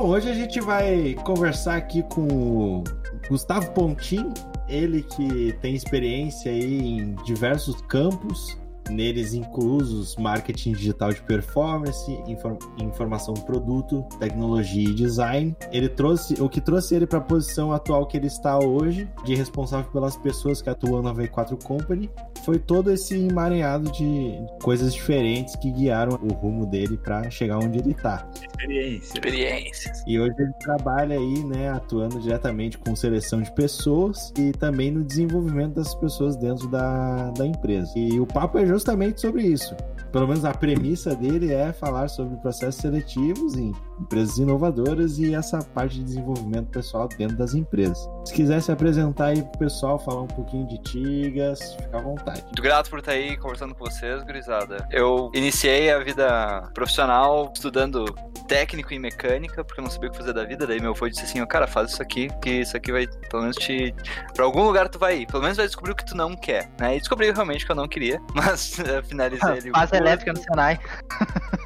[0.00, 2.84] Bom, hoje a gente vai conversar aqui com o
[3.28, 4.32] Gustavo Pontin,
[4.68, 8.56] ele que tem experiência em diversos campos,
[8.88, 15.56] neles inclusos marketing digital de performance, inform informação do produto, tecnologia e design.
[15.72, 19.34] Ele trouxe o que trouxe ele para a posição atual que ele está hoje, de
[19.34, 22.08] responsável pelas pessoas que atuam na V4 Company,
[22.44, 27.78] foi todo esse emaranhado de coisas diferentes que guiaram o rumo dele para chegar onde
[27.78, 28.28] ele está.
[28.34, 29.14] Experiência.
[29.14, 30.04] Experiências.
[30.06, 35.04] E hoje ele trabalha aí, né, atuando diretamente com seleção de pessoas e também no
[35.04, 37.92] desenvolvimento das pessoas dentro da, da empresa.
[37.96, 39.74] E o papo é justamente sobre isso
[40.12, 45.58] pelo menos a premissa dele é falar sobre processos seletivos em empresas inovadoras e essa
[45.58, 48.08] parte de desenvolvimento pessoal dentro das empresas.
[48.24, 52.42] Se quiser se apresentar aí pro pessoal, falar um pouquinho de Tigas, fica à vontade.
[52.42, 54.86] Muito grato por estar aí conversando com vocês, gurizada.
[54.90, 58.04] Eu iniciei a vida profissional estudando
[58.46, 60.66] técnico em mecânica, porque eu não sabia o que fazer da vida.
[60.66, 63.56] Daí meu avô disse assim: cara, faz isso aqui, que isso aqui vai, pelo menos
[63.56, 63.94] te.
[64.34, 65.26] Pra algum lugar tu vai ir.
[65.26, 66.96] Pelo menos vai descobrir o que tu não quer, né?
[66.96, 69.70] E descobri realmente que eu não queria, mas finalizei ele.
[69.70, 70.78] Faz elétrica no Senai.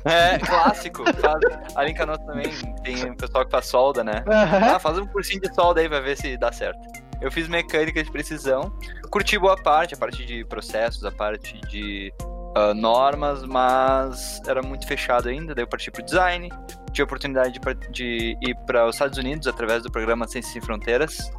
[0.05, 1.05] É, clássico.
[1.21, 1.41] Faz,
[1.77, 2.47] ali em Canoas também
[2.83, 4.25] tem um pessoal que faz solda, né?
[4.27, 4.75] Uhum.
[4.75, 6.81] Ah, faz um cursinho de solda aí, vai ver se dá certo.
[7.21, 8.73] Eu fiz mecânica de precisão,
[9.11, 12.13] curti boa parte, a parte de processos, a parte de
[12.57, 15.55] uh, normas, mas era muito fechado ainda.
[15.55, 16.49] Daí eu parti pro design,
[16.93, 20.63] tive a oportunidade de, de ir para os Estados Unidos através do programa Ciências Sem
[20.63, 21.31] Fronteiras.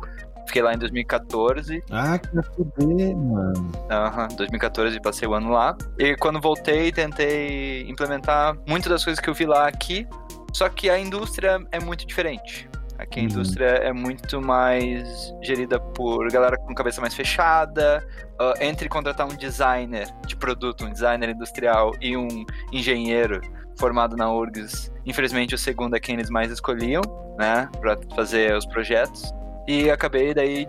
[0.46, 1.84] Fiquei lá em 2014.
[1.90, 3.72] Ah, que fuder, mano.
[3.90, 5.76] Aham, uhum, 2014 passei o ano lá.
[5.98, 10.08] E quando voltei, tentei implementar muitas das coisas que eu vi lá aqui.
[10.54, 12.70] Só que a indústria é muito diferente.
[12.98, 13.30] Aqui a uhum.
[13.30, 18.06] indústria é muito mais gerida por galera com cabeça mais fechada.
[18.40, 23.42] Uh, entre contratar um designer de produto, um designer industrial e um engenheiro
[23.78, 27.02] formado na URGS, infelizmente o segundo é quem eles mais escolhiam,
[27.38, 29.34] né, para fazer os projetos.
[29.68, 30.68] E acabei daí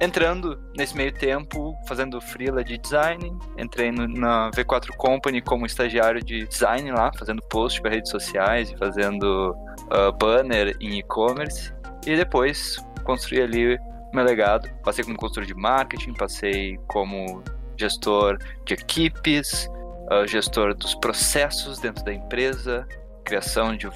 [0.00, 3.32] entrando nesse meio tempo, fazendo freela de design.
[3.58, 8.70] Entrei no, na V4 Company como estagiário de design lá, fazendo post para redes sociais
[8.70, 9.56] e fazendo
[9.92, 11.72] uh, banner em e-commerce.
[12.06, 13.78] E depois construí ali
[14.16, 14.68] meu legado.
[14.82, 17.42] Passei como consultor de marketing, passei como
[17.76, 19.68] gestor de equipes,
[20.10, 22.86] uh, gestor dos processos dentro da empresa,
[23.24, 23.88] criação de,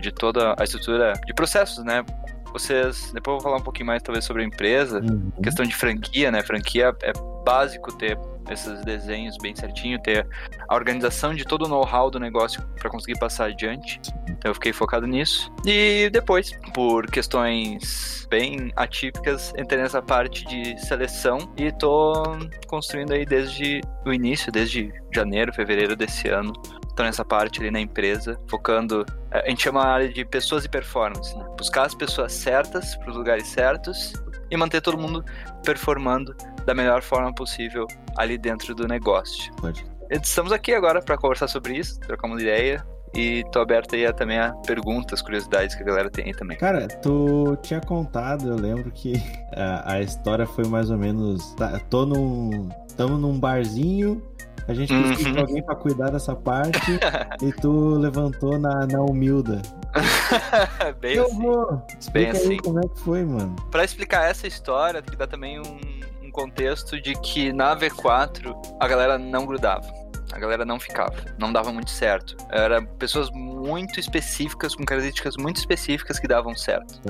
[0.00, 2.04] de toda a estrutura de processos, né?
[2.52, 5.30] Vocês, depois eu vou falar um pouquinho mais talvez sobre a empresa, uhum.
[5.42, 6.42] questão de franquia, né?
[6.42, 7.12] Franquia é
[7.44, 8.18] básico ter
[8.50, 10.26] esses desenhos bem certinho, ter
[10.68, 14.00] a organização de todo o know-how do negócio para conseguir passar adiante.
[14.28, 15.52] Então eu fiquei focado nisso.
[15.66, 22.22] E depois, por questões bem atípicas, entrei nessa parte de seleção e tô
[22.66, 26.52] construindo aí desde o início, desde janeiro, fevereiro desse ano.
[26.98, 29.06] Tô nessa parte ali na empresa, focando.
[29.30, 31.46] Eh, a gente chama a área de pessoas e performance, né?
[31.56, 34.14] Buscar as pessoas certas para os lugares certos
[34.50, 35.24] e manter todo mundo
[35.64, 36.34] performando
[36.66, 39.54] da melhor forma possível ali dentro do negócio.
[39.60, 39.86] Pode.
[40.10, 42.84] Estamos aqui agora para conversar sobre isso, trocar uma ideia.
[43.14, 46.58] E tô aberto aí a, também a perguntas, curiosidades que a galera tem aí também.
[46.58, 49.12] Cara, tu tinha contado, eu lembro que
[49.54, 51.54] a, a história foi mais ou menos.
[51.54, 52.68] Tá, tô num.
[52.88, 54.20] Estamos num barzinho
[54.68, 55.34] a gente precisa uhum.
[55.34, 56.78] de alguém para cuidar dessa parte
[57.42, 59.62] e tu levantou na, na humilda.
[61.00, 61.38] Bem eu assim.
[61.38, 61.86] Vou.
[62.12, 62.56] Bem assim.
[62.58, 63.56] como é que foi, mano.
[63.70, 68.54] Para explicar essa história, tem que dar também um, um contexto de que na V4
[68.78, 69.86] a galera não grudava
[70.32, 72.36] a galera não ficava, não dava muito certo.
[72.50, 77.00] Eram pessoas muito específicas, com características muito específicas que davam certo,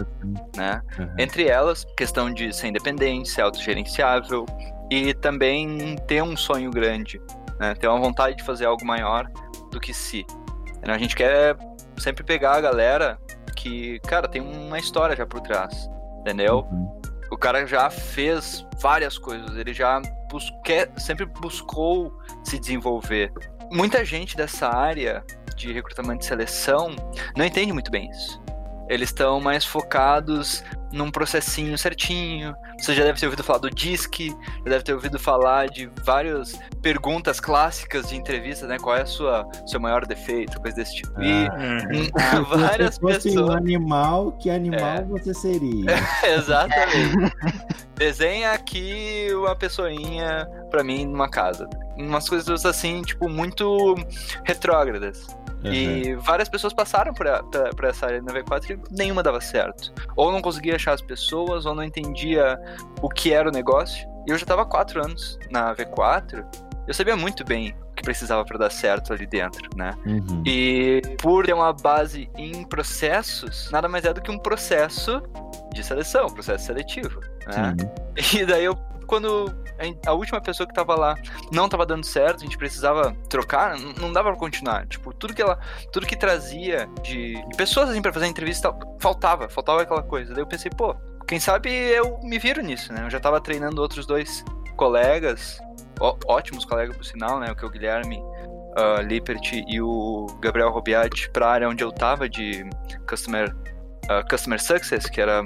[0.56, 0.80] né?
[0.98, 1.14] Uhum.
[1.18, 4.46] Entre elas, questão de ser independente, ser autogerenciável
[4.90, 7.20] e também ter um sonho grande
[7.58, 7.74] né?
[7.74, 9.30] Ter uma vontade de fazer algo maior
[9.70, 10.24] do que si.
[10.82, 11.56] A gente quer
[11.98, 13.18] sempre pegar a galera
[13.56, 15.90] que, cara, tem uma história já por trás,
[16.20, 16.66] entendeu?
[16.70, 17.00] Uhum.
[17.30, 23.32] O cara já fez várias coisas, ele já bus quer, sempre buscou se desenvolver.
[23.70, 25.22] Muita gente dessa área
[25.56, 26.94] de recrutamento e seleção
[27.36, 28.40] não entende muito bem isso.
[28.88, 32.54] Eles estão mais focados num processinho certinho.
[32.78, 36.58] Você já deve ter ouvido falar do DISC, já deve ter ouvido falar de várias
[36.80, 38.78] perguntas clássicas de entrevista, né?
[38.78, 41.22] Qual é a sua seu maior defeito, coisa desse tipo.
[41.22, 41.46] E
[42.14, 43.50] ah, várias se você pessoas.
[43.50, 45.04] um animal, que animal é.
[45.04, 45.86] você seria?
[46.24, 47.34] Exatamente.
[47.96, 51.68] Desenha aqui uma pessoinha para mim numa casa.
[51.96, 53.96] Umas coisas assim, tipo, muito
[54.44, 55.26] retrógradas.
[55.64, 55.72] Uhum.
[55.72, 59.92] E várias pessoas passaram por, a, por essa área na V4 e nenhuma dava certo.
[60.16, 62.58] Ou não conseguia achar as pessoas, ou não entendia
[63.02, 64.08] o que era o negócio.
[64.26, 66.44] E eu já estava quatro anos na V4,
[66.86, 69.94] eu sabia muito bem o que precisava para dar certo ali dentro, né?
[70.06, 70.42] Uhum.
[70.46, 75.22] E por ter uma base em processos, nada mais é do que um processo
[75.74, 77.76] de seleção, processo seletivo, né?
[78.34, 78.76] E daí eu,
[79.08, 79.52] quando
[80.06, 81.16] a última pessoa que tava lá
[81.50, 84.86] não tava dando certo, a gente precisava trocar, não- dava pra continuar.
[84.86, 85.58] Tipo, tudo que ela,
[85.92, 90.32] tudo que trazia de, pessoas assim pra fazer a entrevista, faltava, faltava aquela coisa.
[90.34, 90.94] Daí eu pensei, pô,
[91.26, 93.04] quem sabe eu me viro nisso, né?
[93.04, 94.44] Eu já tava treinando outros dois
[94.76, 95.58] colegas,
[96.00, 97.50] ó- ótimos colegas por sinal, né?
[97.50, 101.90] O que é o Guilherme uh, Lippert e o Gabriel Robiati pra área onde eu
[101.90, 102.68] tava de
[103.08, 103.54] customer,
[104.08, 105.42] ah, customer success, que era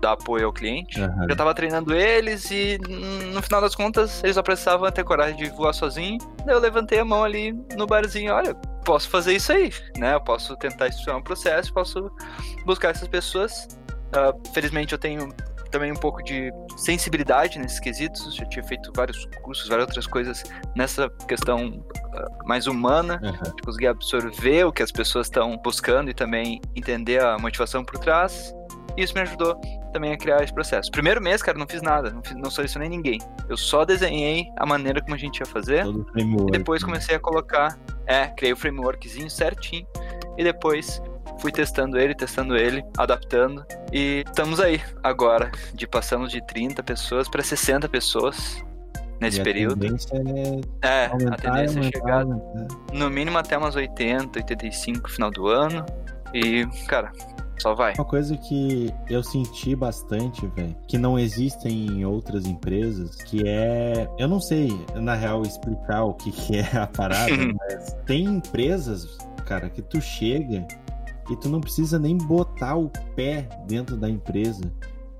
[0.00, 1.00] dar apoio ao cliente.
[1.00, 1.26] Aham.
[1.28, 5.36] Já tava treinando eles e hum, no final das contas eles só precisavam ter coragem
[5.36, 6.18] de voar sozinho.
[6.44, 8.54] Daí eu levantei a mão ali no barzinho, olha,
[8.84, 10.14] posso fazer isso aí, né?
[10.14, 12.10] Eu posso tentar estruturar um processo, posso
[12.64, 13.68] buscar essas pessoas.
[14.12, 15.32] Ah, felizmente eu tenho
[15.70, 20.42] também um pouco de sensibilidade nesses quesitos, já tinha feito vários cursos, várias outras coisas
[20.74, 23.54] nessa questão ah, mais humana Aham.
[23.54, 27.98] de conseguir absorver o que as pessoas estão buscando e também entender a motivação por
[27.98, 28.52] trás.
[28.96, 29.54] E isso me ajudou
[29.92, 30.90] também a criar esse processo.
[30.90, 33.18] Primeiro mês, cara, não fiz nada, não, fiz, não selecionei ninguém.
[33.48, 36.48] Eu só desenhei a maneira como a gente ia fazer Todo o framework.
[36.48, 39.86] e depois comecei a colocar, é, criei o frameworkzinho certinho
[40.38, 41.02] e depois
[41.38, 47.28] fui testando ele, testando ele, adaptando e estamos aí agora, de passamos de 30 pessoas
[47.28, 48.62] para 60 pessoas
[49.20, 49.80] nesse E a período.
[49.80, 50.16] tendência
[50.82, 52.76] é É, a aumentar, tendência é aumentar, chegar aumentar.
[52.92, 55.84] no mínimo até umas 80, 85 no final do ano.
[56.34, 57.10] E, cara,
[57.60, 57.94] só vai.
[57.94, 64.08] Uma coisa que eu senti bastante, velho, que não existem em outras empresas, que é.
[64.18, 69.18] Eu não sei, na real, explicar o que, que é a parada, mas tem empresas,
[69.46, 70.66] cara, que tu chega
[71.30, 74.62] e tu não precisa nem botar o pé dentro da empresa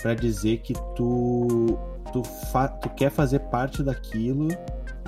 [0.03, 1.79] pra dizer que tu.
[2.13, 4.49] Tu, fa- tu quer fazer parte daquilo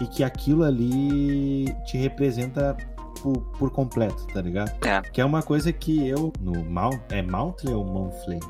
[0.00, 2.76] e que aquilo ali te representa
[3.22, 4.72] por, por completo, tá ligado?
[4.86, 5.00] É.
[5.00, 8.40] Que é uma coisa que eu, no Mount, é Monthly ou Monthly?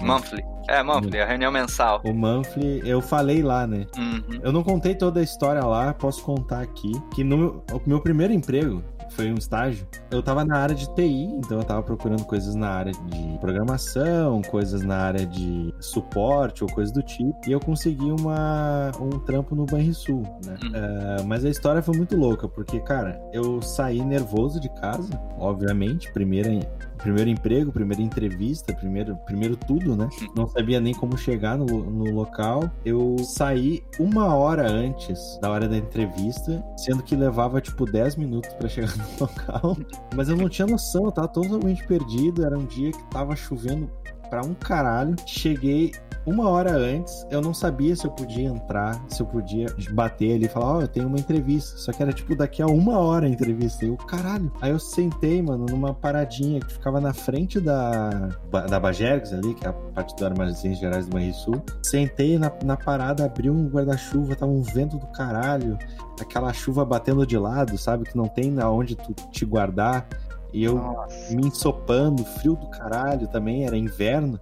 [0.00, 0.44] Monthly.
[0.68, 2.00] É, monthly, a reunião mensal.
[2.04, 3.86] O Monthly, eu falei lá, né?
[3.96, 4.40] Uhum.
[4.42, 6.92] Eu não contei toda a história lá, posso contar aqui.
[7.14, 8.82] Que no meu, o meu primeiro emprego
[9.14, 9.86] foi um estágio.
[10.10, 14.42] Eu tava na área de TI, então eu tava procurando coisas na área de programação,
[14.42, 17.34] coisas na área de suporte ou coisas do tipo.
[17.46, 20.56] E eu consegui uma, um trampo no Banrisul, né?
[20.62, 20.72] Uhum.
[20.74, 26.12] Ah, mas a história foi muito louca, porque, cara, eu saí nervoso de casa, obviamente.
[26.12, 26.50] Primeira,
[26.98, 30.08] primeiro emprego, primeira entrevista, primeiro, primeiro tudo, né?
[30.36, 32.70] Não sabia nem como chegar no, no local.
[32.84, 38.52] Eu saí uma hora antes da hora da entrevista, sendo que levava tipo 10 minutos
[38.54, 39.76] pra chegar local.
[40.14, 42.44] Mas eu não tinha noção, eu tava totalmente perdido.
[42.44, 43.90] Era um dia que tava chovendo
[44.30, 45.14] pra um caralho.
[45.26, 45.92] Cheguei
[46.26, 50.46] uma hora antes, eu não sabia se eu podia entrar, se eu podia bater ali
[50.46, 51.76] e falar, ó, eu tenho uma entrevista.
[51.76, 53.84] Só que era tipo daqui a uma hora a entrevista.
[53.84, 54.50] E eu, caralho.
[54.60, 58.30] Aí eu sentei, mano, numa paradinha que ficava na frente da,
[58.68, 61.62] da Bajergs ali, que é a parte do Armazéns Gerais do Banrisul.
[61.82, 65.78] Sentei na, na parada, abri um guarda-chuva, tava um vento do caralho.
[66.20, 68.04] Aquela chuva batendo de lado, sabe?
[68.04, 70.06] Que não tem aonde tu te guardar.
[70.54, 71.34] E eu Nossa.
[71.34, 74.38] me ensopando, frio do caralho também, era inverno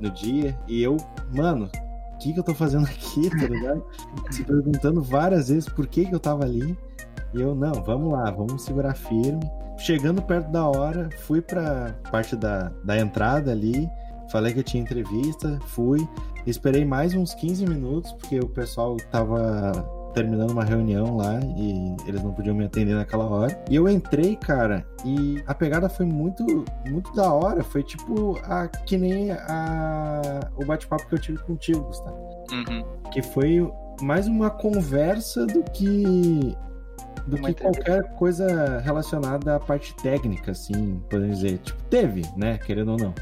[0.00, 0.96] no dia, e eu,
[1.34, 1.70] mano,
[2.14, 3.84] o que que eu tô fazendo aqui, tá ligado?
[4.30, 6.76] Se perguntando várias vezes por que que eu tava ali,
[7.32, 9.40] e eu, não, vamos lá, vamos segurar firme.
[9.76, 13.88] Chegando perto da hora, fui pra parte da, da entrada ali,
[14.30, 16.06] falei que eu tinha entrevista, fui,
[16.46, 19.72] esperei mais uns 15 minutos, porque o pessoal tava
[20.12, 23.62] terminando uma reunião lá e eles não podiam me atender naquela hora.
[23.68, 26.44] E eu entrei, cara, e a pegada foi muito,
[26.88, 27.62] muito da hora.
[27.62, 32.16] Foi tipo a, que nem a, o bate-papo que eu tive contigo, Gustavo.
[32.52, 32.84] Uhum.
[33.10, 33.70] Que foi
[34.02, 36.56] mais uma conversa do que
[37.26, 41.58] do Uma que qualquer coisa relacionada à parte técnica, assim, podemos dizer.
[41.58, 42.58] Tipo, teve, né?
[42.58, 43.14] Querendo ou não.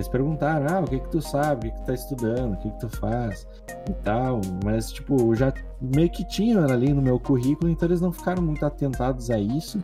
[0.00, 2.56] Eles perguntaram, ah, o que que tu sabe, o que que tu tá estudando, o
[2.56, 3.46] que que tu faz?
[3.86, 8.10] E tal, mas, tipo, já meio que tinha ali no meu currículo, então eles não
[8.10, 9.78] ficaram muito atentados a isso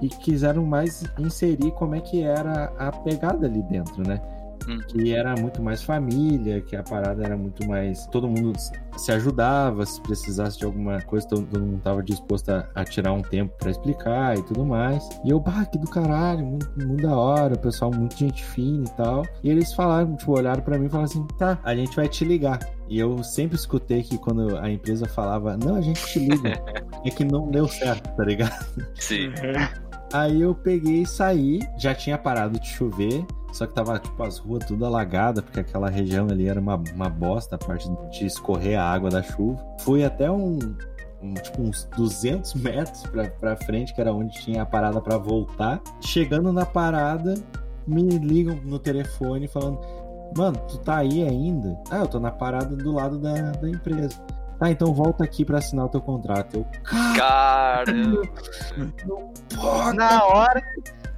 [0.00, 4.22] e quiseram mais inserir como é que era a pegada ali dentro, né?
[4.68, 4.78] Hum.
[4.88, 8.06] Que era muito mais família, que a parada era muito mais.
[8.06, 8.52] Todo mundo
[8.96, 13.22] se ajudava, se precisasse de alguma coisa, todo, mundo tava disposto a, a tirar um
[13.22, 15.08] tempo pra explicar e tudo mais.
[15.24, 18.84] E eu, bah, que do caralho, muito, muito da hora, o pessoal, muito gente fina
[18.84, 19.24] e tal.
[19.42, 22.24] E eles falaram, tipo, olharam pra mim e falaram assim: tá, a gente vai te
[22.24, 22.58] ligar.
[22.88, 26.52] E eu sempre escutei que quando a empresa falava, não, a gente te liga,
[27.04, 28.66] é que não deu certo, tá ligado?
[28.94, 29.30] Sim.
[30.12, 34.38] Aí eu peguei e saí, já tinha parado de chover, só que tava, tipo, as
[34.38, 38.78] ruas tudo alagadas, porque aquela região ali era uma, uma bosta, a parte de escorrer
[38.78, 39.62] a água da chuva.
[39.80, 40.58] Fui até um,
[41.22, 45.18] um, tipo uns 200 metros pra, pra frente, que era onde tinha a parada pra
[45.18, 45.80] voltar.
[46.00, 47.34] Chegando na parada,
[47.86, 49.78] me ligam no telefone falando:
[50.36, 51.78] Mano, tu tá aí ainda?
[51.90, 54.20] Ah, eu tô na parada do lado da, da empresa.
[54.58, 56.58] Tá, então volta aqui pra assinar o teu contrato.
[56.58, 56.66] Eu,
[57.16, 57.92] Cara,
[59.94, 60.62] Na hora.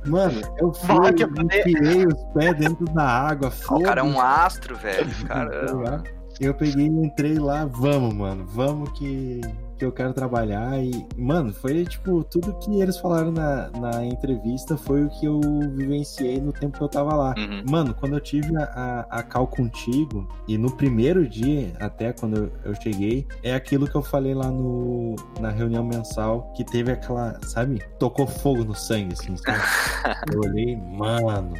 [0.06, 3.52] Mano, eu fui, que eu enfiei os pés dentro da água.
[3.70, 5.08] o cara é um astro, velho.
[5.26, 6.04] Cara, ligado?
[6.40, 9.42] Eu peguei e entrei lá, vamos, mano, vamos que,
[9.80, 10.78] que eu quero trabalhar.
[10.78, 15.40] E, mano, foi tipo, tudo que eles falaram na, na entrevista foi o que eu
[15.74, 17.34] vivenciei no tempo que eu tava lá.
[17.38, 17.64] Uhum.
[17.68, 22.36] Mano, quando eu tive a, a, a cal contigo, e no primeiro dia, até quando
[22.36, 26.92] eu, eu cheguei, é aquilo que eu falei lá no, na reunião mensal, que teve
[26.92, 27.82] aquela, sabe?
[27.98, 29.62] Tocou fogo no sangue, assim, sabe?
[30.30, 31.54] eu olhei, mano,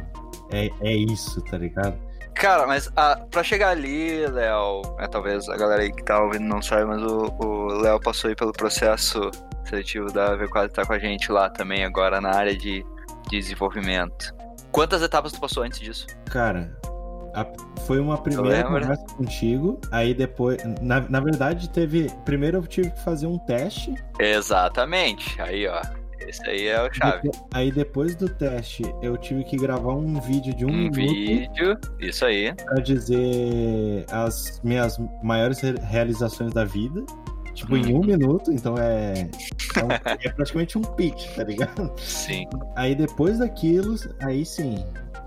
[0.51, 1.97] é, é isso, tá ligado?
[2.35, 6.45] Cara, mas ah, pra chegar ali, Léo, é, talvez a galera aí que tá ouvindo
[6.45, 9.29] não sabe, mas o Léo passou aí pelo processo
[9.65, 12.83] seletivo da V4 tá com a gente lá também agora na área de
[13.29, 14.33] desenvolvimento.
[14.71, 16.07] Quantas etapas tu passou antes disso?
[16.31, 16.75] Cara,
[17.35, 17.45] a-
[17.85, 20.61] foi uma primeira conversa contigo, aí depois.
[20.81, 22.09] Na, na verdade, teve.
[22.25, 23.93] Primeiro eu tive que fazer um teste.
[24.19, 25.41] Exatamente.
[25.41, 25.81] Aí, ó.
[26.27, 27.29] Esse aí é o chave.
[27.53, 31.77] aí depois do teste, eu tive que gravar um vídeo de um, Um minuto vídeo.
[31.99, 32.53] Isso aí.
[32.53, 37.03] pra dizer as minhas maiores re- realizações da vida.
[37.53, 38.05] Tipo, em um Uhum.
[38.05, 39.29] minuto, então é.
[39.77, 39.91] É, um-
[40.25, 41.91] é praticamente um pitch, tá ligado?
[41.99, 42.47] Sim.
[42.77, 44.75] Aí depois daquilo, aí sim,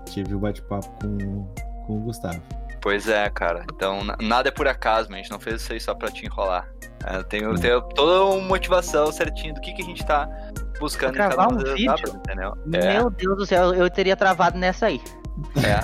[0.05, 1.45] tive o bate-papo com,
[1.85, 2.41] com o Gustavo.
[2.81, 3.63] Pois é, cara.
[3.73, 6.09] Então, na- nada é por acaso, mas a gente não fez isso aí só pra
[6.09, 6.67] te enrolar.
[7.05, 7.53] É, tem, Hum.
[7.55, 10.27] tem toda uma motivação certinho do que, que a gente tá
[10.79, 12.15] buscando uma um vídeo?
[12.15, 12.57] entendeu?
[12.73, 12.93] É.
[12.93, 15.01] Meu Deus do céu, eu teria travado nessa aí.
[15.57, 15.83] É.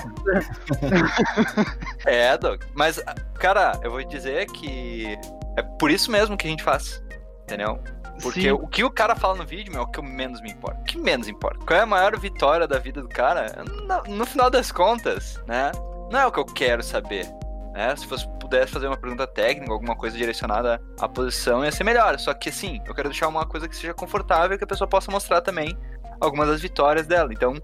[2.32, 2.62] é, Doug.
[2.74, 3.02] Mas,
[3.34, 5.18] cara, eu vou dizer que
[5.56, 7.02] é por isso mesmo que a gente faz.
[7.42, 7.78] Entendeu?
[8.22, 8.52] Porque Sim.
[8.52, 10.80] o que o cara fala no vídeo, meu, é o que menos me importa.
[10.80, 11.58] O que menos importa?
[11.66, 13.64] Qual é a maior vitória da vida do cara?
[13.86, 15.72] No, no final das contas, né?
[16.10, 17.26] Não é o que eu quero saber.
[17.72, 17.96] Né?
[17.96, 22.18] Se fosse, pudesse fazer uma pergunta técnica, alguma coisa direcionada à posição, ia ser melhor.
[22.18, 25.10] Só que assim, eu quero deixar uma coisa que seja confortável que a pessoa possa
[25.10, 25.76] mostrar também
[26.20, 27.32] algumas das vitórias dela.
[27.32, 27.54] Então,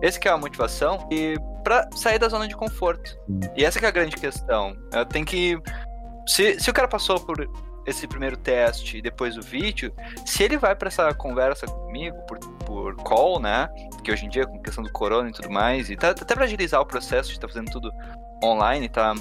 [0.00, 3.18] esse que é a motivação e para sair da zona de conforto.
[3.56, 4.76] E essa é a grande questão.
[5.10, 5.58] Tenho que
[6.26, 7.48] se, se o cara passou por
[7.86, 9.92] esse primeiro teste e depois o vídeo,
[10.24, 13.68] se ele vai para essa conversa comigo por, por call, né?
[14.02, 16.44] Que hoje em dia, com questão do corona e tudo mais, e tá, até para
[16.44, 17.92] agilizar o processo, a gente tá fazendo tudo
[18.42, 19.14] online, tá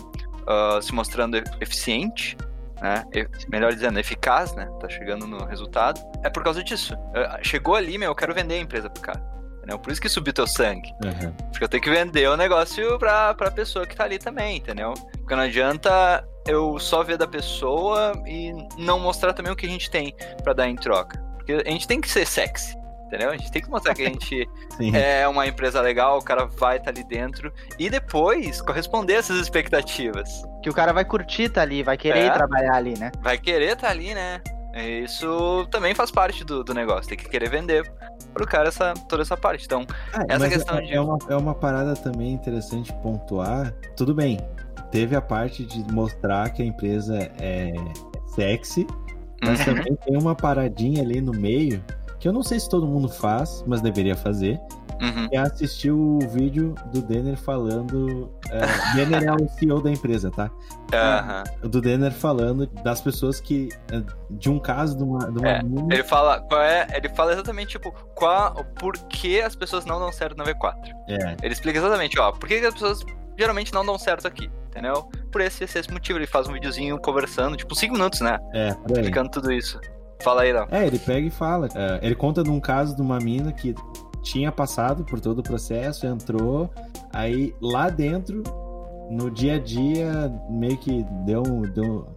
[0.48, 2.38] ah, se mostrando eficiente,
[2.82, 3.04] né?
[3.50, 4.68] Melhor dizendo, eficaz, né?
[4.80, 6.00] Tá chegando no resultado.
[6.24, 6.96] É por causa disso.
[7.14, 9.22] Ah, Chegou ali, meu, eu quero vender a empresa pro cara.
[9.58, 9.80] Entendeu?
[9.80, 10.94] Por isso que subiu teu sangue.
[11.04, 11.32] Aham.
[11.52, 14.94] Porque eu tenho que vender o negócio pra, pra pessoa que tá ali também, entendeu?
[14.94, 19.70] Porque não adianta eu só ver da pessoa e não mostrar também o que a
[19.70, 21.18] gente tem pra dar em troca.
[21.38, 22.76] Porque a gente tem que ser sexy,
[23.08, 23.30] entendeu?
[23.32, 24.48] A gente tem que mostrar que a gente
[24.94, 29.40] é uma empresa legal, o cara vai estar ali dentro e depois corresponder a essas
[29.40, 30.44] expectativas.
[30.64, 32.30] Que o cara vai curtir tá ali, vai querer É.
[32.32, 33.12] trabalhar ali, né?
[33.22, 34.42] Vai querer estar ali, né?
[35.04, 37.90] Isso também faz parte do, do negócio, tem que querer vender
[38.34, 39.64] pro cara essa, toda essa parte.
[39.66, 43.74] Então, Ah, Essa mas questão é, de- é, uma, é uma parada também interessante pontuar.
[43.96, 44.38] Tudo bem,
[44.92, 47.72] teve a parte de mostrar que a empresa é
[48.36, 48.86] sexy,
[49.42, 51.82] mas uhum, também tem uma paradinha ali no meio
[52.26, 54.60] que eu não sei se todo mundo faz, mas deveria fazer.
[55.00, 55.30] uhum.
[55.32, 58.32] É assistir o vídeo do Denner falando.
[58.50, 60.50] É, Denner é o CEO da empresa, tá?
[60.92, 61.44] aham.
[61.62, 63.70] Do Denner falando das pessoas que.
[63.92, 65.60] é, De um caso de uma, de uma É,
[65.92, 70.12] Ele fala, qual é, ele fala exatamente, tipo, qual, por que as pessoas não dão
[70.12, 70.78] certo na V4.
[71.08, 73.06] É, Ele explica exatamente, ó, por que, as pessoas
[73.38, 75.08] geralmente não dão certo aqui, entendeu?
[75.32, 76.18] Por esse, esse, motivo.
[76.18, 78.40] Ele faz um videozinho conversando, tipo, 5 minutos, né?
[78.52, 78.70] é.
[78.70, 79.80] Explicando tudo isso.
[80.22, 80.68] Fala aí, Léo.
[80.72, 81.68] É, ele pega e fala.
[81.76, 83.76] É, ele conta de um caso de uma mina que
[84.22, 86.70] tinha passado por todo o processo, entrou,
[87.14, 88.42] aí lá dentro,
[89.10, 92.08] no dia a dia, meio que deu, um- deu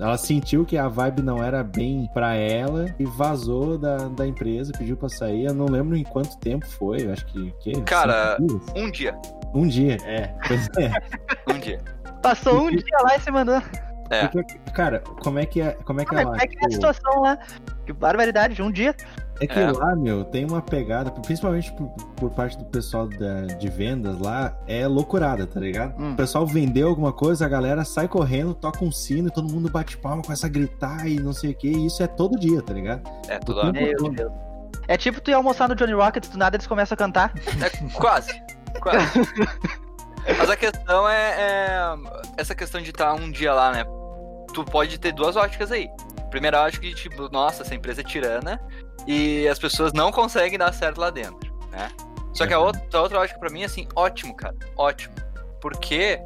[0.00, 4.72] ela sentiu que a vibe não era bem pra ela e vazou da, da empresa,
[4.76, 5.44] pediu pra sair.
[5.44, 7.52] Eu não lembro em quanto tempo foi, eu acho que.
[7.60, 8.36] que Cara?
[8.74, 9.16] Um dia.
[9.54, 10.34] Um dia, é.
[10.48, 10.90] Pois é.
[11.54, 11.80] Um dia.
[12.20, 13.62] Passou um dia lá e se mandou.
[14.14, 14.28] É.
[14.28, 16.38] Porque, cara, como é que é, como é que Ah, é mas lá?
[16.38, 17.38] como é que é a Tipo, situação lá?
[17.86, 18.94] Que barbaridade, de um dia.
[19.40, 19.70] É que É.
[19.72, 24.56] lá, meu, tem uma pegada, principalmente por, por parte do pessoal da- de vendas lá,
[24.68, 26.00] é loucurada, tá ligado?
[26.00, 26.12] Hum.
[26.12, 29.68] O pessoal vendeu alguma coisa, a galera sai correndo, toca um sino e todo mundo
[29.70, 31.68] bate palma, começa a gritar e não sei o que.
[31.68, 33.02] E isso é todo dia, tá ligado?
[33.28, 33.72] É, todo.
[33.72, 34.32] Deus.
[34.86, 37.32] É tipo tu ir almoçar no Johnny Rockets, do nada eles começam a cantar.
[37.60, 38.32] É, quase.
[38.80, 39.20] Quase.
[40.38, 41.94] Mas a questão é, é
[42.38, 43.84] Essa questão de estar um dia lá, né?
[44.54, 45.88] Tu pode ter duas óticas aí.
[46.30, 48.60] primeira ótica de tipo, nossa, essa empresa é tirana
[49.06, 51.92] e as pessoas não conseguem dar certo lá dentro, né?
[52.32, 52.66] Só que a Uhum.
[52.66, 55.14] outra, a outra ótica pra mim é assim, ótimo, cara, ótimo.
[55.60, 56.18] Porque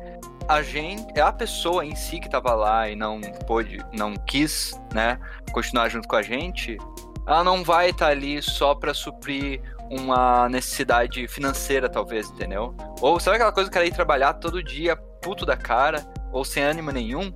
[0.49, 4.73] a gente, é a pessoa em si que tava lá e não pôde, não quis,
[4.95, 5.19] né,
[5.53, 6.79] continuar junto com a gente,
[7.27, 12.75] ela não vai estar ali só pra suprir uma necessidade financeira, talvez, entendeu?
[13.03, 16.63] Ou sabe aquela coisa que cara ir trabalhar todo dia puto da cara, ou sem
[16.63, 17.31] ânimo nenhum?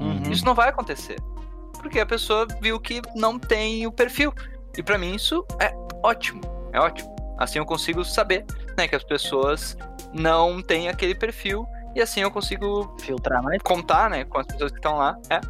[0.00, 0.32] Uhum.
[0.32, 1.16] Isso não vai acontecer.
[1.74, 4.32] Porque a pessoa viu que não tem o perfil.
[4.76, 6.40] E pra mim isso é ótimo.
[6.72, 7.14] É ótimo.
[7.38, 8.44] Assim eu consigo saber,
[8.76, 9.76] né, que as pessoas
[10.12, 13.60] não têm aquele perfil e assim eu consigo Filtrar mais.
[13.62, 15.16] contar, né, com as pessoas que estão lá.
[15.30, 15.40] É,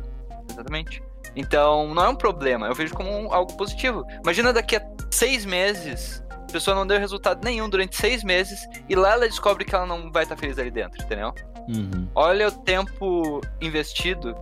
[0.51, 1.03] exatamente.
[1.37, 4.05] Então, não é um problema, eu vejo como um- algo positivo.
[4.23, 8.97] Imagina daqui a seis meses, a pessoa não deu resultado nenhum durante seis meses, e
[8.97, 11.33] lá ela descobre que ela não vai estar feliz ali dentro, entendeu?
[11.75, 12.09] Uhum.
[12.15, 14.35] Olha o tempo investido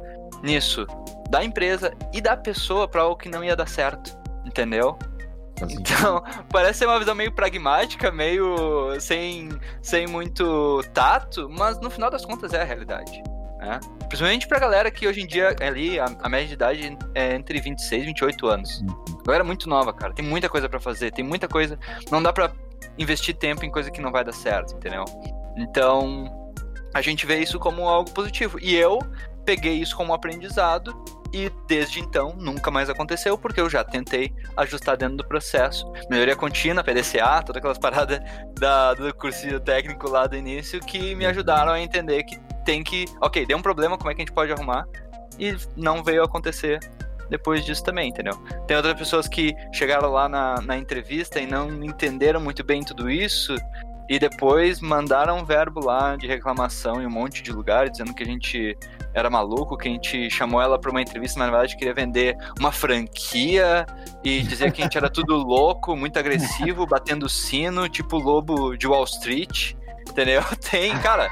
[0.42, 0.86] nisso,
[1.30, 4.96] da empresa e da pessoa para algo que não ia dar certo, entendeu?
[5.70, 9.48] Então, parece ser uma visão meio pragmática, meio sem,
[9.82, 13.22] sem muito tato, mas no final das contas é a realidade.
[13.58, 13.80] Né?
[14.08, 17.60] Principalmente pra galera que hoje em dia, ali, a, a média de idade é entre
[17.60, 18.80] 26 e 28 anos.
[18.80, 19.22] Uhum.
[19.26, 20.14] Galera muito nova, cara.
[20.14, 21.78] Tem muita coisa pra fazer, tem muita coisa.
[22.10, 22.52] Não dá pra
[22.96, 25.04] investir tempo em coisa que não vai dar certo, entendeu?
[25.56, 26.47] Então,
[26.94, 28.58] a gente vê isso como algo positivo.
[28.60, 28.98] E eu
[29.44, 30.94] peguei isso como aprendizado
[31.32, 35.90] e desde então nunca mais aconteceu, porque eu já tentei ajustar dentro do processo.
[36.10, 38.20] Melhoria contínua, PDCA, todas aquelas paradas
[38.58, 43.06] da, do cursinho técnico lá do início que me ajudaram a entender que tem que.
[43.20, 44.86] Ok, deu um problema, como é que a gente pode arrumar?
[45.38, 46.80] E não veio acontecer
[47.30, 48.34] depois disso também, entendeu?
[48.66, 53.10] Tem outras pessoas que chegaram lá na, na entrevista e não entenderam muito bem tudo
[53.10, 53.54] isso.
[54.08, 58.22] E depois mandaram um verbo lá de reclamação em um monte de lugares, dizendo que
[58.22, 58.76] a gente
[59.12, 62.36] era maluco, que a gente chamou ela pra uma entrevista, mas na verdade queria vender
[62.58, 63.84] uma franquia
[64.24, 68.86] e dizer que a gente era tudo louco, muito agressivo, batendo sino, tipo lobo de
[68.86, 69.74] Wall Street.
[70.08, 70.42] Entendeu?
[70.70, 71.30] Tem, cara,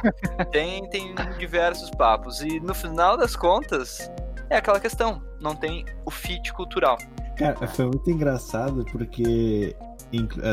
[0.52, 2.42] tem, tem diversos papos.
[2.42, 4.10] E no final das contas,
[4.50, 5.22] é aquela questão.
[5.40, 6.98] Não tem o fit cultural.
[7.36, 9.74] Cara, foi muito engraçado porque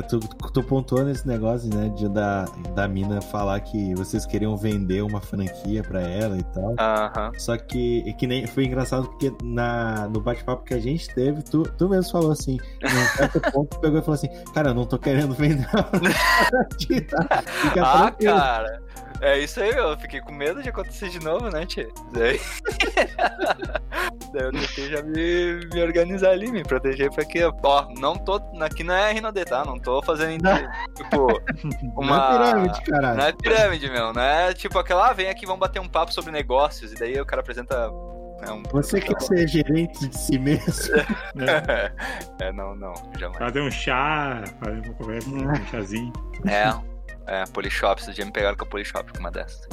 [0.09, 5.01] tu, tu pontuou nesse negócio, né, de da, da mina falar que vocês queriam vender
[5.03, 6.75] uma franquia pra ela e tal.
[6.79, 7.31] Aham.
[7.37, 11.63] Só que, que nem foi engraçado porque na, no bate-papo que a gente teve, tu,
[11.77, 14.85] tu mesmo falou assim, num certo ponto, tu pegou e falou assim, cara, eu não
[14.85, 15.83] tô querendo vender uma
[16.49, 17.43] franquia, tá?
[17.61, 18.83] Fica Ah, tranquilo." cara.
[19.23, 21.87] É isso aí, eu fiquei com medo de acontecer de novo, né, tia?
[22.11, 22.39] Daí...
[24.33, 28.41] Daí eu tentei já me, me organizar ali, me proteger pra que, ó, não tô.
[28.59, 29.63] Aqui não é RNOD, tá?
[29.63, 30.43] Não tô fazendo,
[30.95, 31.27] tipo,
[31.95, 32.17] uma.
[32.17, 33.17] Não é pirâmide, caralho.
[33.17, 34.11] Não é pirâmide, meu.
[34.11, 36.91] Não é tipo aquela, ah, vem aqui, vamos bater um papo sobre negócios.
[36.91, 37.89] E daí o cara apresenta.
[38.41, 38.63] né, um...
[38.71, 40.73] Você quer ser gerente de si mesmo?
[42.41, 43.37] é, não, não, jamais.
[43.37, 46.13] Fazer um chá, fazer uma conversa, um chazinho.
[46.47, 46.73] É,
[47.27, 49.67] é, Polishop, esses dias me pegaram com a Polishop com uma dessas.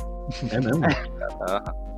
[0.53, 0.85] É mesmo?
[1.49, 1.91] Aham.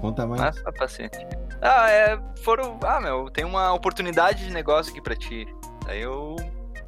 [0.00, 0.40] Conta mais.
[0.40, 1.18] Mas tá paciente.
[1.60, 2.18] Ah, é.
[2.42, 2.78] Foram.
[2.82, 5.46] Ah, meu, tem uma oportunidade de negócio aqui pra ti.
[5.86, 6.36] Aí eu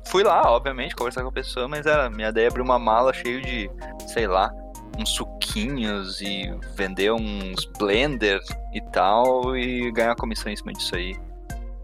[0.07, 2.09] fui lá, obviamente, conversar com a pessoa, mas era.
[2.09, 3.71] Minha ideia é abrir uma mala cheio de,
[4.07, 4.51] sei lá,
[4.99, 8.41] uns suquinhos e vender uns blender
[8.73, 11.15] e tal e ganhar comissão em cima disso aí.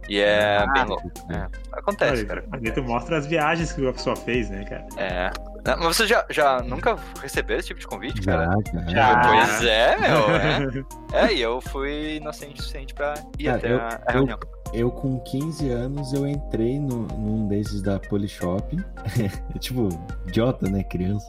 [0.08, 1.10] E é Ah, bem louco.
[1.30, 1.46] É,
[1.78, 2.42] acontece, cara.
[2.50, 4.86] Ali tu mostra as viagens que a pessoa fez, né, cara?
[4.96, 5.30] É.
[5.68, 8.50] Ah, Mas você já, já nunca recebeu esse tipo de convite, Já, cara?
[8.72, 8.88] já.
[8.88, 9.28] Já.
[9.28, 11.16] Pois é, meu.
[11.16, 14.12] É, é e eu fui inocente o suficiente pra ir Cara, até eu- a, a
[14.12, 14.38] reunião.
[14.74, 18.76] Eu, com 15 anos, eu entrei no, num desses da Polishop.
[19.60, 19.88] tipo,
[20.26, 20.82] idiota, né?
[20.84, 21.26] Criança.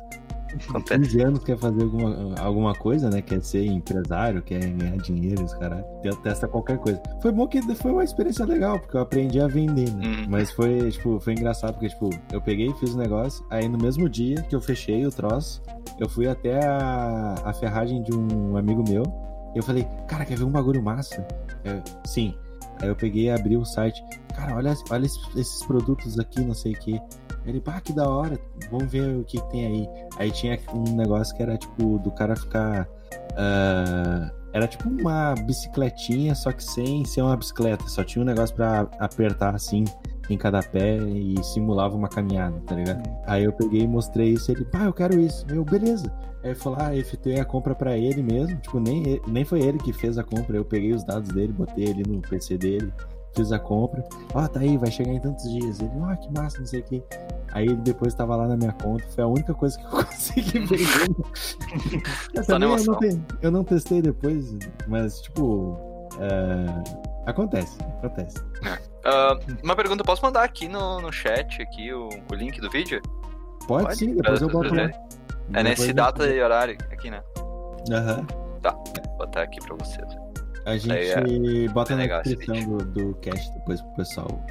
[0.50, 1.02] Com Acontece.
[1.02, 3.22] 15 anos quer fazer alguma, alguma coisa, né?
[3.22, 5.84] Quer ser empresário, quer ganhar dinheiro, os caras.
[6.24, 7.02] Testa qualquer coisa.
[7.22, 10.08] Foi bom que foi uma experiência legal, porque eu aprendi a vender, né?
[10.08, 10.26] Uhum.
[10.30, 14.10] Mas foi, tipo, foi engraçado, porque, tipo, eu peguei, fiz o negócio, aí no mesmo
[14.10, 15.62] dia que eu fechei o troço,
[16.00, 19.04] eu fui até a, a ferragem de um amigo meu.
[19.54, 21.26] E eu falei, cara, quer ver um bagulho massa?
[21.64, 22.36] Eu, Sim.
[22.82, 24.02] Aí eu peguei e abri o site.
[24.36, 27.02] Cara, olha, olha esses, esses produtos aqui, não sei o que.
[27.46, 28.40] Ele, pá, que da hora.
[28.70, 29.88] Vamos ver o que, que tem aí.
[30.18, 32.88] Aí tinha um negócio que era tipo do cara ficar.
[33.38, 37.88] ah, era tipo uma bicicletinha, só que sem ser uma bicicleta.
[37.88, 39.86] Só tinha um negócio pra apertar assim
[40.30, 43.04] em cada pé e simulava uma caminhada, tá ligado?
[43.26, 44.52] Aí eu peguei e mostrei isso.
[44.52, 45.46] Ele, pá, eu quero isso.
[45.50, 46.12] Eu, beleza.
[46.44, 48.56] Aí eu fui lá, efetuei a compra pra ele mesmo.
[48.58, 50.58] Tipo, nem, nem foi ele que fez a compra.
[50.58, 52.94] Eu peguei os dados dele, botei ali no PC dele,
[53.36, 54.04] fiz a compra.
[54.34, 55.80] Ó, tá aí, vai chegar em tantos dias.
[55.80, 57.04] Ele, ó, que massa, não sei o que.
[57.52, 59.04] Aí ele depois tava lá na minha conta.
[59.10, 60.80] Foi a única coisa que eu consegui vender.
[62.36, 64.56] eu, também, eu, não te- eu não testei depois,
[64.88, 65.78] mas tipo.
[66.20, 68.38] é, Acontece, acontece.
[69.06, 73.00] Ah, uma pergunta, posso mandar aqui no, no chat aqui o, o link do vídeo?
[73.68, 73.98] Pode, Pode?
[73.98, 74.90] sim, depois eu boto lá.
[75.54, 77.22] É nesse data e horário aqui, né?
[77.92, 78.26] Aham.
[78.64, 80.08] Vou botar aqui pra vocês.
[80.70, 84.46] A Aí gente bota é na descrição do, do cast depois pro pessoal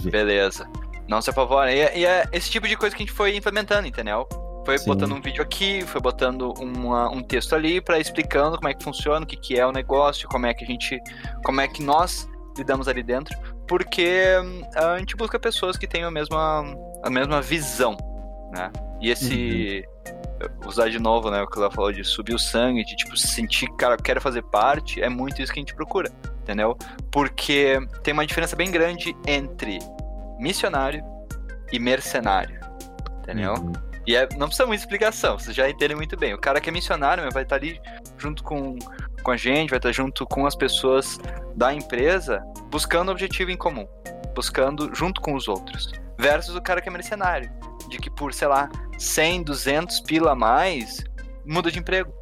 [0.00, 0.10] ver.
[0.10, 0.66] Beleza.
[1.08, 1.76] Não se apavorem.
[1.76, 4.26] E, é- e é esse tipo de coisa que a gente foi implementando, entendeu?
[4.64, 4.86] Foi Sim.
[4.86, 8.82] botando um vídeo aqui, foi botando uma- um texto ali pra explicando como é que
[8.82, 10.98] funciona, o que, que é o negócio, como é que a gente.
[11.44, 13.36] como é que nós lidamos ali dentro.
[13.66, 16.64] Porque hum, a gente busca pessoas que tenham a mesma,
[17.02, 17.96] a mesma visão,
[18.54, 18.70] né?
[19.00, 19.84] E esse.
[20.66, 21.42] Usar de novo, né?
[21.42, 24.42] O que ela falou de subir o sangue, de tipo, se sentir, cara, quero fazer
[24.42, 26.10] parte, é muito isso que a gente procura,
[26.42, 26.76] entendeu?
[27.10, 29.78] Porque tem uma diferença bem grande entre
[30.38, 31.02] missionário
[31.72, 32.60] e mercenário,
[33.20, 33.54] entendeu?
[33.54, 33.72] Uhum.
[34.06, 36.34] E é- não precisa muita explicação, vocês já entendem muito bem.
[36.34, 37.80] O cara que é missionário vai estar ali
[38.18, 38.78] junto com,
[39.22, 41.18] com a gente, vai estar junto com as pessoas
[41.56, 43.86] da empresa, buscando um objetivo em comum,
[44.34, 45.90] buscando junto com os outros.
[46.18, 47.50] Versus o cara que é mercenário,
[47.88, 48.68] de que por, sei lá,
[48.98, 51.02] 100, 200 pila a mais,
[51.44, 52.12] muda de emprego,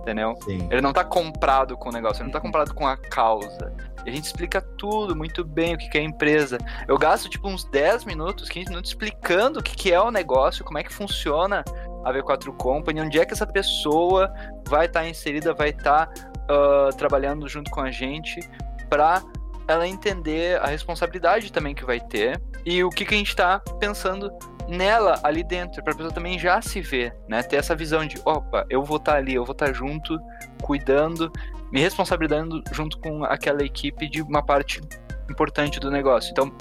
[0.00, 0.34] entendeu?
[0.44, 0.68] Sim.
[0.70, 3.74] Ele não tá comprado com o negócio, ele não tá comprado com a causa.
[4.04, 6.58] E a gente explica tudo muito bem, o que que é a empresa.
[6.88, 10.64] Eu gasto tipo uns 10 minutos, 15 minutos explicando o que que é o negócio,
[10.64, 11.62] como é que funciona
[12.04, 14.32] a V4 Company, onde é que essa pessoa
[14.68, 16.10] vai estar inserida, vai estar
[16.50, 18.40] ah, trabalhando junto com a gente
[18.88, 19.22] para
[19.68, 23.60] ela entender a responsabilidade também que vai ter e o que que a gente tá
[23.78, 24.28] pensando
[24.70, 27.42] nela ali dentro, para a pessoa também já se ver, né?
[27.42, 30.18] Ter essa visão de, opa, eu vou estar ali, eu vou estar junto,
[30.62, 31.30] cuidando,
[31.72, 34.80] me responsabilizando junto com aquela equipe de uma parte
[35.30, 36.30] importante do negócio.
[36.30, 36.52] Então,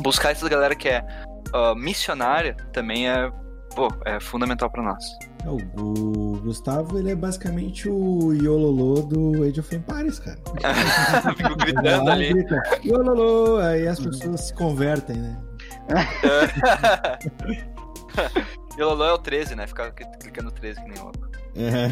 [0.00, 1.04] buscar essa galera que é
[1.52, 3.30] ah, missionária também é,
[3.74, 5.04] pô, é fundamental para nós.
[5.44, 10.38] É, O, Gustavo, ele é basicamente o Yololô do Age of Empires, cara.
[11.36, 12.32] Fico gritando lá, ali.
[12.32, 13.58] grita, Yololô!
[13.58, 15.38] Aí as pessoas se convertem, né?
[18.76, 19.66] e o Lolo é o 13, né?
[19.66, 21.30] Ficar clicando 13 que nem louco.
[21.56, 21.90] É,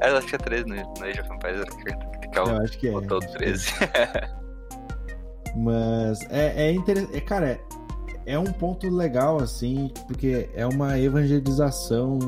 [0.00, 1.62] É, acho que é 13 no, no Age of Empires,
[2.20, 2.90] clicar eu o acho que é.
[2.90, 3.66] botão do 13.
[5.56, 7.16] Mas é, é interessante.
[7.16, 7.60] É, cara, é,
[8.24, 12.18] é um ponto legal, assim, porque é uma evangelização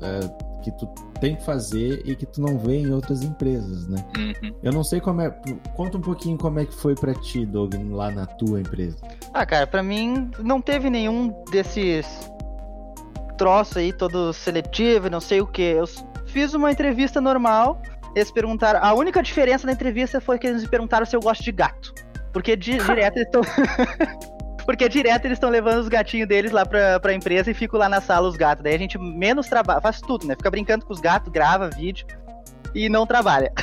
[0.00, 0.86] é, que tu
[1.20, 4.04] tem que fazer e que tu não vê em outras empresas, né?
[4.18, 4.52] Uhum.
[4.62, 5.30] Eu não sei como é.
[5.76, 8.96] Conta um pouquinho como é que foi pra ti, Doug, lá na tua empresa.
[9.32, 12.06] Ah, cara, pra mim não teve nenhum desses
[13.38, 15.62] troços aí, todo seletivo, não sei o que.
[15.62, 15.84] Eu
[16.26, 17.80] fiz uma entrevista normal.
[18.14, 18.80] Eles perguntaram.
[18.82, 21.92] A única diferença da entrevista foi que eles me perguntaram se eu gosto de gato.
[22.32, 23.42] Porque di- direto eles estão.
[24.66, 27.88] Porque direto eles estão levando os gatinhos deles lá pra, pra empresa e ficam lá
[27.88, 28.64] na sala os gatos.
[28.64, 30.34] Daí a gente menos trabalha, faz tudo, né?
[30.34, 32.06] Fica brincando com os gatos, grava vídeo
[32.74, 33.52] e não trabalha.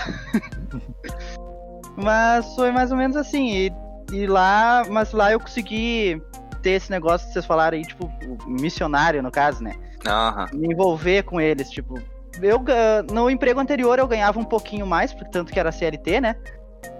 [1.95, 3.51] Mas foi mais ou menos assim.
[3.51, 3.73] E,
[4.11, 6.19] e lá, mas lá eu consegui
[6.61, 8.11] ter esse negócio que vocês falaram aí, tipo,
[8.47, 9.75] missionário no caso, né?
[10.07, 10.47] Aham.
[10.53, 12.01] Me envolver com eles, tipo.
[12.41, 12.63] Eu,
[13.11, 16.35] no emprego anterior eu ganhava um pouquinho mais, porque tanto que era CLT, né?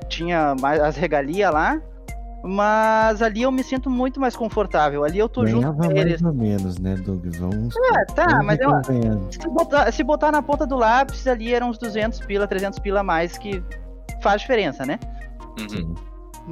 [0.08, 1.82] Tinha mais as regalias lá.
[2.46, 5.06] Mas ali eu me sinto muito mais confortável.
[5.06, 6.22] Ali eu tô junto com mais eles.
[6.22, 7.26] ou menos, né, Doug?
[7.38, 7.74] Vamos.
[7.78, 11.70] Ah, tá, vamos mas eu, se botar, se botar na ponta do lápis ali eram
[11.70, 13.64] uns 200 pila, 300 pila a mais que
[14.22, 15.00] faz diferença, né?
[15.58, 15.96] Uhum.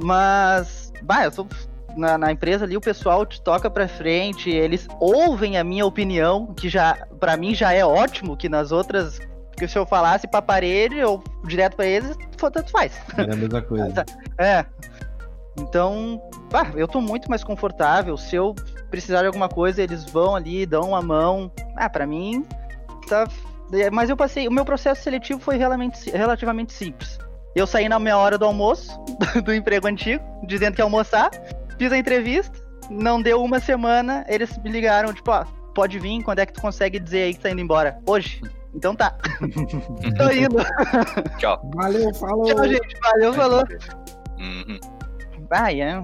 [0.02, 1.46] Mas, bah, eu tô
[1.94, 6.46] na, na empresa ali, o pessoal te toca pra frente, eles ouvem a minha opinião,
[6.54, 9.20] que já, pra mim já é ótimo, que nas outras,
[9.58, 12.98] que se eu falasse pra parede ou direto pra eles, tanto faz.
[13.16, 14.04] Era a mesma coisa.
[14.38, 14.64] É.
[15.58, 18.16] Então, bah, eu tô muito mais confortável.
[18.16, 18.54] Se eu
[18.90, 21.50] precisar de alguma coisa, eles vão ali, dão a mão.
[21.76, 22.46] Ah, pra mim,
[23.08, 23.26] tá.
[23.72, 24.48] é, Mas eu passei.
[24.48, 27.18] O meu processo seletivo foi relativamente, relativamente simples.
[27.54, 28.98] Eu saí na minha hora do almoço,
[29.44, 31.30] do emprego antigo, dizendo que ia almoçar.
[31.78, 32.58] Fiz a entrevista.
[32.90, 36.60] Não deu uma semana, eles me ligaram, tipo, ó, pode vir, quando é que tu
[36.60, 37.98] consegue dizer aí que tá indo embora?
[38.06, 38.40] Hoje.
[38.74, 39.16] Então tá.
[40.16, 40.56] Tô indo.
[41.38, 41.60] Tchau.
[41.74, 42.44] Valeu, falou!
[42.46, 42.96] Tchau, gente.
[43.02, 43.64] Valeu, falou.
[44.38, 44.80] Uhum.
[45.52, 46.02] Ah, é.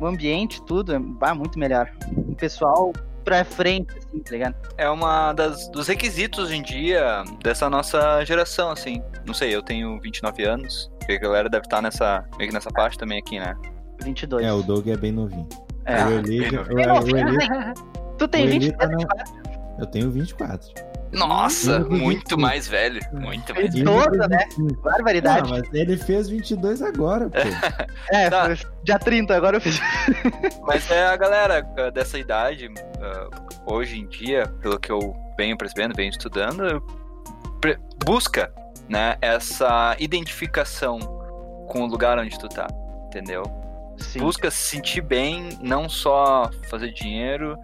[0.00, 1.90] O ambiente, tudo, é bah, muito melhor.
[2.16, 2.92] O pessoal
[3.24, 4.54] pra frente, assim, tá ligado?
[4.78, 9.02] É uma das dos requisitos hoje em dia dessa nossa geração, assim.
[9.26, 12.70] Não sei, eu tenho 29 anos, porque a galera deve estar nessa, meio que nessa
[12.70, 13.54] parte também aqui, né?
[14.02, 14.44] 22.
[14.44, 15.48] É, o Doug é bem novinho.
[15.84, 16.04] É.
[16.04, 17.16] o Eli, bem o, novinho.
[17.16, 17.74] o Eli-
[18.18, 18.62] Tu tem o 20?
[18.62, 18.88] Eli tá
[19.78, 20.72] Eu tenho 24.
[21.16, 21.98] Nossa, Uhum.
[21.98, 23.00] muito mais velho.
[23.12, 24.04] Muito mais Ele- velho.
[24.04, 24.46] Toda, né?
[24.82, 25.50] Barbaridade.
[25.50, 27.38] mas ele fez 22 agora, pô.
[28.12, 28.44] É, Tá.
[28.46, 29.80] foi dia 30, agora eu fiz.
[30.62, 32.68] Mas é a galera ah, dessa idade,
[33.00, 33.28] ah,
[33.66, 36.82] hoje em dia, pelo que eu venho percebendo, venho estudando,
[38.04, 38.52] busca
[38.88, 40.98] né, essa identificação
[41.68, 42.66] com o lugar onde tu tá,
[43.06, 43.42] entendeu?
[43.98, 44.20] Sim.
[44.20, 47.56] Busca se sentir bem, não só fazer dinheiro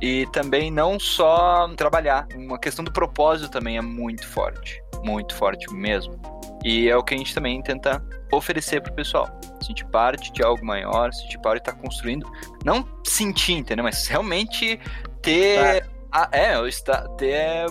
[0.00, 2.26] e também não só trabalhar.
[2.34, 6.20] Uma questão do propósito também é muito forte, muito forte mesmo.
[6.64, 9.28] E é o que a gente também tenta oferecer pro pessoal.
[9.60, 12.30] Sentir parte de algo maior, sentir parte de estar construindo.
[12.64, 13.84] Não sentir, entendeu?
[13.84, 14.78] Mas realmente
[15.22, 15.84] ter.
[16.10, 17.66] A, é, estar, ter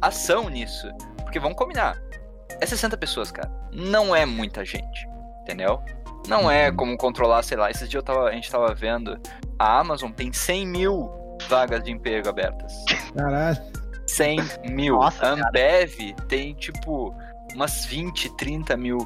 [0.00, 0.88] ação nisso.
[1.22, 2.00] Porque vamos combinar.
[2.60, 3.50] É 60 pessoas, cara.
[3.72, 5.08] Não é muita gente.
[5.42, 5.82] Entendeu?
[6.28, 7.70] Não é como controlar, sei lá.
[7.70, 9.18] Esses dias eu tava, a gente tava vendo.
[9.58, 12.72] A Amazon tem 100 mil vagas de emprego abertas.
[13.16, 13.58] Caralho.
[14.06, 14.38] 100
[14.70, 14.96] mil.
[14.96, 17.14] Nossa, a Ambev tem, tipo,
[17.54, 18.98] umas 20, 30 mil.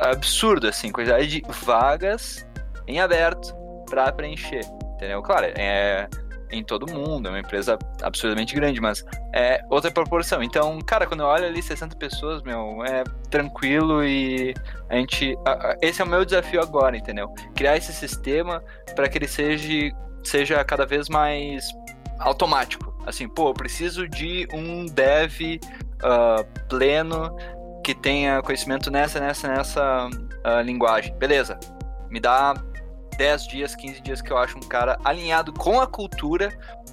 [0.00, 2.46] Absurdo, assim, quantidade de vagas
[2.86, 3.54] em aberto
[3.88, 4.64] pra preencher.
[4.94, 5.22] Entendeu?
[5.22, 6.08] Claro, é
[6.50, 10.42] em todo mundo, é uma empresa absurdamente grande, mas é outra proporção.
[10.42, 14.54] Então, cara, quando eu olho ali 60 pessoas, meu, é tranquilo e
[14.88, 15.36] a gente.
[15.46, 17.28] a- a- Esse é o meu desafio agora, entendeu?
[17.54, 18.62] Criar esse sistema
[18.96, 19.68] para que ele seja,
[20.22, 21.68] seja cada vez mais
[22.18, 22.94] automático.
[23.06, 25.58] Assim, pô, eu preciso de um dev
[26.02, 27.34] ah, pleno
[27.84, 30.10] que tenha conhecimento nessa, nessa, nessa
[30.44, 31.14] ah, linguagem.
[31.16, 31.58] Beleza.
[32.10, 32.54] Me dá
[33.16, 36.50] 10 dias, 15 dias que eu acho um cara alinhado com a cultura,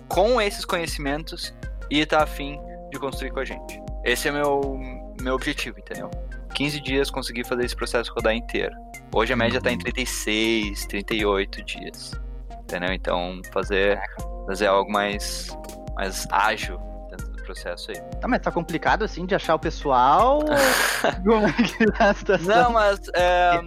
[0.07, 1.53] com esses conhecimentos
[1.89, 2.59] e tá afim
[2.91, 3.81] de construir com a gente.
[4.03, 4.79] Esse é meu
[5.21, 6.11] meu objetivo, entendeu?
[6.53, 8.75] 15 dias conseguir fazer esse processo rodar inteiro.
[9.13, 12.11] Hoje a média tá em 36, 38 dias.
[12.65, 12.91] Entendeu?
[12.93, 13.99] Então fazer
[14.47, 15.55] fazer algo mais
[15.95, 16.77] mais ágil
[17.09, 18.01] dentro do processo aí.
[18.19, 20.39] Tá, mas tá complicado assim de achar o pessoal?
[21.23, 22.47] Como é que tá a situação?
[22.63, 23.61] Não, mas é,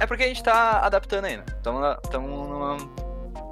[0.00, 1.44] é porque a gente tá adaptando ainda.
[1.56, 2.76] Estamos numa.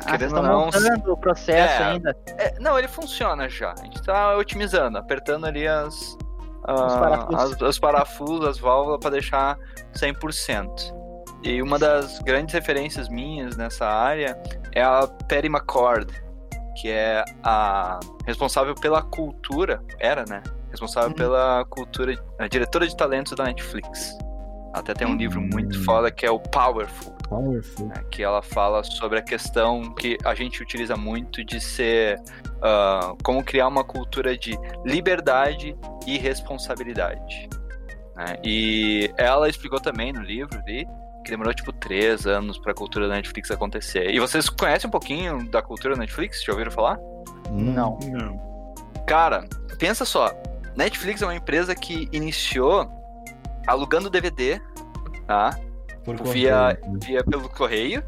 [0.04, 1.86] ah, querendo ou não, montando o processo É.
[1.86, 2.16] ainda.
[2.36, 3.72] É, não, ele funciona já.
[3.72, 6.16] A gente tá otimizando, apertando ali as.
[6.64, 7.52] ah, Os parafusos.
[7.54, 9.56] as, os parafusos, as válvulas para deixar
[9.94, 10.97] 100%.
[11.42, 14.36] E uma das grandes referências minhas nessa área
[14.74, 16.12] é a Patty McCord,
[16.76, 20.42] que é a responsável pela cultura, era, né?
[20.70, 21.14] Responsável Uhum.
[21.16, 24.16] pela cultura, a diretora de talentos da Netflix.
[24.74, 25.84] Até tem um livro muito Hum.
[25.84, 27.86] foda que é o Powerful Powerful.
[27.88, 32.20] né, que ela fala sobre a questão que a gente utiliza muito de ser
[32.62, 35.74] ah, como criar uma cultura de liberdade
[36.06, 37.48] e responsabilidade.
[38.14, 38.36] né?
[38.44, 40.86] E ela explicou também no livro ali
[41.24, 44.10] que demorou tipo três anos para a cultura da Netflix acontecer.
[44.10, 46.42] E vocês conhecem um pouquinho da cultura da Netflix?
[46.42, 46.98] Já ouviram falar?
[47.50, 47.72] Hum.
[47.72, 47.98] Não.
[48.04, 48.74] Não.
[49.06, 49.44] Cara,
[49.78, 50.30] pensa só.
[50.76, 52.88] Netflix é uma empresa que iniciou
[53.66, 54.60] alugando DVD,
[55.26, 55.58] tá?
[56.04, 56.98] Por via, controle, né?
[57.06, 58.02] via pelo correio,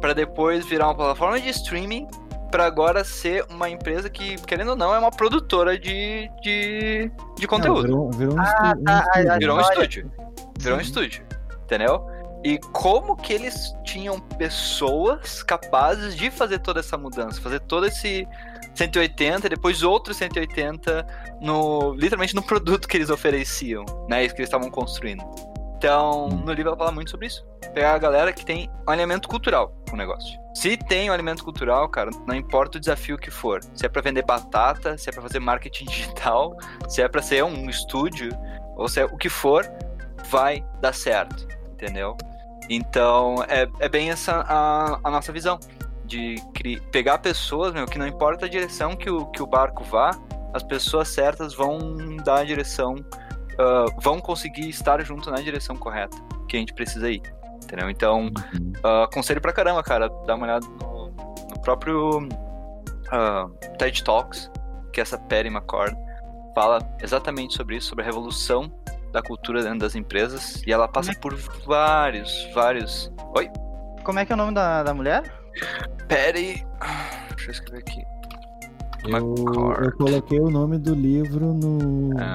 [0.00, 2.06] para depois virar uma plataforma de streaming,
[2.50, 7.42] para agora ser uma empresa que, querendo ou não, é uma produtora de, de, de
[7.42, 7.82] Não, conteúdo.
[7.82, 9.32] virou, virou um Ah, um tá, estúdio.
[9.32, 10.12] a- Virou um estúdio.
[10.60, 11.24] Virou um estúdio.
[11.64, 12.06] Entendeu?
[12.44, 18.28] E como que eles tinham pessoas capazes de fazer toda essa mudança, fazer todo esse
[18.74, 21.06] 180 e depois outro 180
[21.40, 25.24] no literalmente no produto que eles ofereciam, né, isso que eles estavam construindo.
[25.76, 26.42] Então, Hum.
[26.44, 27.46] no livro ela fala muito sobre isso.
[27.72, 30.38] Pegar a galera que tem um alinhamento cultural com o negócio.
[30.54, 33.60] Se tem um alimento cultural, cara, não importa o desafio que for.
[33.74, 36.56] Se é pra vender batata, se é pra fazer marketing digital,
[36.88, 38.30] se é pra ser um estúdio,
[38.76, 39.66] ou se é o que for,
[40.30, 42.16] vai dar certo, entendeu?
[42.68, 45.58] Então, é, é bem essa a, a nossa visão.
[46.06, 46.36] De
[46.92, 50.10] pegar pessoas, meu, que não importa a direção que o, que o barco vá,
[50.52, 52.94] as pessoas certas vão dar a direção,
[53.58, 56.16] ah, vão conseguir estar junto na direção correta
[56.48, 57.22] que a gente precisa ir,
[57.62, 57.90] entendeu?
[57.90, 58.30] Então,
[58.82, 61.10] ah, aconselho pra caramba, cara, dá uma olhada no,
[61.50, 62.28] no próprio
[63.10, 63.48] ah,
[63.78, 64.50] TED Talks,
[64.92, 65.96] que essa Patty McCord
[66.54, 68.70] fala exatamente sobre isso, sobre a revolução
[69.14, 73.12] da cultura dentro das empresas, e ela passa por vários, vários...
[73.36, 73.48] Oi?
[74.02, 75.22] Como é que é o nome da, da mulher?
[76.08, 76.66] Patty...
[77.30, 78.02] Deixa eu escrever aqui.
[79.06, 79.34] Eu,
[79.84, 82.34] eu coloquei o nome do livro no É.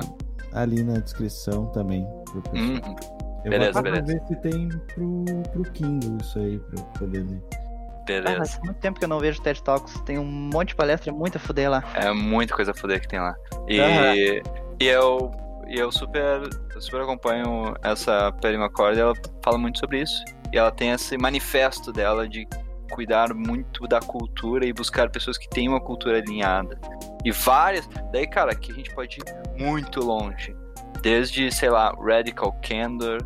[0.53, 2.07] ali na descrição também.
[2.53, 2.95] Uhum.
[3.43, 7.43] Eu beleza, vou ver se tem pro, pro Kindle isso aí, pra eu poder ler.
[7.53, 8.37] Ah, Beleza.
[8.37, 9.99] faz muito tempo que eu não vejo TED Talks.
[10.01, 11.83] Tem um monte de palestra, muito a fuder lá.
[11.93, 13.35] É muita coisa foder que tem lá.
[13.67, 14.15] E, Aham.
[14.15, 14.41] e
[14.87, 15.31] eu,
[15.67, 16.41] e eu super,
[16.79, 19.13] eu super acompanho essa Perry McCord, ela
[19.43, 20.23] fala muito sobre isso.
[20.53, 22.47] E ela tem esse manifesto dela de
[22.91, 26.79] cuidar muito da cultura e buscar pessoas que têm uma cultura alinhada.
[27.23, 27.87] E várias.
[28.11, 30.55] Daí, cara, aqui a gente pode ir muito longe.
[31.01, 33.19] Desde, sei lá, Radical Candor,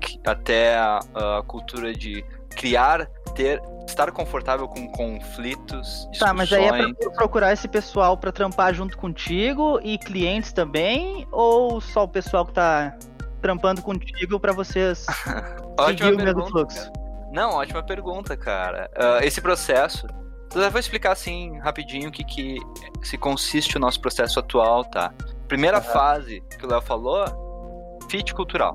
[0.00, 6.08] que- até a, a cultura de criar, ter, estar confortável com conflitos.
[6.18, 11.26] Tá, mas aí é pra procurar esse pessoal pra trampar junto contigo e clientes também?
[11.30, 12.96] Ou só o pessoal que tá
[13.40, 15.06] trampando contigo pra vocês
[15.86, 16.90] seguir o mesmo fluxo?
[17.32, 18.90] Não, ótima pergunta, cara.
[18.96, 20.06] Ah, esse processo.
[20.54, 22.58] Eu vou explicar assim rapidinho o que, que
[23.02, 25.12] se consiste o nosso processo atual, tá?
[25.48, 28.72] Primeira fase que o Léo falou, fit cultural.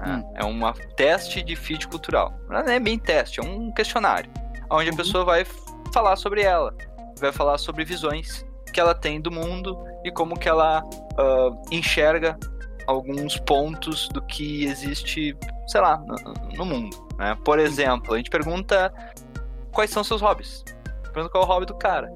[0.00, 0.16] Né?
[0.16, 0.32] Hum.
[0.34, 0.60] É um
[0.96, 2.32] teste de fit cultural.
[2.48, 4.30] Não é bem teste, é um questionário.
[4.70, 4.96] Onde a Uhum.
[4.96, 5.44] pessoa vai
[5.92, 6.74] falar sobre ela.
[7.18, 10.82] Vai falar sobre visões que ela tem do mundo e como que ela
[11.18, 12.38] ah, enxerga
[12.86, 15.36] alguns pontos do que existe,
[15.66, 16.96] sei lá, no, no mundo.
[17.18, 17.36] Né?
[17.44, 18.92] Por exemplo, a gente pergunta
[19.72, 20.64] quais são seus hobbies.
[21.12, 22.12] Pergunta qual é o hobby do cara.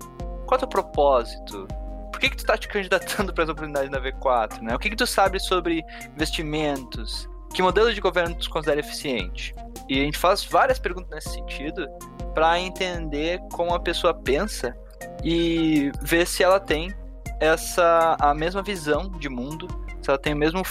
[0.46, 1.66] Qual é o teu propósito?
[2.10, 4.62] Por que, que tu tá te candidatando para as oportunidades da V4?
[4.62, 4.74] Né?
[4.74, 7.28] O que, que tu sabe sobre investimentos?
[7.54, 9.54] Que modelo de governo tu considera eficiente?
[9.88, 11.86] E a gente faz várias perguntas nesse sentido
[12.34, 14.76] para entender como a pessoa pensa
[15.22, 16.92] e ver se ela tem
[17.40, 19.68] essa a mesma visão de mundo,
[20.02, 20.62] se ela tem a mesmo,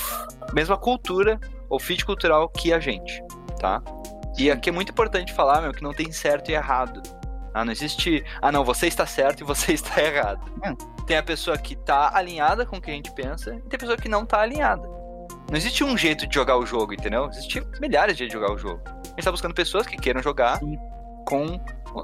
[0.53, 3.23] mesma cultura ou fit cultural que a gente,
[3.59, 3.81] tá?
[4.37, 7.01] E aqui é muito importante falar, meu, que não tem certo e errado.
[7.53, 8.25] Ah, não existe.
[8.41, 10.41] Ah, não, você está certo e você está errado.
[10.65, 10.75] Hum.
[11.05, 13.79] Tem a pessoa que tá alinhada com o que a gente pensa e tem a
[13.79, 15.02] pessoa que não tá alinhada.
[15.53, 17.29] Não existe um jeito de jogar o jogo, entendeu?
[17.29, 18.81] Existe milhares de jeitos de jogar o jogo.
[18.87, 20.79] A gente tá buscando pessoas que queiram jogar Sim.
[21.27, 21.59] com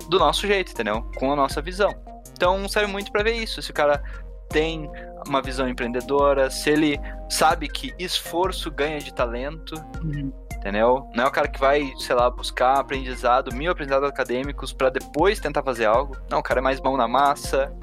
[0.07, 1.01] do nosso jeito, entendeu?
[1.17, 1.91] Com a nossa visão.
[2.31, 3.59] Então serve muito pra ver isso.
[3.59, 4.03] Se o cara
[4.49, 4.87] tem
[5.27, 10.31] uma visão empreendedora, se ele sabe que esforço ganha de talento, Uhum.
[10.53, 11.09] entendeu?
[11.15, 15.39] Não é o cara que vai, sei lá, buscar aprendizado, mil aprendizados acadêmicos pra depois
[15.39, 16.15] tentar fazer algo.
[16.29, 17.73] Não, o cara é mais mão na massa,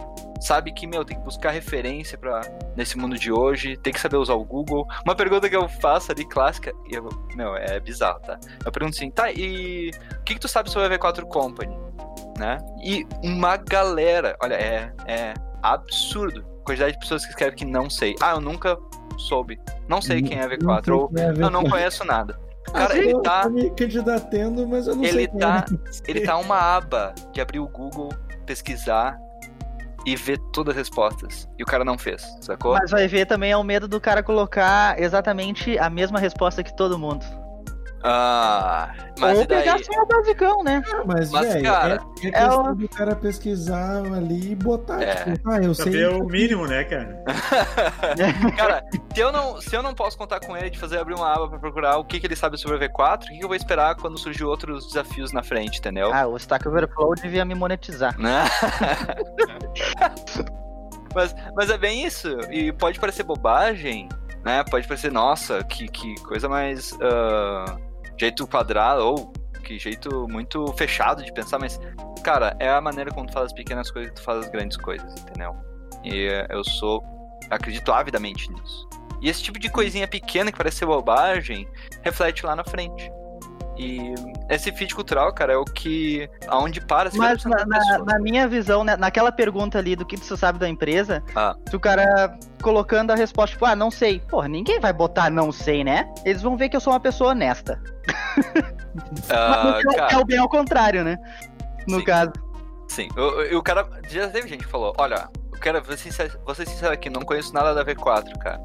[0.40, 2.40] sabe que, meu, tem que buscar referência para
[2.77, 4.87] nesse mundo de hoje, tem que saber usar o Google.
[5.05, 8.38] Uma pergunta que eu faço ali, clássica, e eu, meu, é bizarro, tá?
[8.64, 11.77] Eu pergunto assim, tá, e o que, que tu sabe sobre a V4 Company?
[12.38, 12.59] Né?
[12.85, 17.88] E uma galera, olha, é, é absurdo a quantidade de pessoas que escrevem que não
[17.88, 18.14] sei.
[18.20, 18.77] Ah, eu nunca
[19.16, 19.59] soube.
[19.88, 21.70] Não sei quem é a Não V4, sei ou é a eu não V4.
[21.70, 22.38] conheço nada.
[22.68, 25.64] Ah, Cara, ele eu tá, tô me candidatando, mas eu não Ele sei quem tá-
[25.70, 26.11] é.
[26.11, 28.11] ele tá uma aba de abrir o Google,
[28.44, 29.16] pesquisar
[30.07, 31.49] e ver todas as respostas.
[31.59, 32.75] E o cara não fez, sacou?
[32.75, 36.75] Mas vai ver também é o medo do cara colocar exatamente a mesma resposta que
[36.75, 37.27] todo mundo.
[38.09, 39.64] Ah, mas Ou daí?
[39.64, 40.81] pegar só o basicão, né?
[40.95, 45.03] Ah, mas, Mas, velho, cara, é, é questão ela- do cara pesquisar ali e botar,
[45.03, 45.33] É.
[45.35, 45.85] tipo, ah, eu sei.
[45.87, 47.25] Saber o mínimo, né, cara?
[48.57, 51.33] Cara, se eu, não, se eu não posso contar com ele de fazer abrir uma
[51.33, 53.49] aba pra procurar o que, que ele sabe sobre a V4, o que, que eu
[53.49, 56.12] vou esperar quando surgir outros desafios na frente, entendeu?
[56.14, 58.16] Ah, o Stack Overflow devia me monetizar.
[58.19, 58.45] Né?
[61.14, 62.29] mas, mas é bem isso.
[62.51, 64.09] E pode parecer bobagem,
[64.45, 64.62] né?
[64.71, 66.92] Pode parecer, nossa, que, que coisa mais.
[67.01, 67.77] ah,
[68.18, 71.81] jeito quadrado, ou que jeito muito fechado de pensar, mas,
[72.22, 74.76] cara, é a maneira como tu faz as pequenas coisas que tu faz as grandes
[74.76, 75.57] coisas, entendeu?
[76.05, 77.02] E eh, eu sou.
[77.50, 78.88] acredito avidamente nisso.
[79.20, 81.68] E esse tipo de coisinha pequena que parece ser bobagem
[82.02, 83.11] reflete lá na frente.
[83.79, 84.15] E
[84.49, 86.29] esse fit cultural, cara, é o que.
[86.49, 90.17] aonde para 50% Mas na, na- na minha visão, né, naquela pergunta ali do que
[90.17, 91.55] você sabe da empresa, Ah.
[91.69, 94.21] se o cara colocando a resposta, tipo, ah, não sei.
[94.21, 96.09] Porra, ninguém vai botar não sei, né?
[96.25, 97.81] Eles vão ver que eu sou uma pessoa honesta.
[99.29, 101.19] É- cara, é o bem ao contrário, né?
[101.87, 102.05] No Sim.
[102.07, 102.33] caso.
[102.89, 103.87] Sim, o, o- cara.
[104.09, 107.21] Já teve gente que falou: olha, eu quero ser sincero, vou ser sincero aqui, não
[107.23, 108.59] conheço nada da V4, cara.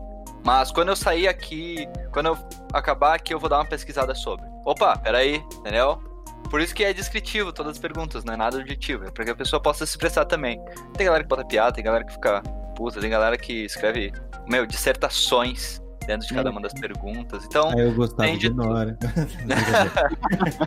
[0.43, 2.37] Mas quando eu sair aqui, quando eu
[2.73, 4.45] acabar aqui, eu vou dar uma pesquisada sobre.
[4.65, 6.01] Opa, peraí, entendeu?
[6.49, 9.05] Por isso que é descritivo todas as perguntas, não é nada objetivo.
[9.05, 10.59] É pra que a pessoa possa se expressar também.
[10.95, 12.41] Tem galera que bota piada, tem galera que fica
[12.75, 14.11] puta, tem galera que escreve,
[14.49, 16.51] meu, dissertações dentro de cada É.
[16.51, 17.45] uma das perguntas.
[17.45, 18.49] Então, Aí eu gostava Tem de.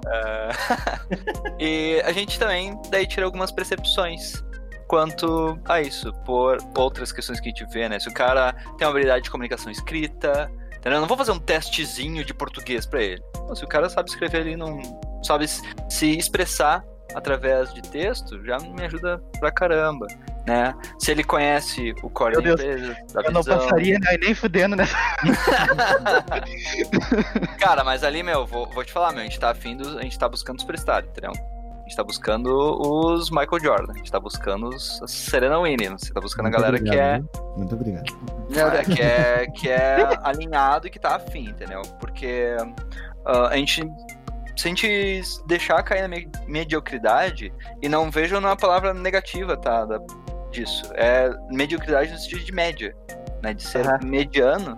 [0.06, 0.50] É,
[1.58, 4.44] e a gente também daí tira algumas percepções
[4.86, 7.98] quanto a isso, por outras questões que a gente vê, né?
[7.98, 10.94] Se o cara tem uma habilidade de comunicação escrita, entendeu?
[10.94, 13.22] Eu não vou fazer um testezinho de português pra ele.
[13.46, 14.80] Não, se o cara sabe escrever ali, não
[15.22, 20.06] sabe se- expressar através de texto, já me ajuda pra caramba,
[20.46, 20.74] né?
[20.98, 23.58] Se ele conhece o core Meu da Deus, empresa, da Eu não visão.
[23.58, 24.96] passaria né, nem fudendo nessa.
[27.58, 30.02] Cara, mas ali, meu, vou, vou te falar, meu, a gente tá afim do, a
[30.02, 31.32] gente tá buscando os prestados, entendeu?
[31.94, 32.48] A gente tá buscando
[32.80, 36.50] os Michael Jordan, a gente tá buscando os a Serena Williams, você tá buscando a
[36.50, 37.56] Muito galera que é, obrigado?
[37.56, 38.04] Muito obrigado.
[38.50, 41.82] é, que é que é alinhado e que tá afim, entendeu?
[42.00, 42.56] Porque
[43.24, 43.88] ah, a gente
[44.56, 49.84] se a gente deixar cair na me- mediocridade e não vejo na palavra negativa, tá,
[49.84, 50.00] da-
[50.50, 50.82] disso.
[50.94, 52.92] É mediocridade no sentido de média,
[53.40, 54.00] né, de ser Aham.
[54.04, 54.74] mediano.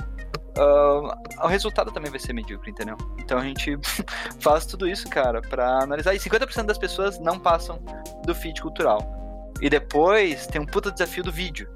[0.59, 2.97] Ah, o resultado também vai ser medíocre, entendeu?
[3.19, 3.79] Então a gente
[4.41, 6.15] faz tudo isso, cara, pra analisar.
[6.15, 7.81] E 50% das pessoas não passam
[8.25, 9.01] do feed cultural.
[9.61, 11.69] E depois tem um puta desafio do vídeo,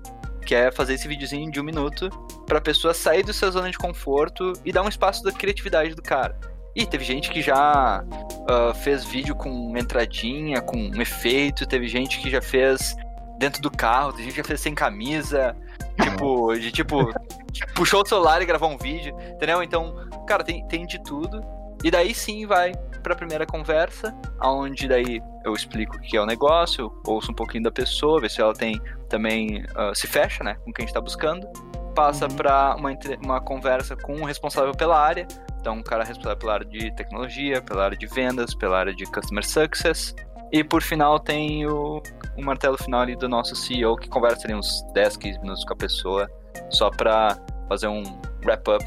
[0.44, 2.10] que é fazer esse videozinho de um minuto
[2.46, 6.02] pra pessoa sair do seu zona de conforto e dar um espaço da criatividade do
[6.02, 6.38] cara.
[6.74, 12.20] E teve gente que já uh, fez vídeo com entradinha, com um efeito, teve gente
[12.20, 12.94] que já fez
[13.38, 15.56] dentro do carro, teve gente que já fez sem camisa,
[16.02, 17.12] tipo, de tipo,
[17.74, 19.62] puxou o celular e gravou um vídeo, entendeu?
[19.62, 19.94] Então,
[20.26, 21.40] cara, tem, tem de tudo.
[21.82, 22.72] E daí sim vai
[23.02, 27.64] pra primeira conversa, onde daí eu explico o que é o negócio, ouço um pouquinho
[27.64, 28.78] da pessoa, ver se ela tem
[29.08, 31.46] também uh, se fecha, né, com quem a gente tá buscando.
[31.94, 32.36] Passa uhum.
[32.36, 32.90] para uma,
[33.24, 35.26] uma conversa com o responsável pela área,
[35.60, 39.04] então, um cara responsável pela área de tecnologia, pela área de vendas, pela área de
[39.04, 40.14] customer success.
[40.52, 42.02] E por final tem o,
[42.36, 45.72] o martelo final ali do nosso CEO, que conversa ali uns 10, 15 minutos com
[45.72, 46.30] a pessoa,
[46.70, 47.38] só para
[47.68, 48.02] fazer um
[48.44, 48.84] wrap-up,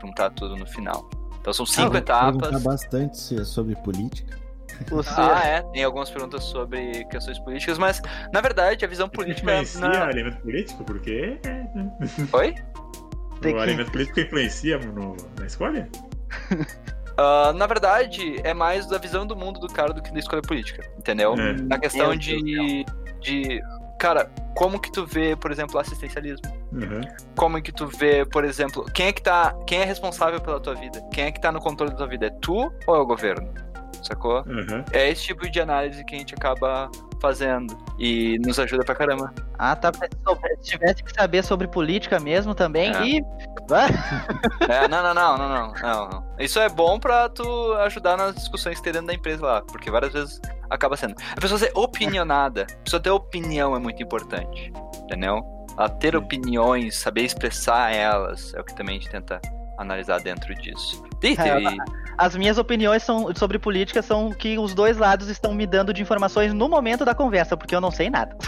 [0.00, 1.08] juntar tudo no final.
[1.40, 2.62] Então são cinco ah, etapas.
[2.62, 4.38] bastante sobre política.
[4.88, 5.10] Você...
[5.16, 5.62] Ah, é.
[5.62, 8.02] Tem algumas perguntas sobre questões políticas, mas
[8.32, 9.52] na verdade a visão política.
[9.52, 10.06] Influencia na...
[10.06, 10.82] alimento político?
[10.84, 11.38] Porque.
[12.32, 12.54] Oi?
[13.44, 15.88] O alimento político influencia no, na escolha?
[17.14, 20.42] Uh, na verdade, é mais da visão do mundo do cara do que da escolha
[20.42, 21.34] política, entendeu?
[21.34, 21.52] É.
[21.52, 22.84] Na questão de,
[23.20, 23.62] de.
[23.98, 26.52] Cara, como que tu vê, por exemplo, assistencialismo?
[26.72, 27.00] Uhum.
[27.36, 29.54] Como que tu vê, por exemplo, quem é que tá.
[29.66, 31.00] Quem é responsável pela tua vida?
[31.12, 32.26] Quem é que tá no controle da tua vida?
[32.26, 33.48] É tu ou é o governo?
[34.04, 34.44] Sacou?
[34.46, 34.84] Uhum.
[34.92, 36.90] É esse tipo de análise que a gente acaba
[37.20, 37.76] fazendo.
[37.98, 39.32] E nos ajuda pra caramba.
[39.58, 39.90] Ah, tá.
[40.60, 43.06] Se tivesse que saber sobre política mesmo também, é.
[43.06, 43.24] e.
[44.68, 48.76] é, não, não, não, não, não, não, Isso é bom pra tu ajudar nas discussões
[48.76, 51.14] que tem dentro da empresa lá, porque várias vezes acaba sendo.
[51.32, 54.70] A pessoa ser opinionada, a pessoa ter opinião é muito importante,
[55.02, 55.42] entendeu?
[55.78, 59.40] A ter opiniões, saber expressar elas, é o que também a gente tenta
[59.78, 61.02] analisar dentro disso.
[61.32, 65.92] É, as minhas opiniões são, sobre política são que os dois lados estão me dando
[65.92, 68.36] de informações no momento da conversa, porque eu não sei nada.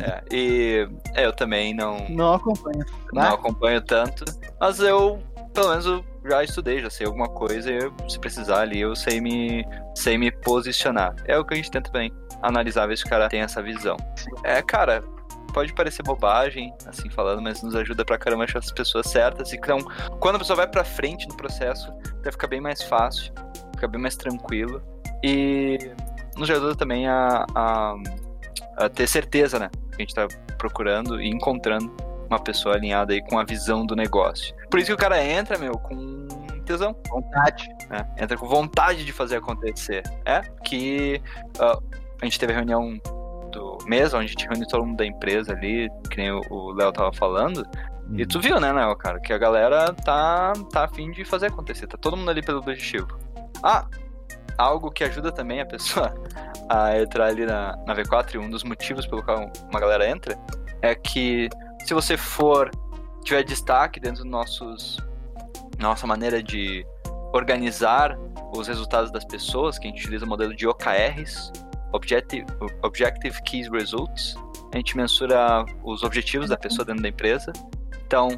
[0.02, 2.08] é, e eu também não.
[2.08, 2.84] Não acompanho.
[3.12, 3.34] Não ah.
[3.34, 4.24] acompanho tanto.
[4.60, 5.22] Mas eu,
[5.52, 8.96] pelo menos, eu já estudei, já sei alguma coisa, e eu, se precisar ali, eu
[8.96, 11.14] sei me, sei me posicionar.
[11.26, 12.12] É o que a gente tenta também
[12.42, 13.96] analisar, ver se o cara tem essa visão.
[14.42, 15.02] É, cara,
[15.56, 19.54] pode parecer bobagem, assim falando, mas nos ajuda pra caramba a achar as pessoas certas.
[19.54, 19.78] E então,
[20.20, 21.90] quando a pessoa vai pra frente no processo,
[22.22, 23.32] vai ficar bem mais fácil,
[23.72, 24.82] fica bem mais tranquilo.
[25.24, 25.78] E
[26.36, 27.94] nos ajuda também a, a,
[28.76, 29.70] a ter certeza, né?
[29.92, 30.28] Que a gente tá
[30.58, 31.90] procurando e encontrando
[32.28, 34.54] uma pessoa alinhada aí com a visão do negócio.
[34.70, 36.28] Por isso que o cara entra, meu, com
[36.66, 36.94] tesão.
[37.08, 37.66] Vontade.
[37.90, 40.02] É, entra com vontade de fazer acontecer.
[40.26, 41.22] É que
[41.58, 41.82] uh,
[42.20, 43.00] a gente teve reunião
[43.86, 47.12] mês, onde a gente reúne todo mundo da empresa ali, que nem o Léo tava
[47.12, 47.64] falando.
[48.08, 48.18] Uhum.
[48.18, 51.86] E tu viu, né, Léo, cara, que a galera tá, tá afim de fazer acontecer,
[51.86, 53.08] tá todo mundo ali pelo objetivo.
[53.62, 53.86] Ah,
[54.58, 56.14] algo que ajuda também a pessoa
[56.68, 60.38] a entrar ali na, na V4, e um dos motivos pelo qual uma galera entra,
[60.82, 61.48] é que
[61.84, 62.70] se você for,
[63.24, 64.98] tiver destaque dentro dos nossos,
[65.78, 66.84] nossa maneira de
[67.32, 68.16] organizar
[68.54, 71.52] os resultados das pessoas, que a gente utiliza o modelo de OKRs,
[71.96, 72.46] Objective,
[72.82, 74.36] Objective Keys Results.
[74.72, 77.52] A gente mensura os objetivos da pessoa dentro da empresa.
[78.06, 78.28] Então,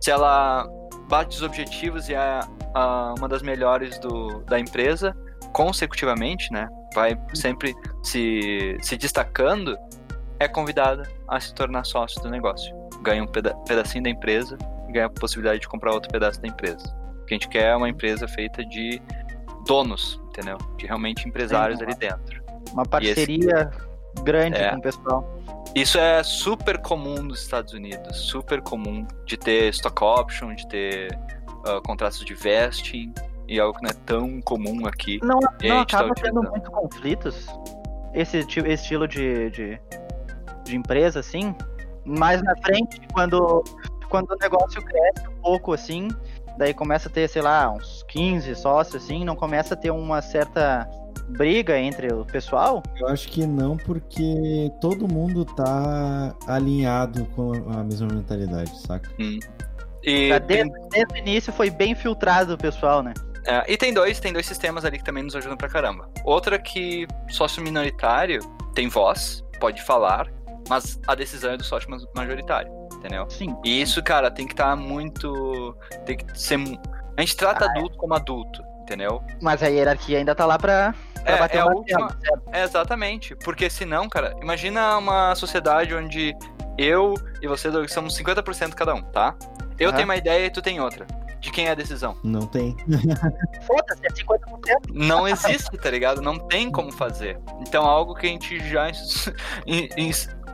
[0.00, 0.68] se ela
[1.08, 2.40] bate os objetivos e é
[3.16, 5.16] uma das melhores do, da empresa,
[5.52, 6.68] consecutivamente, né?
[6.94, 9.76] Vai sempre se, se destacando,
[10.38, 12.74] é convidada a se tornar sócio do negócio.
[13.02, 14.56] Ganha um peda pedacinho da empresa
[14.88, 16.94] e ganha a possibilidade de comprar outro pedaço da empresa.
[17.22, 19.00] O que a gente quer é uma empresa feita de
[19.66, 20.58] donos, entendeu?
[20.76, 22.47] De realmente empresários ali dentro.
[22.78, 24.22] Uma parceria esse...
[24.22, 24.70] grande é.
[24.70, 25.38] com o pessoal.
[25.74, 31.18] Isso é super comum nos Estados Unidos, super comum de ter stock option, de ter
[31.66, 33.12] uh, contratos de vesting,
[33.48, 35.18] e algo que não é tão comum aqui.
[35.22, 37.46] Não, não tá acaba tá tendo muitos conflitos,
[38.14, 39.80] esse, esse estilo de, de,
[40.64, 41.54] de, empresa, assim,
[42.04, 43.64] mais na frente, quando,
[44.08, 46.08] quando o negócio cresce um pouco, assim,
[46.56, 50.22] daí começa a ter, sei lá, uns 15 sócios, assim, não começa a ter uma
[50.22, 50.88] certa
[51.28, 52.82] briga entre o pessoal?
[52.96, 59.10] Eu acho que não, porque todo mundo tá alinhado com a mesma mentalidade, saca?
[59.18, 59.38] Hum.
[60.02, 63.12] E desde, desde, o início foi bem filtrado o pessoal, né?
[63.44, 66.08] É, e tem dois, tem dois sistemas ali que também nos ajudam pra caramba.
[66.24, 68.40] Outra que sócio minoritário
[68.74, 70.30] tem voz, pode falar,
[70.68, 73.28] mas a decisão é do sócio majoritário, entendeu?
[73.30, 73.56] Sim.
[73.64, 75.76] E isso, cara, tem que estar tá muito.
[76.04, 76.58] Tem que ser.
[77.16, 77.78] A gente trata ah, é.
[77.78, 77.98] adulto é.
[77.98, 79.22] como adulto, entendeu?
[79.40, 82.16] Mas a hierarquia ainda tá lá pra é, é a última.
[82.52, 83.36] É, exatamente.
[83.36, 86.34] Porque senão, cara, imagina uma sociedade onde
[86.78, 89.34] eu e você somos 50% cada um, tá?
[89.78, 89.94] Eu uhum.
[89.94, 91.06] tenho uma ideia e tu tem outra.
[91.38, 92.16] De quem é a decisão?
[92.24, 92.76] Não tem.
[93.66, 94.38] Foda-se, é 50%.
[94.92, 96.20] Não existe, tá ligado?
[96.20, 97.38] Não tem como fazer.
[97.60, 98.86] Então, algo que a gente já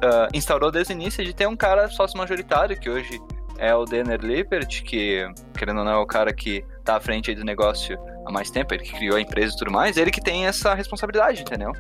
[0.03, 3.18] ah, instaurou desde o início de ter um cara sócio majoritário, que hoje
[3.57, 5.26] é o Denner Lippert, que,
[5.57, 8.50] querendo ou não, é o cara que tá à frente aí do negócio há mais
[8.50, 11.72] tempo, ele que criou a empresa e tudo mais, ele que tem essa responsabilidade, entendeu?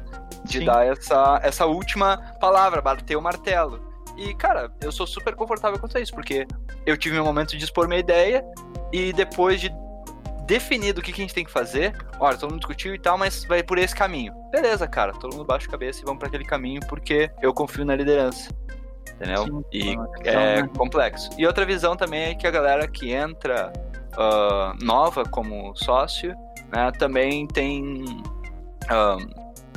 [0.44, 0.64] De Sim.
[0.64, 3.80] dar essa, essa última palavra, bater o martelo.
[4.16, 6.46] E, cara, eu sou super confortável quanto a isso, porque
[6.86, 8.44] eu tive meu momento de expor minha ideia
[8.92, 9.72] e depois de
[10.46, 13.16] definido o que, que a gente tem que fazer, olha, todo mundo discutiu e tal,
[13.16, 14.32] mas vai por esse caminho.
[14.50, 17.84] Beleza, cara, todo mundo baixa a cabeça e vamos para aquele caminho porque eu confio
[17.84, 18.50] na liderança.
[19.14, 19.44] Entendeu?
[19.44, 19.80] Sim, e
[20.24, 20.70] é visão, né?
[20.76, 21.30] complexo.
[21.38, 23.72] E outra visão também é que a galera que entra
[24.16, 26.34] ah, nova como sócio,
[26.72, 28.04] né, também tem
[28.88, 29.16] ah,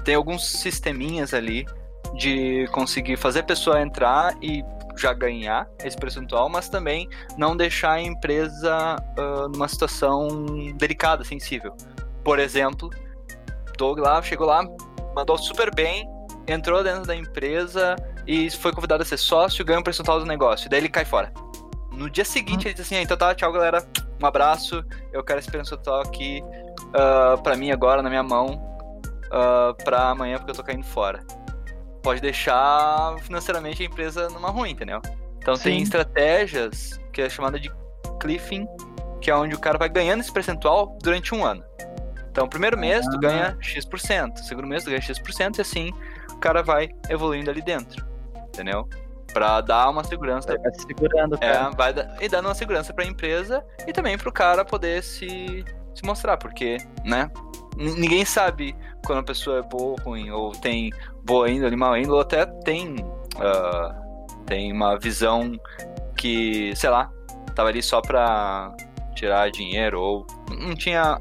[0.04, 1.66] tem alguns sisteminhas ali
[2.16, 4.64] de conseguir fazer a pessoa entrar e
[4.96, 7.08] já ganhar esse percentual, mas também
[7.38, 11.76] não deixar a empresa ah, numa situação delicada, sensível.
[12.24, 12.90] Por exemplo,
[13.78, 14.66] Doug lá chegou lá,
[15.16, 16.10] mandou super bem,
[16.48, 20.70] entrou dentro da empresa e foi convidado a ser sócio, ganha um percentual do negócio.
[20.70, 21.32] Daí ele cai fora.
[21.98, 23.84] No dia seguinte ele diz assim: ah, então tá, tchau galera,
[24.22, 26.42] um abraço, eu quero esse percentual aqui
[26.94, 28.62] ah, pra mim agora, na minha mão,
[29.32, 31.26] ah, pra amanhã porque eu tô caindo fora.
[32.04, 35.02] Pode deixar financeiramente a empresa numa ruim, entendeu?
[35.40, 35.84] Então tem Sim.
[35.84, 37.72] estratégias que é chamada de
[38.22, 38.68] cliffing,
[39.20, 41.64] que é onde o cara vai ganhando esse percentual durante um ano.
[42.30, 45.92] Então, primeiro mês tu ganha X%, segundo mês tu ganha X%, e assim
[46.32, 48.06] o cara vai evoluindo ali dentro,
[48.50, 48.88] entendeu?
[49.38, 51.70] Pra dar uma segurança Vai se segurando, cara.
[51.72, 55.64] é, vai da- e dando uma segurança pra empresa e também pro cara poder se,
[55.94, 57.30] se mostrar, porque, né?
[57.78, 58.76] Ninguém sabe
[59.06, 60.92] quando a pessoa é boa ou ruim, ou tem
[61.24, 62.96] boa índole, mal índole, ou até tem,
[63.40, 63.96] ah,
[64.48, 65.52] tem uma visão
[66.16, 67.12] que, sei lá,
[67.54, 68.76] tava ali só pra
[69.16, 71.20] tirar dinheiro, ou não tinha.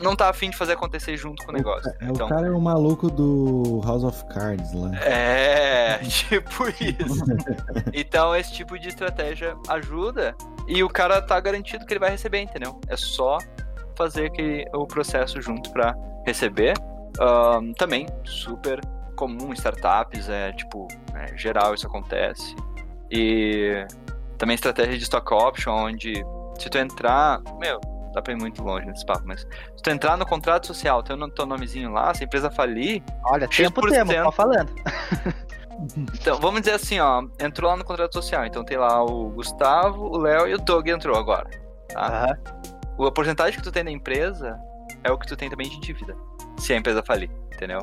[0.00, 1.90] Não tá afim de fazer acontecer junto com o negócio.
[2.00, 4.94] É, então, O cara é o maluco do House of Cards lá.
[5.02, 7.24] é, tipo isso.
[7.92, 10.34] Então esse tipo de estratégia ajuda
[10.66, 12.80] e o cara tá garantido que ele vai receber, entendeu?
[12.88, 13.38] É só
[13.96, 15.94] fazer que o processo junto pra
[16.26, 16.74] receber.
[17.20, 18.80] Ahn, também super
[19.16, 22.54] comum em startups, é tipo, é, geral isso acontece.
[23.10, 23.84] E
[24.36, 26.12] também estratégia de stock option, onde
[26.58, 27.80] se tu entrar, meu,
[28.12, 31.16] dá pra ir muito longe nesse papo, mas se tu entrar no contrato social, teu,
[31.30, 34.70] teu nomezinho lá, se a empresa falir, Olha, tempo temos, tô falando.
[36.14, 40.04] então, vamos dizer assim, ó, entrou lá no contrato social, então tem lá o Gustavo,
[40.06, 41.48] o Léo e o Doug entrou agora.
[41.92, 42.36] Tá?
[42.96, 44.58] O- A porcentagem que tu tem da empresa
[45.04, 46.16] é o que tu tem também de dívida,
[46.58, 47.80] se a empresa falir, entendeu?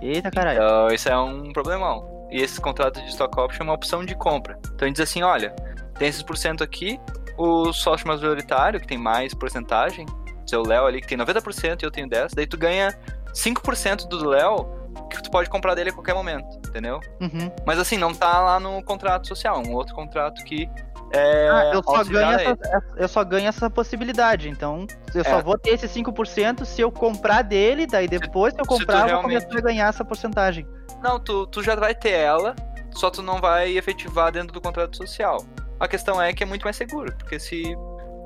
[0.00, 0.56] Eita, caralho.
[0.62, 2.26] Então, isso é um problemão.
[2.30, 4.58] E esse contrato de stock option é uma opção de compra.
[4.74, 5.50] Então, ele diz assim, olha,
[5.98, 7.00] tem esses por cento aqui,
[7.38, 10.04] o sócio majoritário, que tem mais porcentagem,
[10.46, 12.92] seu Léo ali, que tem 90% e eu tenho 10%, daí tu ganha
[13.34, 14.66] 5% do Léo,
[15.10, 17.00] que tu pode comprar dele a qualquer momento, entendeu?
[17.20, 17.50] Uhum.
[17.66, 20.68] Mas assim, não tá lá no contrato social, é um outro contrato que
[21.12, 21.48] é.
[21.48, 22.58] Ah, eu, só ganho essa,
[22.96, 24.48] eu só ganho essa possibilidade.
[24.48, 25.42] Então, eu só É.
[25.42, 28.94] vou ter esse 5% se eu comprar dele, daí depois que eu se tu comprar,
[28.94, 30.66] eu vou realmente- começar a ganhar essa porcentagem.
[31.02, 32.54] Não, tu, tu já vai ter ela,
[32.90, 35.38] só tu não vai efetivar dentro do contrato social.
[35.80, 37.62] A questão é que é muito mais seguro, porque se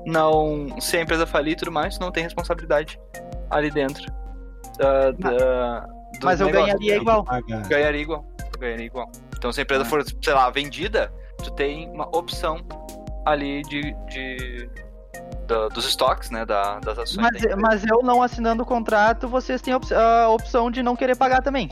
[0.05, 0.79] não.
[0.81, 2.99] Se a empresa falir e tudo mais, não tem responsabilidade
[3.49, 4.05] ali dentro.
[4.77, 5.79] da- da-
[6.19, 7.23] do Mas eu negócio, ganharia igual.
[7.69, 8.25] Ganharia igual.
[8.59, 9.11] Ganharia igual.
[9.37, 9.85] Então se a empresa Ah.
[9.85, 12.57] for, sei lá, vendida, tu tem uma opção
[13.25, 13.93] ali de.
[14.09, 14.69] de
[15.47, 16.43] da- dos estoques, né?
[16.45, 17.17] Da, das ações.
[17.17, 21.41] Mas, mas eu não assinando o contrato, vocês têm a opção de não querer pagar
[21.43, 21.69] também.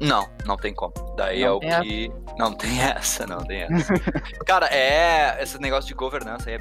[0.00, 0.92] Não, não tem como.
[1.16, 2.10] Daí Não é o que.
[2.38, 3.92] Não tem essa, não tem essa.
[4.46, 5.42] Cara, é.
[5.42, 6.58] Esse negócio de governança aí é.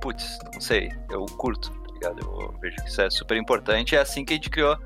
[0.00, 0.90] Putz, não sei.
[1.10, 2.18] Eu curto, tá ligado?
[2.20, 3.94] Eu vejo que isso é super importante.
[3.94, 4.76] É assim que a gente criou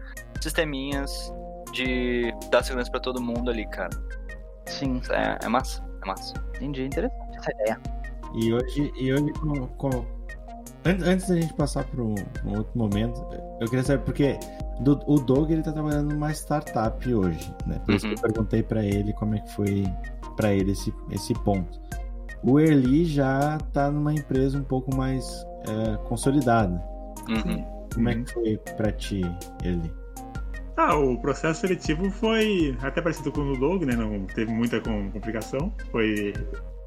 [0.42, 1.32] sisteminhas
[1.72, 3.90] de dar segurança pra todo mundo ali, cara.
[4.66, 6.34] Sim, é, é massa, é massa.
[6.57, 6.84] entendi.
[6.84, 7.80] Interessante essa ideia.
[8.34, 10.16] E hoje, e hoje com, com-
[10.87, 12.14] antes da gente passar para um,
[12.47, 13.24] outro momento,
[13.61, 14.39] eu queria saber, porque
[14.80, 17.78] do- o Doug ele tá trabalhando numa startup hoje, né?
[17.84, 19.84] Por isso que eu perguntei para ele como é que foi
[20.37, 21.80] para ele esse, esse ponto.
[22.43, 25.26] O Erli já tá numa empresa um pouco mais
[25.66, 26.80] é, consolidada.
[27.28, 27.64] Uhum.
[27.95, 29.22] Como é que foi para ti,
[29.64, 29.93] Erli?
[30.76, 33.97] Ah, o processo seletivo foi até parecido com o do Doug, né?
[33.97, 35.72] Não teve muita com- complicação.
[35.91, 36.34] Foi,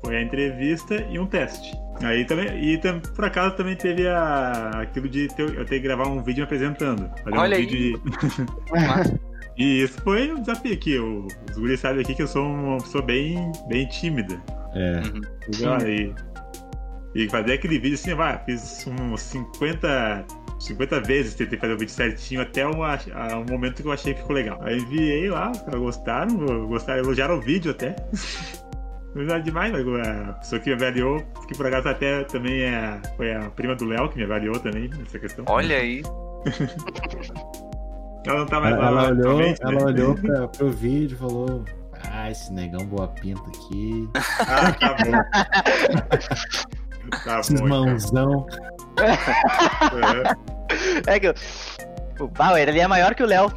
[0.04, 1.72] foi a entrevista e um teste.
[2.02, 5.82] Aí também, e tam- por acaso também teve a, aquilo de ter, eu ter que
[5.82, 7.10] gravar um vídeo me apresentando.
[7.24, 7.66] Fazer Olha um aí.
[7.66, 9.20] vídeo de.
[9.58, 10.97] E isso foi um desafio aqui.
[10.97, 14.41] Os guris sabem aqui que eu sou uma pessoa bem, bem tímida.
[14.74, 15.86] É, Uhum.
[15.86, 16.16] E,
[17.26, 20.26] e fazer aquele vídeo assim, vai, fiz uns 50
[20.60, 22.74] 50 vezes, tentei fazer o vídeo certinho até um
[23.50, 24.60] momento que eu achei que ficou legal.
[24.62, 27.95] Aí enviei lá, os caras gostaram, gostaram, elogiaram o vídeo até.
[29.26, 33.34] Nada demais, mas a pessoa que me avaliou, que por acaso até também é, foi
[33.34, 35.45] a prima do Léo que me avaliou também nessa questão.
[35.47, 36.01] Olha aí.
[38.26, 39.03] ela não tá mais Ela, lá.
[39.05, 39.55] ela olhou, né?
[39.61, 41.65] ela olhou pra, pro vídeo e falou:
[42.11, 44.09] Ah, esse negão boa pinta aqui.
[44.39, 45.11] Ah, tá bom.
[47.26, 47.67] tá Esses bom.
[47.67, 47.86] então.
[47.86, 48.45] mãozão.
[51.05, 51.34] É, É que.
[52.22, 53.51] O Bauer, ele é maior que o Léo.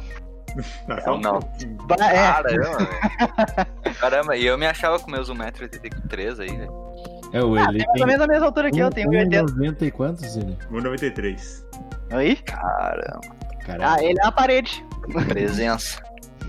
[1.07, 1.39] um Não.
[1.39, 1.77] pouquinho.
[1.87, 2.13] Ba- É.
[2.15, 3.95] Caramba, velho.
[3.99, 6.71] Caramba, e eu me achava com meus 1,83m aí, velho.
[7.33, 8.05] É, o ele Mais ou tem.
[8.05, 9.41] menos a mesma altura que eu, tenho 1,80.
[9.55, 10.57] 90 e quantos ele?
[10.71, 11.65] 1,93.
[12.11, 12.35] Aí?
[12.37, 13.21] Caramba,
[13.65, 13.83] Caralho.
[13.83, 14.85] Ah, ele é a parede.
[15.27, 16.01] presença.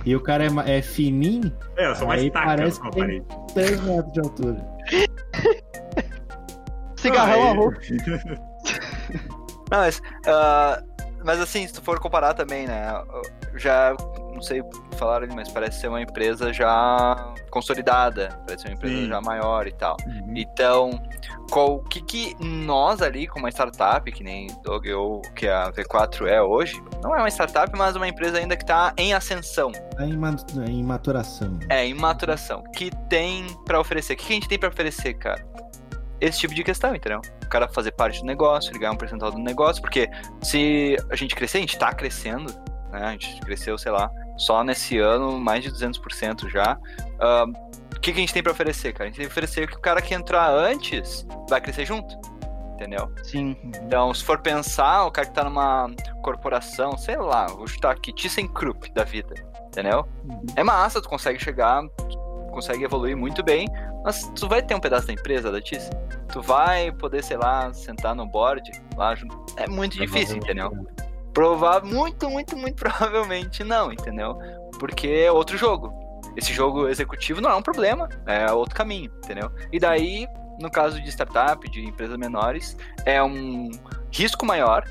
[0.04, 2.90] E o cara é, é fininho, É, eu sou mais Aí taca parece com a
[2.90, 3.52] que tem- parede.
[3.54, 4.66] 3 metros de altura.
[6.96, 7.54] Cigarrão Ah, a é.
[7.54, 7.78] roupa.
[9.70, 10.82] Não, mas, ah,
[11.24, 12.82] mas assim, se tu for comparar também, né?
[13.56, 13.94] Já,
[14.32, 14.62] não sei
[14.96, 19.08] falar ali, mas parece ser uma empresa já consolidada, parece ser uma empresa Sim.
[19.08, 19.96] já maior e tal.
[20.06, 20.32] Uhum.
[20.36, 20.90] Então,
[21.50, 25.70] qual, o que, que nós ali, como uma startup, que nem Dog ou que a
[25.72, 29.70] V4 é hoje, não é uma startup, mas uma empresa ainda que está em ascensão,
[29.96, 30.34] Tá em, ma-
[30.68, 31.58] em maturação.
[31.68, 34.14] é, em maturação, que tem pra oferecer.
[34.14, 35.46] O que, que a gente tem pra oferecer, cara?
[36.20, 37.20] Esse tipo de questão, entendeu?
[37.44, 40.08] O cara fazer parte do negócio, ele ganhar um percentual do negócio, porque
[40.42, 42.52] se a gente crescer, a gente tá crescendo,
[42.94, 43.06] né?
[43.06, 46.78] A gente cresceu, sei lá, só nesse ano mais de 200% já.
[47.94, 49.04] O que, que a gente tem pra oferecer, cara?
[49.04, 52.16] A gente tem que oferecer que o cara que entrar antes vai crescer junto,
[52.74, 53.10] entendeu?
[53.22, 53.56] Sim.
[53.82, 55.90] Então, se for pensar, o cara que tá numa
[56.22, 59.34] corporação, sei lá, vou chutar aqui, ThyssenKrupp da vida,
[59.66, 60.06] entendeu?
[60.56, 62.18] É massa, tu consegue chegar, tu
[62.52, 63.68] consegue evoluir muito bem,
[64.04, 65.92] mas tu vai ter um pedaço da empresa da Thyssen?
[66.30, 69.34] Tu vai poder, sei lá, sentar no board lá junto.
[69.56, 70.70] É muito difícil, entendeu?
[71.34, 74.38] Provável, muito, muito, muito provavelmente não, entendeu?
[74.78, 75.92] Porque é outro jogo.
[76.36, 79.50] Esse jogo executivo não é um problema, é outro caminho, entendeu?
[79.72, 80.26] E daí,
[80.60, 83.70] no caso de startup, de empresas menores, é um
[84.10, 84.84] risco maior,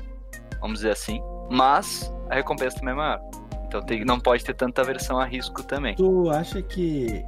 [0.60, 1.20] vamos dizer assim,
[1.50, 3.20] mas a recompensa também é maior.
[3.66, 5.94] Então tem- não pode ter tanta aversão a risco também.
[5.96, 7.24] Tu acha que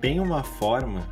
[0.00, 1.02] tem uma forma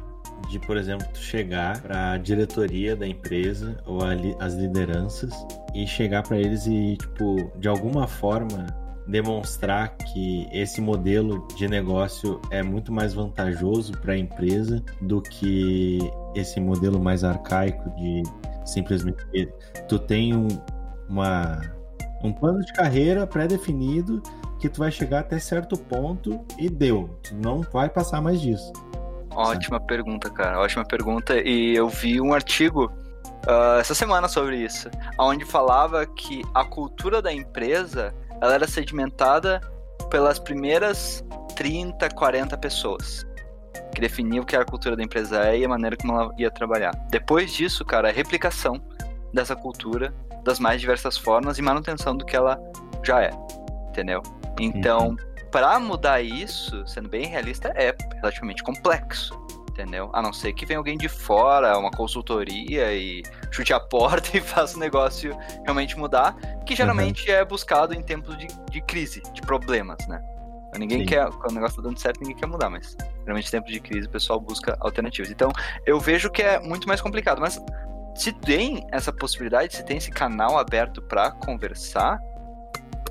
[0.48, 5.32] de, por exemplo, chegar pra diretoria da empresa ou a li- as lideranças
[5.74, 8.66] e chegar pra eles e, tipo, de alguma forma
[9.08, 15.98] demonstrar que esse modelo de negócio é muito mais vantajoso para a empresa do que
[16.34, 18.22] esse modelo mais arcaico de
[18.64, 19.24] simplesmente
[19.88, 20.48] tu tem um,
[21.08, 21.60] uma,
[22.22, 24.20] um plano de carreira pré-definido
[24.58, 27.18] que tu vai chegar até certo ponto e deu.
[27.22, 28.72] Tu não vai passar mais disso.
[29.36, 30.60] Ótima pergunta, cara.
[30.60, 31.38] Ótima pergunta.
[31.38, 32.90] E eu vi um artigo
[33.46, 39.60] ah, essa semana sobre isso, onde falava que a cultura da empresa ela era sedimentada
[40.10, 41.24] pelas primeiras
[41.54, 43.24] 30, 40 pessoas.
[43.94, 46.34] Que definiam o que era a cultura da empresa é e a maneira como ela
[46.36, 46.92] ia trabalhar.
[47.08, 48.82] Depois disso, cara, é replicação
[49.32, 50.12] dessa cultura
[50.44, 52.58] das mais diversas formas e manutenção do que ela
[53.02, 53.30] já é.
[53.88, 54.22] Entendeu?
[54.60, 55.16] Então,
[55.56, 59.34] para mudar isso, sendo bem realista, é relativamente complexo,
[59.70, 60.10] entendeu?
[60.12, 64.40] A não ser que venha alguém de fora, uma consultoria e chute a porta e
[64.42, 66.36] faça o negócio realmente mudar,
[66.66, 70.22] que geralmente é buscado em tempos de, de crise, de problemas, né?
[70.76, 71.06] Ninguém Sim.
[71.06, 73.80] quer, quando o negócio tá dando certo, ninguém quer mudar, mas geralmente em tempos de
[73.80, 75.30] crise o pessoal busca alternativas.
[75.30, 75.50] Então,
[75.86, 77.58] eu vejo que é muito mais complicado, mas
[78.14, 82.20] se tem essa possibilidade, se tem esse canal aberto para conversar,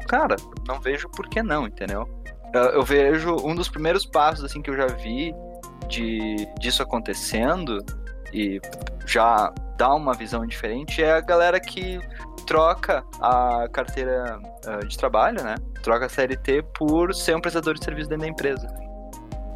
[0.08, 0.36] cara,
[0.68, 2.15] não vejo por que não, entendeu?
[2.56, 5.34] Eu, vejo um dos primeiros passos assim que eu já vi
[5.88, 7.84] de disso acontecendo
[8.34, 8.60] e
[9.06, 12.00] já dá uma visão diferente é a galera que
[12.48, 15.56] troca a carteira ah, de trabalho, né?
[15.82, 18.68] Troca a CLT por ser um prestador de serviço dentro da empresa.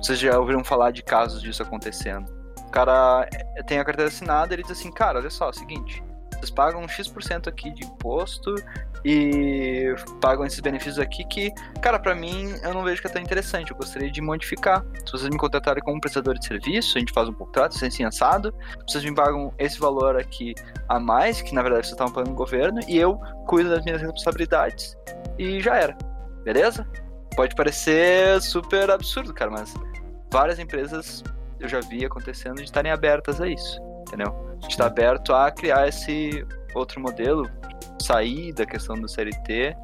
[0.01, 2.25] Vocês já ouviram falar de casos disso acontecendo?
[2.67, 5.53] O cara eh, tem a carteira assinada, ele diz assim, cara, olha só, é o
[5.53, 6.03] seguinte,
[6.39, 8.55] vocês pagam X% aqui de imposto
[9.03, 13.21] e pagam esses benefícios aqui que, cara, pra mim eu não vejo que é tão
[13.21, 13.71] interessante.
[13.71, 14.85] Eu gostaria de modificar.
[15.05, 18.03] Se vocês me contratarem como prestador de serviço, a gente faz um contrato, assim, assim,
[18.03, 18.53] assado.
[18.87, 20.55] Vocês me pagam esse valor aqui
[20.87, 23.17] a mais, que na verdade vocês estavam pagando no governo, e eu
[23.47, 24.97] cuido das minhas responsabilidades.
[25.37, 25.97] E já era.
[26.43, 26.87] Beleza?
[27.35, 29.73] Pode parecer super absurdo, cara, mas
[30.31, 31.23] várias empresas
[31.59, 33.79] eu já vi acontecendo de estarem abertas a isso,
[34.09, 34.33] entendeu?
[34.59, 36.45] De estar aberto a criar esse
[36.75, 37.49] outro modelo,
[38.01, 39.75] sair da questão do CLT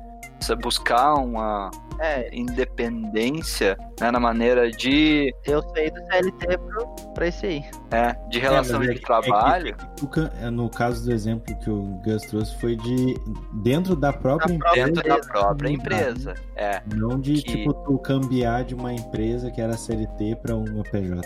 [0.62, 7.46] buscar uma É, independência né, na maneira de, eu saí do CLT pro, pra esse
[7.46, 7.64] aí.
[7.92, 9.70] é, de relação É, mas é de trabalho.
[9.70, 13.16] é que- é que é, no caso do exemplo que o Gus trouxe, foi de
[13.64, 14.86] dentro da própria Da empresa.
[14.92, 16.34] dentro da própria empresa.
[16.56, 16.82] É.
[16.94, 21.22] Não de, Que- tipo, tu cambiar de uma empresa que era CLT pra uma PJ.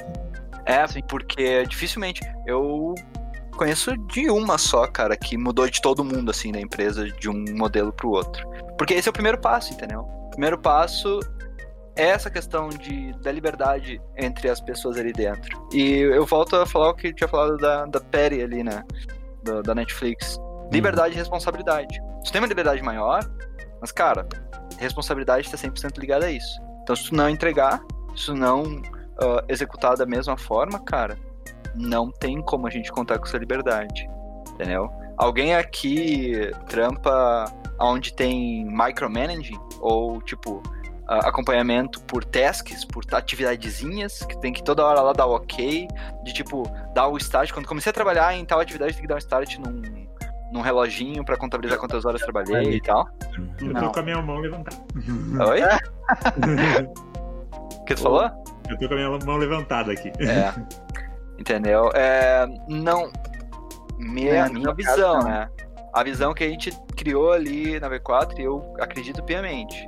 [0.66, 2.22] É, porque dificilmente.
[2.46, 2.96] Eu
[3.56, 7.44] conheço de uma só, cara, que mudou de todo mundo, assim, da empresa, de um
[7.58, 8.48] modelo pro outro.
[8.78, 10.00] Porque esse é o primeiro passo, entendeu?
[10.00, 11.20] O primeiro passo
[11.96, 15.68] é essa questão de, da liberdade entre as pessoas ali dentro.
[15.74, 18.86] E eu volto a falar o que eu tinha falado da, da Perry ali, né?
[19.44, 20.40] Da, da Netflix.
[20.72, 22.00] Liberdade e responsabilidade.
[22.24, 23.30] Tu tem uma liberdade maior,
[23.82, 24.26] mas, cara,
[24.78, 26.62] responsabilidade tá 100% ligada a isso.
[26.84, 27.82] Então, se tu não entregar,
[28.16, 28.82] se tu não
[29.22, 31.18] ah, executar da mesma forma, cara,
[31.76, 34.10] não tem como a gente contar com essa liberdade.
[34.54, 34.90] Entendeu?
[35.18, 37.46] Alguém aqui trampa
[37.80, 40.62] onde tem micromanaging ou tipo
[41.08, 45.88] ah, acompanhamento por tasks, por atividadezinhas, que tem que toda hora lá dar o ok,
[46.24, 46.64] de tipo
[46.94, 47.52] dar o start.
[47.52, 49.82] Quando comecei a trabalhar em tal atividade, tem que dar um start num,
[50.52, 53.08] num reloginho pra contabilizar quantas horas trabalhei e tal.
[53.62, 53.82] Eu Não.
[53.82, 54.78] tô com a minha mão levantada.
[55.50, 55.62] Oi?
[57.80, 58.30] O que tu falou?
[58.70, 60.12] Eu tô com a minha mão levantada aqui.
[60.20, 60.54] É.
[61.38, 61.90] Entendeu?
[61.94, 63.12] É, não.
[63.98, 65.50] Minha, É, minha visão, caso, né?
[65.94, 69.88] A visão que a gente criou ali na V4, eu acredito piamente.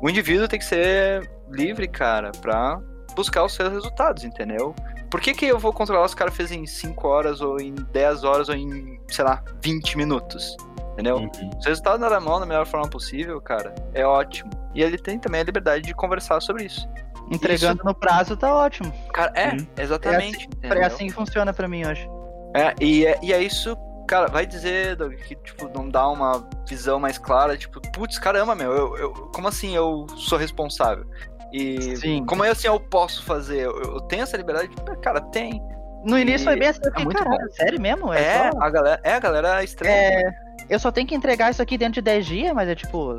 [0.00, 2.80] O indivíduo tem que ser livre, cara, pra
[3.14, 4.74] buscar os seus resultados, entendeu?
[5.10, 7.74] Por que, que eu vou controlar se o cara fez em 5 horas, ou em
[7.74, 10.56] 10 horas, ou em, sei lá, 20 minutos?
[10.94, 11.16] Entendeu?
[11.16, 11.32] Uhum.
[11.32, 14.50] Se o resultado na mão da melhor forma possível, cara, é ótimo.
[14.74, 16.88] E ele tem também a liberdade de conversar sobre isso.
[17.32, 18.92] Entregando no prazo tá ótimo.
[19.12, 19.66] Cara, é, Sim.
[19.78, 20.48] exatamente.
[20.62, 20.86] É entendeu?
[20.86, 22.08] assim que funciona pra mim hoje.
[22.54, 23.76] É, e é, e é isso,
[24.06, 28.54] cara, vai dizer Doug, que, tipo, não dá uma visão mais clara, tipo, putz, caramba,
[28.54, 31.06] meu, eu, eu- como assim eu sou responsável?
[31.52, 32.24] E Sim.
[32.26, 33.60] como é assim eu posso fazer?
[33.66, 34.68] Eu, eu tenho essa liberdade?
[35.02, 35.62] Cara, tem.
[36.04, 38.12] No início E foi bem assim, eu fiquei, muito caralho, sério mesmo?
[38.12, 39.94] É, só- a galera, é a galera estranha.
[39.94, 40.32] É,
[40.68, 43.18] eu só tenho que entregar isso aqui dentro de 10 dias, mas é tipo.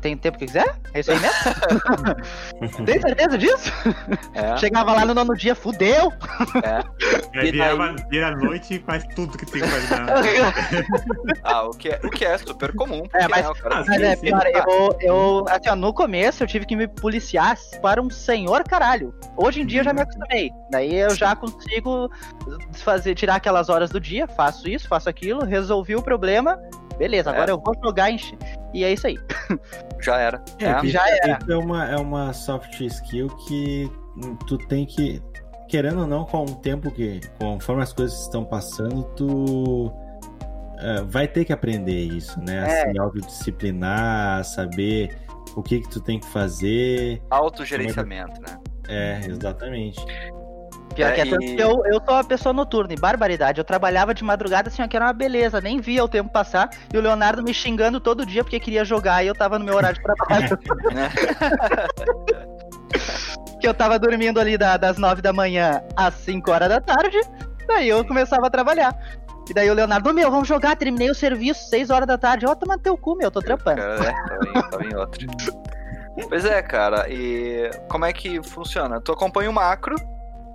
[0.00, 0.74] Tem tempo que quiser?
[0.94, 2.84] É isso aí mesmo?
[2.86, 3.72] tem certeza disso?
[4.34, 6.12] É, Chegava lá no nono dia, fudeu!
[6.62, 7.38] é.
[7.38, 9.96] Aí E virava, daí- vira a noite e faz tudo que tem que fazer
[11.42, 13.02] Ah, o que é, o que é super comum.
[13.14, 14.30] É, mas- né, o cara- Ah, Mas é, Sim, sim.
[14.32, 18.62] cara, eu, eu, assim, ó, no começo eu tive que me policiar para um senhor
[18.64, 19.14] caralho.
[19.36, 20.50] Hoje em dia eu já me acostumei.
[20.70, 22.10] Daí eu já consigo
[22.74, 26.58] fazer, tirar aquelas horas do dia, faço isso, faço aquilo, resolvi o problema.
[26.98, 27.34] Beleza, É.
[27.34, 28.16] agora eu vou jogar em...
[28.72, 29.18] E é isso aí.
[30.00, 30.42] Já era.
[30.60, 33.90] É, É, já isso é uma, é uma soft skill que
[34.46, 35.22] tu tem que,
[35.68, 39.92] querendo ou não, com o tempo que, conforme as coisas estão passando, tu
[40.78, 42.60] é, vai ter que aprender isso, né?
[42.64, 42.90] A É.
[42.92, 45.16] se autodisciplinar, a saber
[45.54, 47.22] o que que tu tem que fazer.
[47.30, 48.58] autogerenciamento, né?
[48.88, 50.04] É, exatamente.
[50.96, 53.60] Pior É, que é tanto e- que eu, eu sou uma pessoa noturna, e barbaridade.
[53.60, 56.70] Eu trabalhava de madrugada assim, ó, que era uma beleza, nem via o tempo passar.
[56.92, 59.74] E o Leonardo me xingando todo dia porque queria jogar e eu tava no meu
[59.76, 60.58] horário de trabalho.
[60.92, 61.10] Né?
[63.60, 67.18] que eu tava dormindo ali da- das 9 da manhã às 5 horas da tarde.
[67.66, 68.94] Daí eu começava a trabalhar.
[69.48, 72.46] E daí o Leonardo, meu, vamos jogar, terminei o serviço, 6 horas da tarde.
[72.46, 73.80] Ó, toma teu cu, meu, tô trampando.
[73.80, 75.26] Cara, é, tava, em, tava em outro.
[76.30, 78.98] Pois é, cara, e como é que funciona?
[79.02, 79.94] Tu acompanha o macro,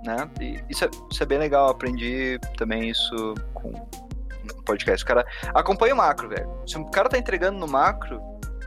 [0.04, 0.28] né?
[0.40, 5.04] E isso é, isso é bem legal, aprendi também isso com um podcast.
[5.04, 5.24] O cara
[5.54, 6.50] acompanha o macro, velho.
[6.66, 8.20] Se o cara tá entregando no macro,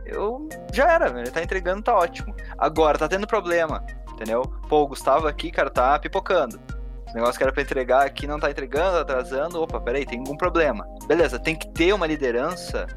[0.05, 1.23] eu já era, velho.
[1.23, 2.36] Ele tá entregando, tá ótimo.
[2.57, 4.43] Agora, tá tendo problema, entendeu?
[4.69, 6.59] Pô, o Gustavo aqui, cara, tá pipocando.
[7.05, 9.61] Esse negócio que era pra entregar aqui não tá entregando, tá atrasando.
[9.61, 10.88] Opa, peraí, tem algum problema.
[11.07, 12.88] Beleza, tem que ter uma liderança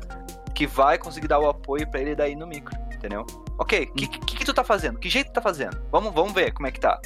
[0.55, 3.25] que vai conseguir dar o apoio pra ele daí no micro, entendeu?
[3.59, 4.99] Ok, o que, que, que tu tá fazendo?
[4.99, 5.81] Que jeito tu tá fazendo?
[5.91, 7.01] Vamos, vamos ver como é que tá,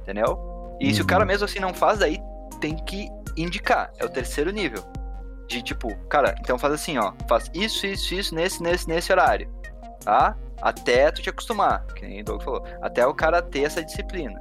[0.00, 0.55] entendeu?
[0.80, 1.06] E se o Uhum.
[1.06, 2.18] cara mesmo assim não faz, daí
[2.60, 3.90] tem que indicar.
[3.98, 4.82] É o terceiro nível.
[5.48, 7.12] De tipo, cara, então faz assim, ó.
[7.28, 9.48] Faz isso, isso, isso, nesse, nesse, nesse horário.
[10.04, 10.36] Tá?
[10.60, 12.64] Até tu te acostumar, que nem o Doug falou.
[12.82, 14.40] Até o cara ter essa disciplina.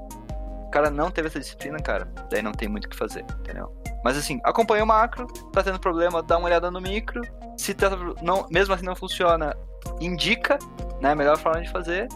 [0.65, 3.71] O cara não teve essa disciplina, cara, daí não tem muito o que fazer, entendeu?
[4.03, 7.21] Mas assim, acompanha o macro, tá tendo problema, dá uma olhada no micro.
[7.57, 7.89] Se tá,
[8.21, 9.55] não, mesmo assim não funciona,
[10.01, 10.59] indica,
[11.01, 12.07] né, a melhor forma de fazer.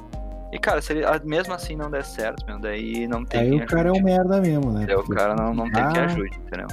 [0.52, 3.50] E cara, se ele ah, mesmo assim não der certo, meu, daí não tem Aí
[3.52, 4.04] quem o cara é um ajude.
[4.06, 4.88] merda mesmo, né?
[4.96, 6.06] O cara não, não tem quem Ah.
[6.06, 6.68] ajude, entendeu?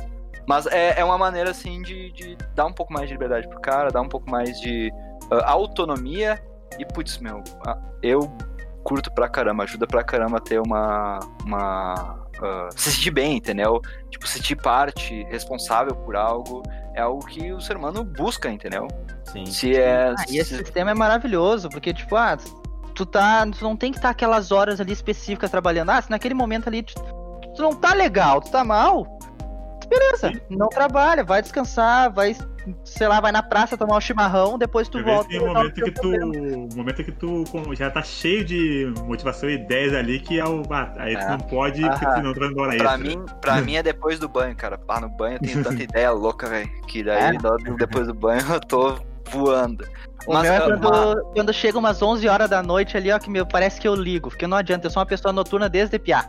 [0.48, 3.60] Mas é, é uma maneira, assim, de, de dar um pouco mais de liberdade pro
[3.60, 4.90] cara, dar um pouco mais de
[5.30, 6.40] ah, autonomia.
[6.78, 8.20] E, putz, meu, ah, eu
[8.84, 11.18] curto pra caramba, ajuda pra caramba a ter uma.
[11.44, 13.80] uma ah, se sentir bem, entendeu?
[14.10, 16.62] Tipo, se sentir parte, responsável por algo,
[16.94, 18.86] é algo que o ser humano busca, entendeu?
[19.24, 19.44] Sim.
[19.46, 20.10] Se é.
[20.16, 22.36] Ah, e esse se- sistema é maravilhoso, porque, tipo, ah,
[22.96, 23.46] tu tá.
[23.46, 25.90] Tu não tem que estar aquelas horas ali específicas trabalhando.
[25.90, 26.94] Ah, se naquele momento ali tu,
[27.54, 29.06] tu não tá legal, tu tá mal,
[29.88, 32.34] beleza, não trabalha, vai descansar, vai,
[32.84, 35.32] sei lá, vai na praça tomar um chimarrão, depois tu vê volta.
[35.32, 36.08] e tem um momento que tu.
[36.08, 40.44] um momento que tu com- já tá cheio de motivação e ideias ali que é
[40.44, 40.62] o.
[40.70, 41.28] ah, aí tu É.
[41.30, 42.14] não pode, porque Aham.
[42.16, 42.98] senão tu vai embora Pra extra.
[42.98, 44.80] mim, pra mim é depois do banho, cara.
[44.88, 46.68] Ah, no banho eu tenho tanta ideia louca, velho.
[46.88, 47.74] Que daí, É?
[47.78, 48.98] depois do banho, eu tô
[49.30, 49.86] voando.
[50.26, 53.18] O Mas, meu é ah, quando, quando chega umas 11 horas da noite ali, ó,
[53.18, 55.98] que meu, parece que eu ligo, porque não adianta, eu sou uma pessoa noturna desde
[55.98, 56.28] piá.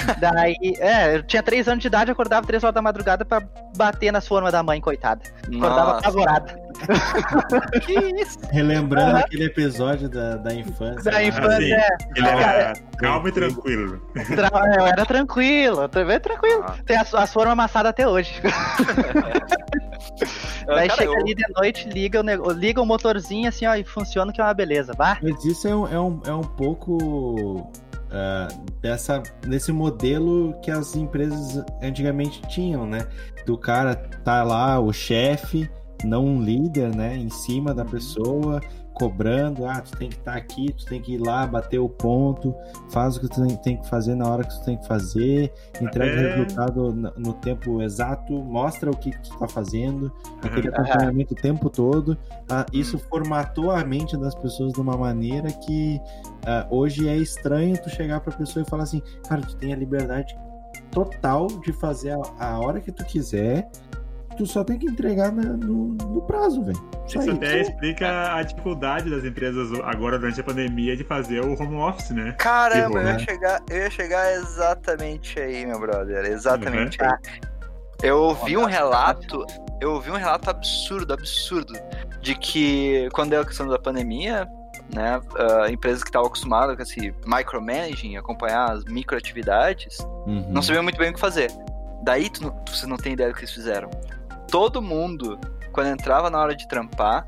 [0.18, 3.40] Daí, é, eu tinha 3 anos de idade, acordava 3 horas da madrugada pra
[3.76, 5.22] bater nas formas da mãe, coitada.
[5.46, 6.69] Acordava apavorada.
[7.84, 8.38] que isso?
[8.50, 11.02] Relembrando aquele episódio da, da infância.
[11.10, 11.22] Da lá.
[11.22, 14.02] infância, é, Ele era Cara, calmo e tranquilo.
[14.34, 16.64] tra- eu era tranquilo, também tranquilo.
[16.66, 16.76] Ah.
[16.86, 18.40] Tem as, as formas amassadas até hoje.
[20.66, 23.84] Daí Cara, chega eu- ali de noite, liga o, liga o motorzinho assim, ó, e
[23.84, 24.92] funciona que é uma beleza.
[24.94, 27.70] Bah, Mas isso é um, é um, é um pouco
[28.10, 28.48] ah,
[28.80, 33.06] dessa, desse modelo que as empresas antigamente tinham, né?
[33.46, 35.68] Do cara tá lá, o chefe,
[36.04, 37.16] não um líder, né?
[37.16, 38.60] Em cima da pessoa,
[38.94, 42.54] cobrando, ah, tu tem que estar aqui, tu tem que ir lá, bater o ponto,
[42.90, 45.52] faz o que tu tem, tem que fazer na hora que tu tem que fazer,
[45.80, 50.12] entrega o Até- resultado no, no tempo exato, mostra o que, que tu tá fazendo,
[50.42, 50.82] aquele Aham.
[50.82, 52.16] acompanhamento o tempo todo.
[52.50, 55.98] Ah, isso formatou a mente das pessoas de uma maneira que
[56.46, 59.76] ah, hoje é estranho tu chegar pra pessoa e falar assim, cara, tu tem a
[59.76, 60.36] liberdade
[60.90, 63.70] total de fazer a, a hora que tu quiser,
[64.40, 66.80] tu só tem que entregar na- no, no prazo, velho.
[67.06, 67.70] Isso até isso.
[67.70, 72.32] explica a dificuldade das empresas agora durante a pandemia de fazer o home office, né?
[72.38, 73.18] Caramba, eu ia, né?
[73.18, 76.24] chegar, eu ia chegar exatamente aí, meu brother.
[76.24, 77.08] Exatamente Uhum.
[77.10, 77.40] aí.
[78.02, 79.44] Eu ouvi um relato,
[79.78, 81.74] eu ouvi um relato absurdo, absurdo,
[82.22, 84.48] de que quando deu a questão da pandemia,
[84.94, 90.46] né, ah, empresas que estavam acostumadas com esse micromanaging, acompanhar as microatividades, Uhum.
[90.48, 91.50] não sabiam muito bem o que fazer.
[92.02, 93.90] Daí tu, não- tu- você não tem ideia do que eles fizeram.
[94.50, 95.38] Todo mundo,
[95.72, 97.26] quando entrava na hora de trampar,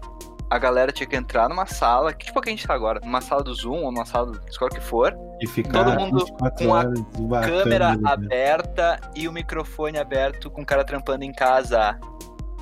[0.51, 3.01] a galera tinha que entrar numa sala, que tipo a que a gente tá agora,
[3.03, 6.18] numa sala do Zoom ou numa sala do escola que for, E ficar todo mundo
[6.27, 8.11] 24 com a horas com a câmera né?
[8.11, 11.99] aberta e o microfone aberto com o cara trampando em casa.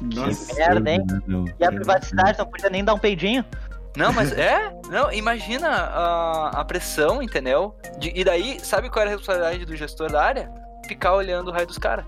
[0.01, 0.55] Nossa.
[0.55, 1.05] merda, hein?
[1.27, 1.45] né?
[1.59, 3.45] E a privacidade, não podia nem dar um peidinho.
[3.97, 4.73] Não, mas é?
[4.89, 7.75] Não, imagina a, a pressão, entendeu?
[7.99, 10.51] De- e daí, sabe qual era a responsabilidade do gestor da área?
[10.87, 12.05] Ficar olhando o raio dos caras.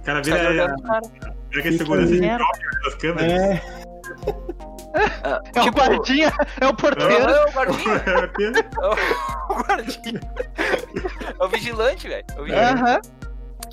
[0.00, 0.36] O cara vira,
[0.82, 1.08] caras.
[1.10, 3.32] vira aquele segurança de próprio das câmeras.
[3.32, 3.62] É,
[5.22, 7.30] Ah, É o tipo, guardinha, é o porteiro.
[7.30, 8.80] é o guardinha, É.
[8.80, 10.20] é o guardinha.
[11.38, 12.24] É o vigilante, velho.
[12.36, 12.82] é o vigilante.
[12.82, 13.00] Aham.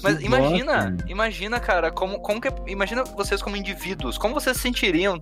[0.03, 2.49] Mas Que imagina, imagina, cara, como, como que.
[2.67, 5.19] Imagina vocês como indivíduos, como vocês se sentiriam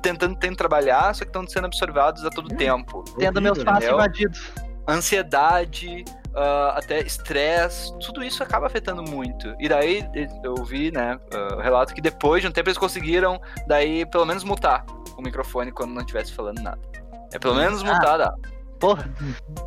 [0.00, 3.02] tentando, tentando trabalhar, só que estão sendo absorvados a todo tempo.
[3.18, 3.98] Tendo meus Horrível, passos entendeu?
[4.04, 4.52] invadidos.
[4.88, 6.04] Ansiedade,
[6.34, 9.54] ah, até estresse, tudo isso acaba afetando muito.
[9.58, 10.06] E daí
[10.44, 14.24] eu vi, né, ah, o relato que depois de um tempo eles conseguiram, daí, pelo
[14.26, 14.84] menos mutar
[15.16, 16.78] o microfone quando não estivesse falando nada.
[17.32, 18.34] É pelo menos Ah, mutar, dá.
[18.78, 19.10] Porra.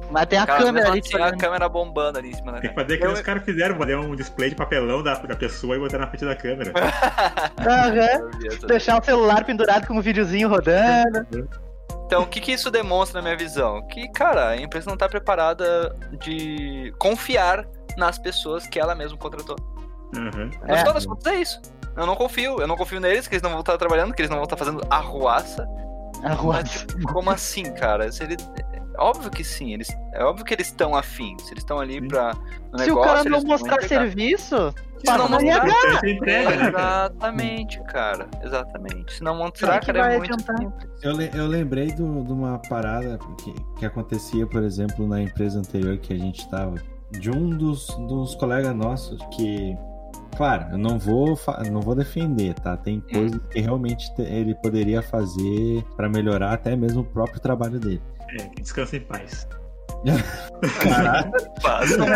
[0.10, 1.00] Mas tem a Cara, câmera ali.
[1.02, 3.26] assim, a câmera bombando ali em cima da Tem que fazer aquilo Eu- que os
[3.26, 6.34] caras fizeram, fazer um display de papelão da, da pessoa e botar na frente da
[6.34, 6.72] câmera.
[7.60, 8.32] Aham.
[8.68, 11.28] Deixar o celular pendurado com um videozinho rodando.
[12.12, 13.82] Então, o que, que isso demonstra na minha visão?
[13.88, 19.56] Que, cara, a empresa não tá preparada de confiar nas pessoas que ela mesma contratou.
[20.14, 20.52] Aham.
[20.68, 20.78] No É.
[20.80, 21.62] final das contas é isso.
[21.96, 22.60] Eu não confio.
[22.60, 24.58] Eu não confio neles, que eles não vão estar trabalhando, que eles não vão estar
[24.58, 25.66] fazendo arruaça.
[26.22, 26.56] A rua.
[26.56, 28.12] Mas, tipo, como assim, cara?
[28.12, 28.36] Se ele...
[29.02, 29.74] Óbvio que sim.
[29.74, 29.90] Eles...
[30.14, 31.36] É óbvio que eles estão afim.
[31.40, 32.34] Se eles estão ali pra.
[32.72, 36.68] No Se negócio, o cara não mostrar serviço, Se não mostrar- né?
[36.68, 38.28] Exatamente, cara.
[38.44, 39.14] Exatamente.
[39.16, 40.36] Se não mostrar, que cara, é vai muito.
[41.02, 45.98] Eu, eu lembrei do- de uma parada que, que acontecia, por exemplo, na empresa anterior
[45.98, 46.76] que a gente estava,
[47.12, 49.76] de um dos, dos colegas nossos que,
[50.38, 51.38] claro, eu não vou,
[51.72, 52.78] não vou defender, tá?
[52.78, 57.80] Tem coisas que realmente te- ele poderia fazer para melhorar até mesmo o próprio trabalho
[57.80, 58.02] dele.
[58.40, 59.48] É, descansa em paz.
[60.82, 61.32] Caralho,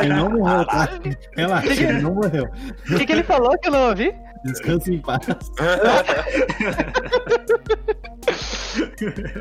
[0.04, 0.90] ele não morreu, tá?
[1.36, 2.50] Relaxa, ele não morreu.
[2.90, 4.16] O que, que ele falou que eu não ouvi?
[4.44, 5.26] Descansa em paz.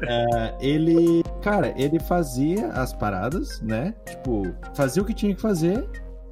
[0.07, 3.95] É, ele, cara, ele fazia as paradas, né?
[4.07, 5.89] Tipo, fazia o que tinha que fazer,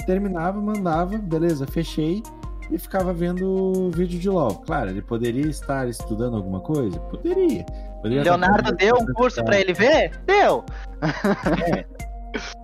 [0.06, 2.22] terminava, mandava, beleza, fechei
[2.70, 4.54] e ficava vendo vídeo de LOL.
[4.66, 6.98] Claro, ele poderia estar estudando alguma coisa?
[7.00, 7.66] Poderia.
[8.02, 10.10] Poderia Leonardo deu um curso pra ele ver?
[10.26, 10.64] Deu.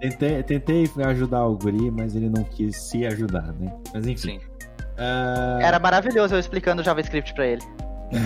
[0.00, 3.72] Tentei, tentei ajudar o guri, mas ele não quis se ajudar, né?
[3.94, 4.40] Mas enfim.
[4.40, 4.46] Sim.
[4.98, 7.62] ah, Era maravilhoso eu explicando JavaScript pra ele.
[8.12, 8.16] É,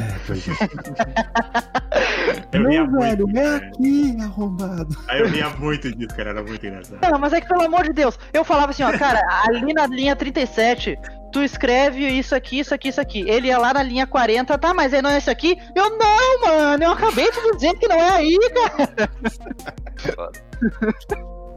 [2.53, 2.59] é.
[2.59, 3.39] Eu ria Não, velho, muito.
[3.39, 4.97] é aqui, arrombado.
[5.09, 6.31] Aí eu ria muito disso, cara.
[6.31, 6.99] Era muito engraçado.
[7.03, 9.87] Não, mas é que, pelo amor de Deus, eu falava assim, ó, cara, ali na
[9.87, 10.99] linha 37,
[11.33, 13.29] tu escreve isso aqui, isso aqui, isso aqui.
[13.29, 15.57] Ele ia lá na linha 40, tá, mas aí não é isso aqui?
[15.75, 19.11] Eu, não, mano, eu acabei de dizer que não é aí, cara.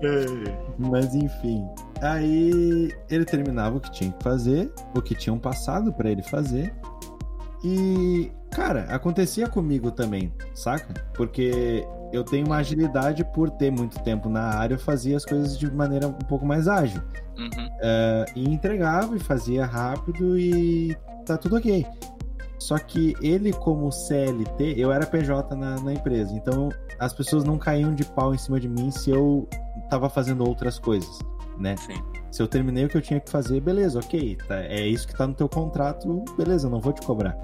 [0.03, 0.25] É.
[0.77, 1.65] Mas enfim.
[2.01, 6.73] Aí ele terminava o que tinha que fazer, o que tinham passado pra ele fazer.
[7.67, 10.93] E, cara, acontecia comigo também, saca?
[11.15, 15.57] Porque eu tenho uma agilidade por ter muito tempo na área, eu fazia as coisas
[15.57, 17.01] de maneira um pouco mais ágil.
[17.35, 17.69] Uhum.
[17.81, 20.95] É, e entregava e fazia rápido e
[21.25, 21.83] tá tudo ok.
[22.59, 27.57] Só que ele, como CLT, eu era PJ na, na empresa, então as pessoas não
[27.57, 29.49] caíam de pau em cima de mim se eu
[29.89, 31.17] tava fazendo outras coisas,
[31.57, 31.75] né?
[31.77, 31.99] Sim.
[32.31, 35.17] Se eu terminei o que eu tinha que fazer, beleza, ok, tá, é isso que
[35.17, 37.35] tá no teu contrato, beleza, não vou te cobrar.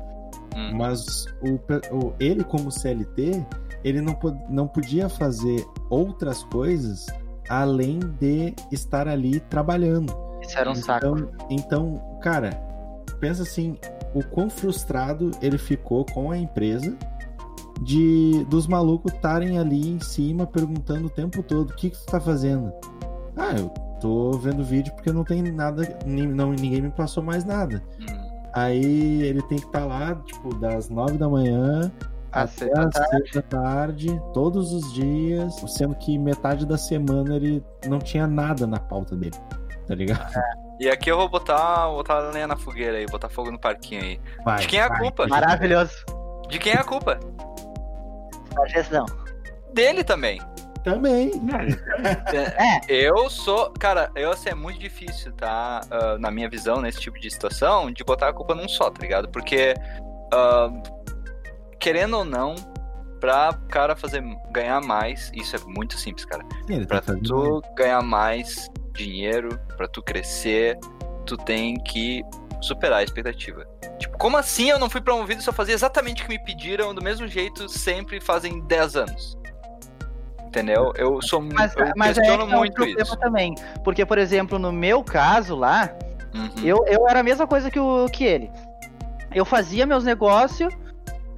[0.55, 0.75] Hum.
[0.77, 1.55] Mas o,
[1.95, 3.45] o- ele, como CLT,
[3.83, 4.17] ele não,
[4.49, 7.05] não podia fazer outras coisas
[7.49, 10.13] além de estar ali trabalhando.
[10.41, 11.05] Isso era um saco.
[11.05, 12.51] Então, então, cara,
[13.19, 13.77] pensa assim,
[14.13, 16.95] o quão frustrado ele ficou com a empresa
[17.81, 22.05] de dos malucos estarem ali em cima perguntando o tempo todo o que, que tu
[22.05, 22.71] tá fazendo.
[23.35, 27.43] Ah, eu tô vendo vídeo porque não tem nada, nin- não, ninguém me passou mais
[27.43, 27.81] nada.
[27.99, 28.20] Hum.
[28.53, 31.91] Aí ele tem que estar lá, tipo, das nove da manhã
[32.31, 36.77] Às até seis da às seis da tarde, todos os dias, sendo que metade da
[36.77, 39.37] semana ele não tinha nada na pauta dele,
[39.87, 40.33] tá ligado?
[40.79, 44.01] E aqui eu vou botar, botar a lenha na fogueira aí, botar fogo no parquinho
[44.01, 44.19] aí.
[44.43, 44.99] Vai, De quem é a vai.
[44.99, 45.27] culpa?
[45.27, 45.93] Maravilhoso.
[46.49, 47.19] De quem é a culpa?
[48.59, 49.05] A gestão.
[49.73, 50.41] Dele também.
[50.83, 51.31] Também.
[52.57, 52.81] É.
[52.87, 53.71] Eu sou.
[53.79, 55.81] Cara, eu assim, é muito difícil, tá?
[55.91, 59.01] ah, na minha visão, nesse tipo de situação, de botar a culpa num só, tá
[59.01, 59.29] ligado?
[59.29, 59.75] Porque,
[60.33, 60.69] ah,
[61.79, 62.55] querendo ou não,
[63.19, 66.43] pra cara fazer ganhar mais, isso é muito simples, cara.
[66.67, 70.77] Sim, Pra tá tu ganhar mais dinheiro, pra tu crescer,
[71.25, 72.23] tu tem que
[72.61, 73.65] superar a expectativa.
[73.99, 76.93] Tipo, como assim eu não fui promovido se eu fazia exatamente o que me pediram
[76.93, 79.37] do mesmo jeito sempre fazem 10 anos?
[80.51, 80.91] Entendeu?
[80.97, 83.17] Eu sou Mas, eu mas é, questiono que é um muito problema isso.
[83.17, 83.55] também.
[83.85, 85.89] Porque, por exemplo, no meu caso lá,
[86.33, 86.63] Uhum.
[86.63, 88.51] eu, eu era a mesma coisa que, o, que ele.
[89.33, 90.73] Eu fazia meus negócios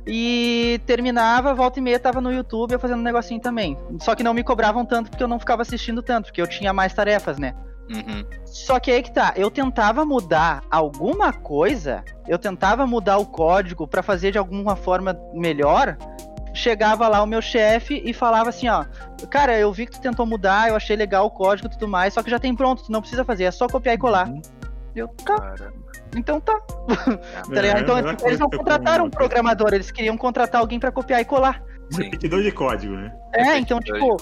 [0.05, 3.77] e terminava, volta e meia tava no YouTube eu fazendo um negocinho também.
[3.99, 6.73] Só que não me cobravam tanto porque eu não ficava assistindo tanto, porque eu tinha
[6.73, 7.53] mais tarefas, né?
[7.89, 8.25] Uhum.
[8.45, 13.87] Só que aí que tá, eu tentava mudar alguma coisa, eu tentava mudar o código
[13.87, 15.97] pra fazer de alguma forma melhor.
[16.53, 18.85] Chegava lá o meu chefe e falava assim, ó,
[19.29, 22.13] cara, eu vi que tu tentou mudar, eu achei legal o código e tudo mais,
[22.13, 24.27] só que já tem pronto, tu não precisa fazer, é só copiar e colar.
[24.27, 24.41] Uhum.
[24.95, 25.73] Eu, tá, Caramba.
[26.15, 26.53] então tá.
[27.51, 27.81] É, Tá ligado?
[27.81, 31.63] Então tipo, eles não contrataram um programador, eles queriam contratar alguém pra copiar e colar.
[31.91, 33.11] Repetidor de código, né?
[33.33, 34.17] É, então, tipo.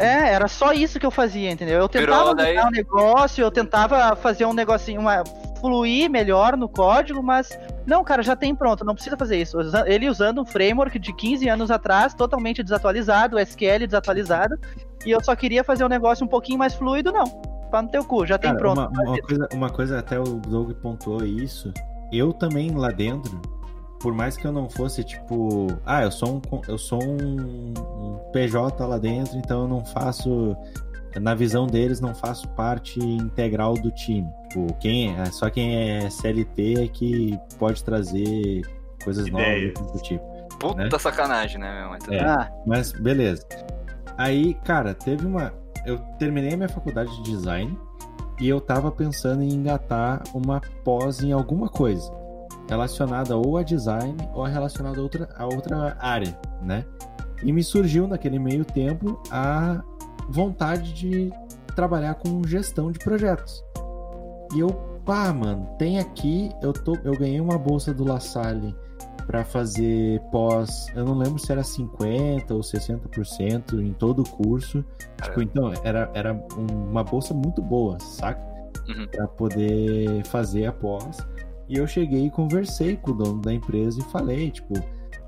[0.00, 1.78] É, era só isso que eu fazia, entendeu?
[1.78, 5.22] Eu tentava daí- mudar um negócio, eu tentava fazer um negocinho, uma,
[5.60, 7.50] fluir melhor no código, mas
[7.86, 9.58] não, cara, já tem pronto, não precisa fazer isso.
[9.86, 14.58] Ele usando um framework de 15 anos atrás, totalmente desatualizado, SQL desatualizado,
[15.04, 17.24] e eu só queria fazer um negócio um pouquinho mais fluido, não.
[17.70, 18.78] Pá no teu cu, já tem Cara, pronto.
[18.78, 21.72] Uma, uma coisa, uma coisa, até o Doug pontuou isso.
[22.12, 23.40] Eu também lá dentro,
[24.00, 28.18] por mais que eu não fosse tipo, ah, eu sou um, eu sou um, um
[28.32, 30.56] PJ lá dentro, então eu não faço,
[31.20, 34.26] na visão deles, não faço parte integral do time.
[34.48, 38.62] Tipo, quem é, só quem é CLT é que pode trazer
[39.04, 39.74] coisas Ideias.
[39.78, 40.24] novas do tipo.
[40.58, 40.98] Puta né?
[40.98, 41.90] sacanagem, né, meu?
[41.90, 42.24] Mas É.
[42.24, 43.46] Ah, Mas beleza.
[44.16, 45.52] Aí, cara, teve uma.
[45.86, 47.78] Eu terminei a minha faculdade de design
[48.38, 52.19] e eu tava pensando em engatar uma pós em alguma coisa
[52.70, 56.84] relacionada ou a design ou relacionada a outra, a outra área, né?
[57.42, 59.82] E me surgiu naquele meio tempo a
[60.28, 61.32] vontade de
[61.74, 63.64] trabalhar com gestão de projetos.
[64.54, 64.68] E eu,
[65.04, 68.74] pá, mano, tem aqui, eu tô, eu ganhei uma bolsa do La Salle
[69.26, 74.84] para fazer pós, eu não lembro se era 50 ou 60% em todo o curso.
[75.22, 78.40] Tipo, então, era, era um- uma bolsa muito boa, saca?
[78.88, 79.06] Uhum.
[79.10, 81.18] Para poder fazer a pós.
[81.70, 84.74] E eu cheguei e conversei com o dono da empresa e falei, tipo,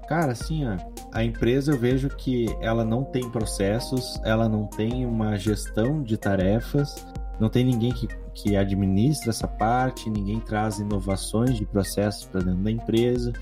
[0.08, 0.76] cara, assim, ó,
[1.12, 6.16] a empresa eu vejo que ela não tem processos, ela não tem uma gestão de
[6.16, 7.06] tarefas,
[7.38, 12.64] não tem ninguém que, que administra essa parte, ninguém traz inovações de processos para dentro
[12.64, 13.32] da empresa.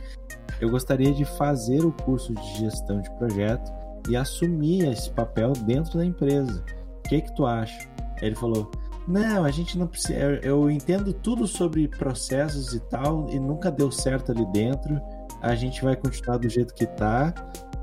[0.61, 3.73] Eu gostaria de fazer o curso de gestão de projeto
[4.11, 6.63] e assumir esse papel dentro da empresa.
[6.99, 7.89] O que que tu acha?
[8.21, 8.71] Ele falou:
[9.11, 10.15] Não, a gente não precisa.
[10.15, 15.01] Eu, eu entendo tudo sobre processos e tal, e nunca deu certo ali dentro.
[15.43, 17.35] a gente vai continuar do jeito que tá.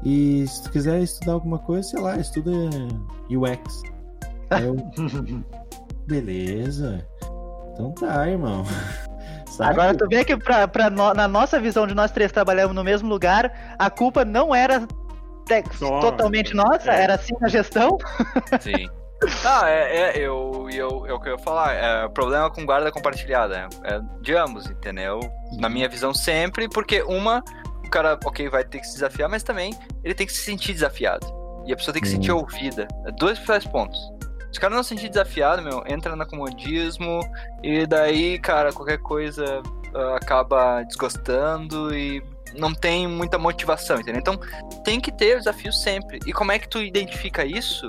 [0.06, 2.52] E se tu quiser estudar alguma coisa, sei lá, estuda
[3.30, 3.84] UX.
[4.64, 4.78] Eu...
[6.08, 7.06] Beleza.
[7.74, 8.64] Então tá, irmão.
[9.52, 9.72] Sabe?
[9.72, 12.84] Agora tu vê que pra, pra no, na nossa visão de nós três trabalhamos no
[12.84, 14.88] mesmo lugar, a culpa não era
[15.80, 17.04] totalmente nossa, é.
[17.04, 17.98] era sim a gestão.
[18.62, 18.88] Sim.
[19.44, 21.74] Ah, é, é, eu, eu, é o que eu ia falar.
[21.74, 23.68] É, problema com guarda compartilhada.
[23.84, 25.20] É, de ambos, entendeu?
[25.54, 27.44] Na minha visão, sempre, porque uma,
[27.86, 30.74] o cara, ok, vai ter que se desafiar, mas também ele tem que se sentir
[30.74, 31.26] desafiado.
[31.66, 32.88] E a pessoa tem que se sentir ouvida.
[33.06, 34.00] É dois principais pontos.
[34.52, 37.20] Se o cara não se sentir desafiado, meu, entra no acomodismo
[37.62, 39.62] e daí, cara, qualquer coisa
[39.94, 42.24] uh, acaba desgostando e
[42.56, 44.20] não tem muita motivação, entendeu?
[44.20, 44.40] Então,
[44.84, 46.20] tem que ter o desafio sempre.
[46.26, 47.88] E como é que tu identifica isso?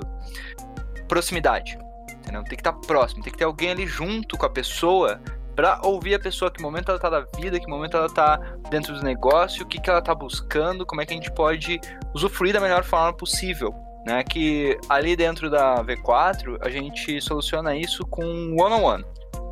[1.09, 1.77] Proximidade.
[2.09, 2.41] Entendeu?
[2.43, 5.19] Tem que estar próximo, tem que ter alguém ali junto com a pessoa
[5.55, 8.39] para ouvir a pessoa, que momento ela tá da vida, que momento ela tá
[8.69, 11.81] dentro do negócio, o que, que ela tá buscando, como é que a gente pode
[12.13, 13.75] usufruir da melhor forma possível.
[14.05, 18.23] Né, que ali dentro da V4 a gente soluciona isso com
[18.57, 19.03] one-on-one,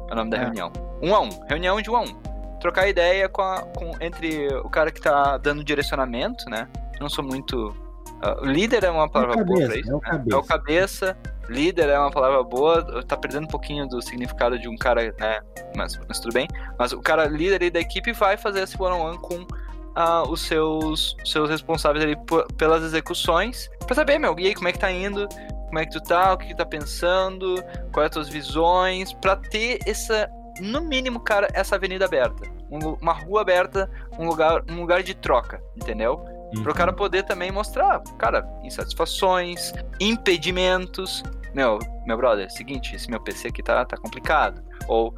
[0.10, 0.40] é o nome da é.
[0.40, 0.72] reunião.
[1.02, 2.28] Um a um, reunião de um a um
[2.60, 6.68] trocar ideia com, a, com entre o cara que tá dando direcionamento, né?
[7.00, 7.76] Não sou muito.
[8.18, 9.92] Uh, líder é uma palavra é cabeça, boa pra isso.
[9.92, 10.26] É o, né?
[10.32, 11.18] é o, cabeça.
[11.50, 13.04] Líder é uma palavra boa.
[13.04, 15.40] Tá perdendo um pouquinho do significado de um cara, né?
[15.76, 16.48] Mas, mas tudo bem.
[16.78, 21.50] Mas o cara líder da equipe vai fazer esse one-on-one com uh, os seus, seus
[21.50, 22.16] responsáveis ali
[22.58, 23.70] pelas execuções.
[23.86, 25.28] Pra saber, meu, e aí, como é que tá indo?
[25.68, 26.34] Como é que tu tá?
[26.34, 27.64] O que, que tá pensando?
[27.92, 29.14] Quais as tuas visões?
[29.14, 32.50] Pra ter essa no mínimo, cara, essa avenida aberta.
[32.70, 36.26] uma rua aberta, um lugar, um lugar de troca, entendeu?
[36.56, 36.64] Uhum.
[36.64, 41.24] Para o cara poder também mostrar, cara, insatisfações, impedimentos.
[41.54, 44.62] Meu, meu brother, seguinte, esse meu PC aqui tá, tá complicado.
[44.88, 45.14] Ou,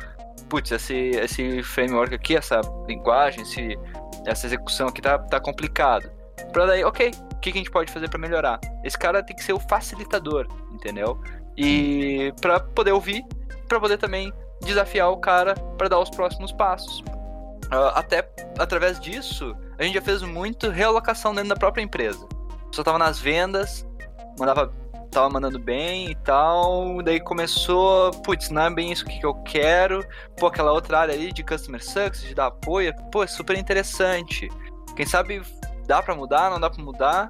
[0.48, 3.78] putz, esse, esse framework aqui, essa linguagem, esse,
[4.26, 6.10] essa execução aqui tá, tá complicado.
[6.52, 8.60] Pra daí, ok, o que, que a gente pode fazer para melhorar?
[8.84, 11.22] Esse cara tem que ser o facilitador, entendeu?
[11.56, 13.24] E para poder ouvir,
[13.68, 17.02] para poder também desafiar o cara para dar os próximos passos.
[17.72, 18.28] Uh, até
[18.58, 22.28] através disso, a gente já fez muito realocação dentro da própria empresa.
[22.72, 23.88] Só tava nas vendas,
[24.38, 24.74] mandava,
[25.10, 30.06] tava mandando bem e tal, daí começou, putz, não é bem isso que eu quero,
[30.38, 34.50] pô, aquela outra área ali de customer success, de dar apoio, pô, é super interessante.
[34.98, 35.42] Quem sabe
[35.88, 37.30] dá para mudar, não dá para mudar?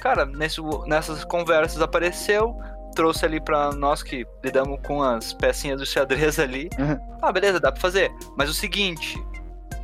[0.00, 2.54] Cara, nesse, nessas conversas apareceu,
[2.94, 6.68] trouxe ali para nós que lidamos com as pecinhas do xadrez ali.
[6.78, 6.98] Uhum.
[7.22, 8.12] Ah, beleza, dá para fazer.
[8.36, 9.18] Mas o seguinte,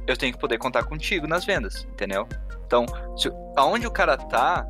[0.07, 2.29] eu tenho que poder contar contigo nas vendas, entendeu?
[2.67, 2.87] Então,
[3.17, 4.67] se, aonde o cara tá,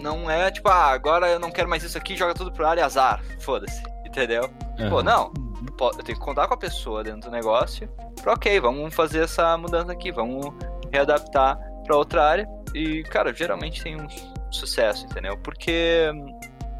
[0.00, 2.78] não é tipo, ah, agora eu não quero mais isso aqui, joga tudo pro ar
[2.78, 3.22] e azar.
[3.40, 4.50] Foda-se, entendeu?
[4.78, 4.90] Uhum.
[4.90, 5.32] Pô, não.
[5.80, 7.88] Eu tenho que contar com a pessoa dentro do negócio.
[8.22, 10.46] Pra, ok, vamos fazer essa mudança aqui, vamos
[10.92, 12.48] readaptar para outra área.
[12.74, 14.06] E, cara, geralmente tem um
[14.50, 15.36] sucesso, entendeu?
[15.38, 16.10] Porque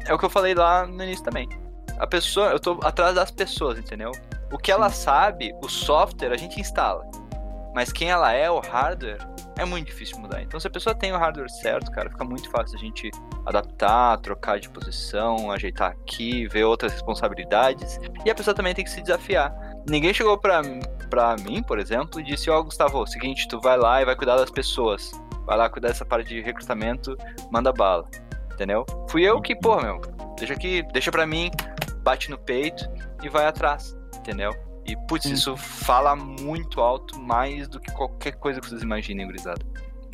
[0.05, 1.47] é o que eu falei lá no início também.
[1.97, 4.11] A pessoa, eu tô atrás das pessoas, entendeu?
[4.51, 7.05] O que ela sabe, o software a gente instala.
[7.75, 9.17] Mas quem ela é, o hardware,
[9.57, 10.41] é muito difícil mudar.
[10.41, 13.11] Então, se a pessoa tem o hardware certo, cara, fica muito fácil a gente
[13.45, 17.99] adaptar, trocar de posição, ajeitar aqui, ver outras responsabilidades.
[18.25, 19.53] E a pessoa também tem que se desafiar.
[19.87, 20.61] Ninguém chegou pra,
[21.09, 24.15] pra mim, por exemplo, e disse: Ó, oh, Gustavo, seguinte, tu vai lá e vai
[24.15, 25.11] cuidar das pessoas.
[25.45, 27.15] Vai lá cuidar dessa parte de recrutamento,
[27.51, 28.07] manda bala
[28.55, 28.85] entendeu?
[29.09, 30.01] Fui eu que, pô, meu,
[30.37, 31.51] deixa aqui, deixa pra mim,
[32.01, 32.89] bate no peito
[33.21, 34.51] e vai atrás, entendeu?
[34.85, 39.61] E, putz, isso fala muito alto, mais do que qualquer coisa que vocês imaginem, gurizada.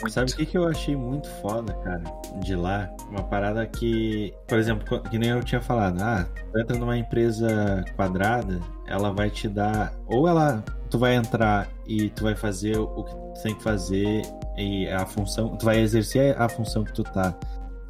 [0.01, 0.13] Muito.
[0.13, 2.03] Sabe o que, que eu achei muito foda, cara,
[2.39, 2.89] de lá?
[3.09, 7.85] Uma parada que, por exemplo, que nem eu tinha falado, ah, tu entra numa empresa
[7.95, 13.03] quadrada, ela vai te dar, ou ela, tu vai entrar e tu vai fazer o
[13.03, 14.23] que tu tem que fazer
[14.57, 17.35] e a função, tu vai exercer a função que tu tá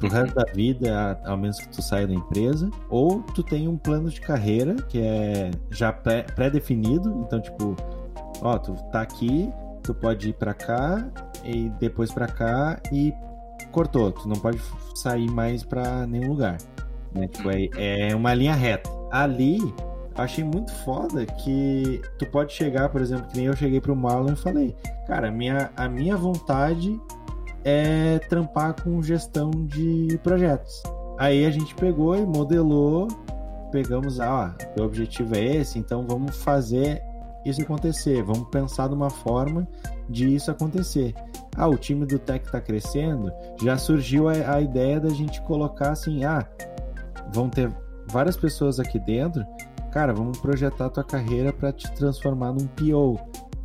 [0.02, 3.76] pro resto da vida, ao menos que tu saia da empresa, ou tu tem um
[3.76, 7.76] plano de carreira que é já pré-definido, então tipo,
[8.40, 9.52] ó, tu tá aqui,
[9.82, 11.06] tu pode ir para cá
[11.44, 13.14] e depois para cá e
[13.70, 14.60] cortou, tu não pode
[14.96, 16.58] sair mais para nenhum lugar.
[17.14, 17.28] Né?
[17.28, 18.90] Tipo, é, é uma linha reta.
[19.10, 19.60] Ali
[20.16, 24.32] achei muito foda que tu pode chegar, por exemplo, que nem eu cheguei pro Marlon
[24.32, 24.76] e falei,
[25.06, 27.00] cara, minha, a minha vontade
[27.64, 30.82] é trampar com gestão de projetos.
[31.18, 33.08] Aí a gente pegou e modelou,
[33.70, 37.02] pegamos, ah, o objetivo é esse, então vamos fazer
[37.44, 39.66] isso acontecer, vamos pensar numa forma
[40.08, 41.14] de isso acontecer.
[41.56, 43.32] Ah, o time do Tech está crescendo,
[43.62, 46.46] já surgiu a, a, ideia da gente colocar assim, ah,
[47.32, 47.70] vão ter
[48.10, 49.44] várias pessoas aqui dentro,
[49.90, 53.18] cara, vamos projetar tua carreira para te transformar num PO,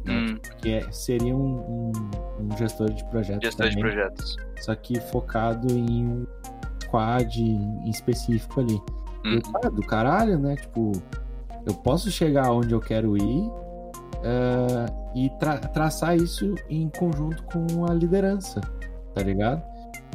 [0.08, 0.26] né?
[0.32, 0.40] hum.
[0.62, 1.92] que é, seria um, um
[2.40, 3.44] um gestor de projetos.
[3.44, 4.36] Gestor de também, projetos.
[4.62, 6.28] Só que focado em um
[6.84, 8.76] squad em específico ali.
[9.26, 9.42] E, Hum.
[9.52, 10.56] cara, do caralho, né?
[10.56, 10.92] Tipo,
[11.66, 13.52] eu posso chegar onde eu quero ir
[14.24, 14.86] eh,
[15.16, 18.62] e tra- traçar isso em conjunto com a liderança,
[19.14, 19.62] tá ligado?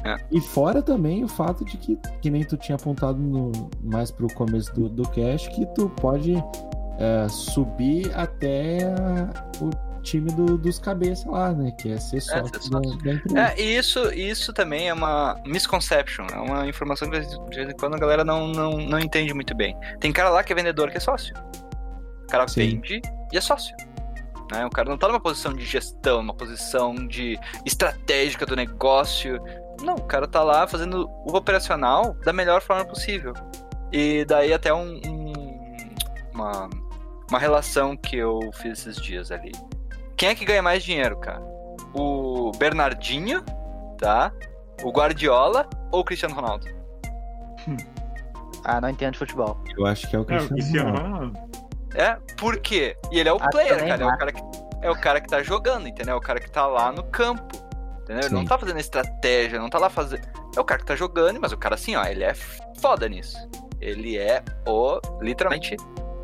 [0.05, 0.17] É.
[0.33, 3.53] E fora também o fato de que, que nem tu tinha apontado no,
[3.83, 6.33] mais pro começo do, do cast, que tu pode
[7.03, 8.79] eh, subir até
[9.61, 9.71] o
[10.03, 11.71] time do- dos cabeças lá, né?
[11.73, 12.99] Que é ser sócio, ser da- sócio.
[13.03, 13.39] da, empresa.
[13.57, 17.95] É, isso, isso também é uma misconception, é uma informação que de vez em quando
[17.95, 19.77] a galera não, não, não entende muito bem.
[20.01, 21.35] Tem cara lá que é vendedor que é sócio.
[22.25, 22.61] O cara Sim.
[22.81, 23.03] vende
[23.33, 23.75] e é sócio.
[24.53, 24.67] Né?
[24.67, 29.41] O cara não tá numa posição de gestão, numa posição de estratégica do negócio.
[29.83, 33.33] Não, o cara tá lá fazendo o operacional da melhor forma possível.
[33.91, 35.63] E daí até um, um-
[36.35, 36.69] uma,
[37.33, 39.53] uma relação que eu fiz esses dias ali.
[40.19, 41.41] Quem é que ganha mais dinheiro, cara?
[41.95, 43.43] O Bernardinho,
[43.97, 44.31] tá?
[44.83, 46.67] O Guardiola ou o Cristiano Ronaldo?
[48.65, 49.61] Ah, não entendo de futebol.
[49.77, 51.39] Eu acho que é o É, o Cristiano Cristiano Ronaldo.
[51.97, 52.97] É, por quê?
[53.11, 54.05] E ele é o Acho player, cara.
[54.05, 54.43] É o cara, que,
[54.83, 56.15] é o cara que tá jogando, entendeu?
[56.15, 57.57] É o cara que tá lá no campo.
[58.03, 58.27] Entendeu?
[58.27, 60.23] Ele não tá fazendo estratégia, não tá lá fazendo.
[60.57, 62.35] É o cara que tá jogando, mas o cara assim, ó, ele é
[62.81, 63.37] foda nisso.
[63.81, 65.77] Ele é o, literalmente,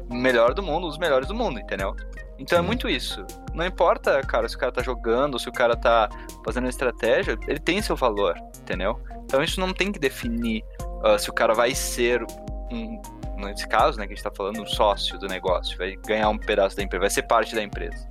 [0.08, 1.94] melhor do mundo, um dos melhores do mundo, entendeu?
[2.38, 3.24] Então é muito isso.
[3.52, 6.08] Não importa, cara, se o cara tá jogando, se o cara tá
[6.44, 9.00] fazendo estratégia, ele tem seu valor, entendeu?
[9.24, 10.64] Então isso não tem que definir
[11.02, 12.24] ah, se o cara vai ser
[12.70, 13.00] um,
[13.36, 16.38] nesse caso, né, que a gente tá falando, um sócio do negócio, vai ganhar um
[16.38, 18.06] pedaço da empresa, vai ser parte da empresa.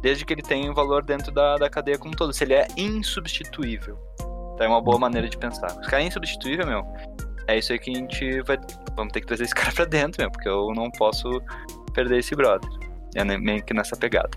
[0.00, 2.54] Desde que ele tenha o valor dentro da, da cadeia como um todo, se ele
[2.54, 3.98] é insubstituível.
[4.54, 5.70] Então é uma boa maneira de pensar.
[5.70, 6.86] Se o cara é insubstituível, meu,
[7.48, 8.58] é isso aí que a gente vai.
[8.98, 11.40] Vamos ter que trazer esse cara pra dentro, meu, porque eu não posso
[11.94, 12.68] perder esse brother.
[13.14, 14.30] É meio que nessa pegada.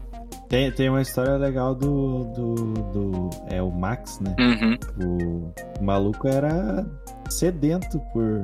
[0.47, 2.55] Tem, tem uma história legal do, do,
[2.91, 3.29] do.
[3.49, 4.35] É o Max, né?
[4.39, 4.77] Uhum.
[5.03, 6.85] O, o maluco era
[7.29, 8.41] sedento por,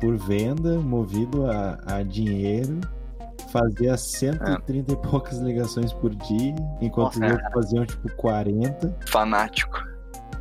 [0.00, 2.80] por venda, movido a, a dinheiro.
[3.52, 8.96] Fazia 130 e poucas ligações por dia, enquanto os outros faziam tipo 40.
[9.06, 9.82] Fanático.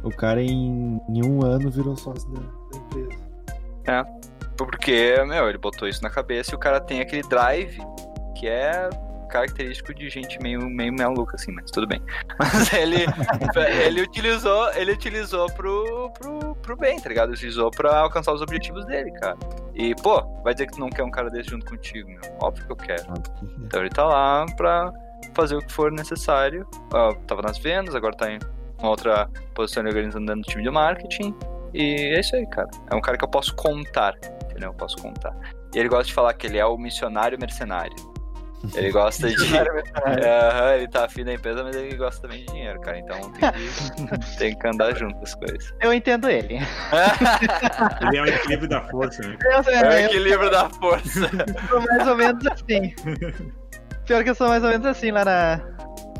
[0.03, 3.23] O cara em, em um ano virou sócio da, da empresa.
[4.57, 7.77] Porque, meu, ele botou isso na cabeça e o cara tem aquele drive
[8.35, 8.89] que é
[9.27, 12.01] característico de gente meio, meio maluca, assim, mas tudo bem.
[12.39, 13.05] Mas ele,
[13.85, 17.31] ele utilizou, ele utilizou pro, pro, pro bem, tá ligado?
[17.31, 19.37] Utilizou pra alcançar os objetivos dele, cara.
[19.75, 22.21] E, pô, vai dizer que tu não quer um cara desse junto contigo, meu.
[22.41, 23.13] Óbvio que eu quero.
[23.59, 24.91] Então ele tá lá pra
[25.33, 26.65] fazer o que for necessário.
[26.93, 28.39] Ó, tava nas vendas, agora tá em
[28.79, 31.35] uma outra posição organizando dentro do time de marketing.
[31.73, 32.69] E é isso aí, cara.
[32.89, 34.13] É um cara que eu posso contar,
[34.57, 34.69] entendeu?
[34.71, 35.33] Eu posso contar.
[35.73, 37.95] E ele gosta de falar que ele é o missionário mercenário.
[38.73, 39.35] Ele gosta de.
[40.03, 42.97] Aham, ele tá afim da empresa, mas ele gosta também de dinheiro, cara.
[42.97, 45.71] Então tem que, tem que andar junto as coisas.
[45.79, 46.55] Eu entendo ele.
[48.01, 49.37] Ele é o equilíbrio da força, né?
[49.43, 51.29] Eu, É o eu equilíbrio da força.
[51.69, 52.95] sou mais ou menos assim.
[54.05, 55.57] Pior que eu sou mais ou menos assim lá na,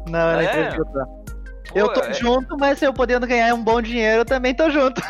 [0.08, 0.46] na, na É?
[0.46, 1.28] empresa que eu tô.
[1.76, 4.54] Eu Pô, tô é- junto, mas se eu podendo ganhar um bom dinheiro, eu também
[4.54, 5.02] tô junto.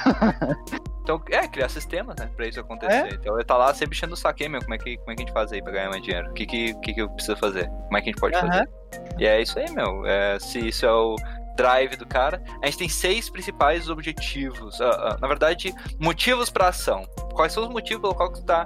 [1.07, 2.29] Então, é, criar sistemas, né?
[2.35, 3.13] Pra isso acontecer.
[3.13, 5.15] Então ele tá lá sempre enchendo o saco, "Ei, meu, como é, que, como é
[5.15, 6.29] que a gente faz aí pra ganhar mais dinheiro?
[6.29, 7.69] O que, que, que, que eu preciso fazer?
[7.69, 8.47] Como é que a gente pode Aham.
[8.47, 8.69] fazer?
[9.17, 10.05] E é isso aí, meu.
[10.05, 11.15] É, se isso é o
[11.55, 12.43] drive do cara.
[12.61, 14.81] A gente tem seis principais objetivos.
[14.81, 17.05] ah, ah, na verdade, motivos pra ação.
[17.33, 18.65] Quais são os motivos pelo qual tu tá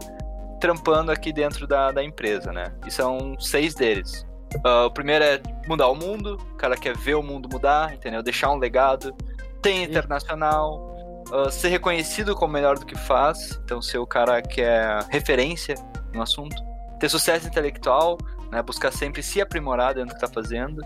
[0.59, 2.73] trampando aqui dentro da, da empresa, né?
[2.87, 4.25] E são seis deles.
[4.65, 6.37] Ah, o primeiro é mudar o mundo.
[6.53, 8.23] O cara quer ver o mundo mudar, entendeu?
[8.23, 9.15] Deixar um legado.
[9.61, 10.90] Tem internacional.
[11.31, 13.59] Ah, ser reconhecido como melhor do que faz.
[13.63, 15.75] Então, ser o cara que é referência
[16.13, 16.55] no assunto.
[16.99, 18.17] Ter sucesso intelectual,
[18.51, 18.61] né?
[18.61, 20.81] Buscar sempre se aprimorar dentro do que tá fazendo.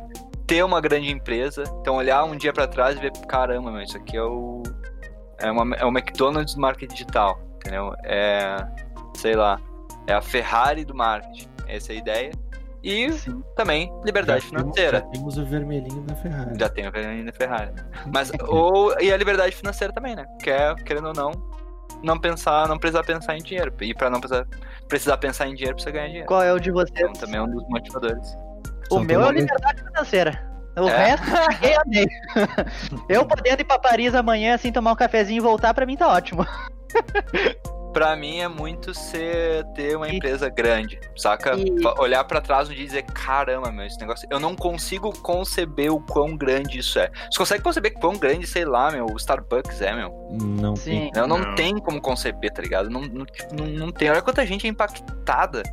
[0.48, 1.64] Ter uma grande empresa.
[1.82, 4.62] Então, olhar um dia pra trás e ver, caramba, meu, isso aqui é o.
[5.40, 7.94] É, uma, é o McDonald's do marketing digital, entendeu?
[8.04, 8.58] É.
[9.16, 9.60] Sei lá.
[10.08, 11.50] É a Ferrari do marketing.
[11.68, 12.32] Essa é a ideia.
[12.86, 13.44] E Sim.
[13.56, 15.00] também liberdade Já temos- financeira.
[15.00, 16.60] Já temos o vermelhinho da Ferrari.
[16.60, 17.72] Já tem a Ferrari Ferrari.
[17.76, 17.84] né?
[18.14, 20.24] Mas, ou, e a liberdade financeira também, né?
[20.44, 21.32] Que é, querendo ou não,
[22.04, 23.74] não pensar, não precisar pensar em dinheiro.
[23.82, 24.46] E pra não precisar,
[24.88, 26.28] precisar pensar em dinheiro, precisa ganhar dinheiro.
[26.28, 26.92] Qual é o de vocês?
[27.00, 28.38] Então também é um dos motivadores.
[28.92, 30.56] O Só meu é a liberdade financeira.
[30.78, 31.08] O É?
[31.16, 32.08] resto, caguei, andei.
[33.10, 36.08] Eu podendo ir pra Paris amanhã, assim, tomar um cafezinho e voltar, pra mim tá
[36.08, 36.46] ótimo.
[37.96, 41.56] Pra mim é muito ser ter uma E- empresa grande, saca?
[41.56, 44.28] E- Olhar pra trás um dia e dizer, caramba, meu, esse negócio.
[44.30, 47.10] Eu não consigo conceber o quão grande isso é.
[47.32, 50.28] Você consegue conceber quão grande, sei lá, meu, o Starbucks é, meu?
[50.30, 51.10] Não Sim.
[51.16, 51.56] Eu não, Não.
[51.56, 52.90] tem como conceber, tá ligado?
[52.90, 54.10] Não, não, tipo, não, não tem.
[54.10, 55.64] Olha quanta gente é impactada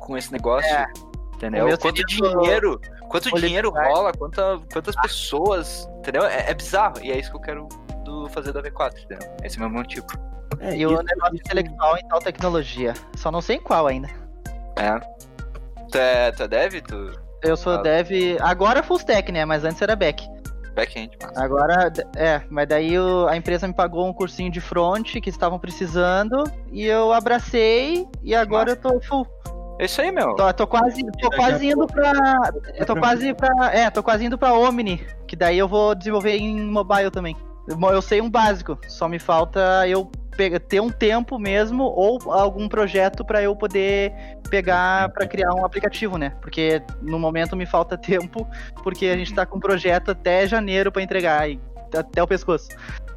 [0.00, 0.70] com esse negócio.
[0.74, 0.86] É.
[1.34, 1.66] Entendeu?
[1.78, 2.80] Quanto seria do- dinheiro,
[3.10, 3.88] quanto dinheiro Wyman.
[3.92, 6.24] rola, quanta, quantas pessoas, entendeu?
[6.24, 6.94] É, é bizarro.
[7.02, 7.68] E é isso que eu quero
[8.02, 9.28] do, fazer da V4, entendeu?
[9.44, 10.06] Esse é o meu motivo.
[10.60, 12.94] É, E o isso- negócio isso- intelectual em tal tecnologia.
[13.16, 14.08] Só não sei em qual ainda.
[14.76, 14.98] É.
[15.90, 16.80] Tu é, tu é dev?
[16.82, 17.12] Tu...
[17.42, 17.82] Eu sou Ah.
[17.82, 18.10] dev.
[18.40, 19.44] Agora full stack, né?
[19.44, 20.26] Mas antes era back.
[20.74, 21.16] Back-end.
[21.36, 25.58] Agora, é, mas daí o- a empresa me pagou um cursinho de front que estavam
[25.58, 29.26] precisando e eu abracei e agora eu tô full.
[29.78, 30.34] É isso aí, meu.
[30.34, 32.12] Tô, tô quase, tô quase indo pra.
[32.74, 33.70] Eu tô quase pra.
[33.74, 37.36] É, tô quase indo pra Omni, que daí eu vou desenvolver em mobile também.
[37.68, 40.10] Eu, sei um básico, só me falta eu
[40.68, 44.12] ter um tempo mesmo ou algum projeto pra eu poder
[44.50, 46.34] pegar pra criar um aplicativo, né?
[46.40, 48.46] Porque no momento me falta tempo,
[48.82, 51.60] porque a gente tá com um projeto até janeiro pra entregar e
[51.96, 52.68] até o pescoço.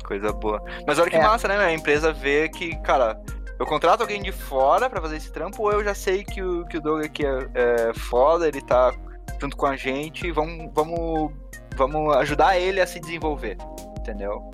[0.03, 0.63] Coisa boa.
[0.87, 1.21] Mas olha que É.
[1.21, 1.57] massa, né?
[1.57, 3.19] A empresa vê que, cara,
[3.59, 6.65] eu contrato alguém de fora pra fazer esse trampo, ou eu já sei que o,
[6.65, 8.91] que o Doug aqui é, é foda, ele tá
[9.39, 11.31] junto com a gente, vamos, vamos,
[11.75, 13.57] vamos ajudar ele a se desenvolver.
[13.99, 14.49] Entendeu?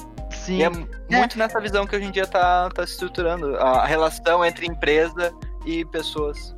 [0.46, 0.58] Sim.
[0.58, 0.70] E é
[1.18, 5.34] muito nessa visão que hoje em dia tá, tá se estruturando a relação entre empresa
[5.66, 6.56] e pessoas.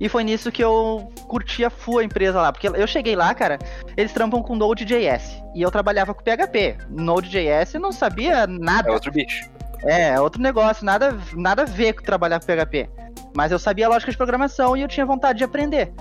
[0.00, 2.52] E foi nisso que eu curti a full a empresa lá.
[2.52, 3.58] Porque eu cheguei lá, cara,
[3.96, 5.42] eles trampam com Node.js.
[5.54, 6.78] E eu trabalhava com PHP.
[6.88, 8.92] Node.js eu não sabia É nada.
[8.92, 9.48] outro bicho.
[9.84, 12.88] É, é outro negócio, nada, nada a ver com trabalhar com PHP.
[13.36, 15.92] Mas eu sabia a lógica de programação e eu tinha vontade de aprender.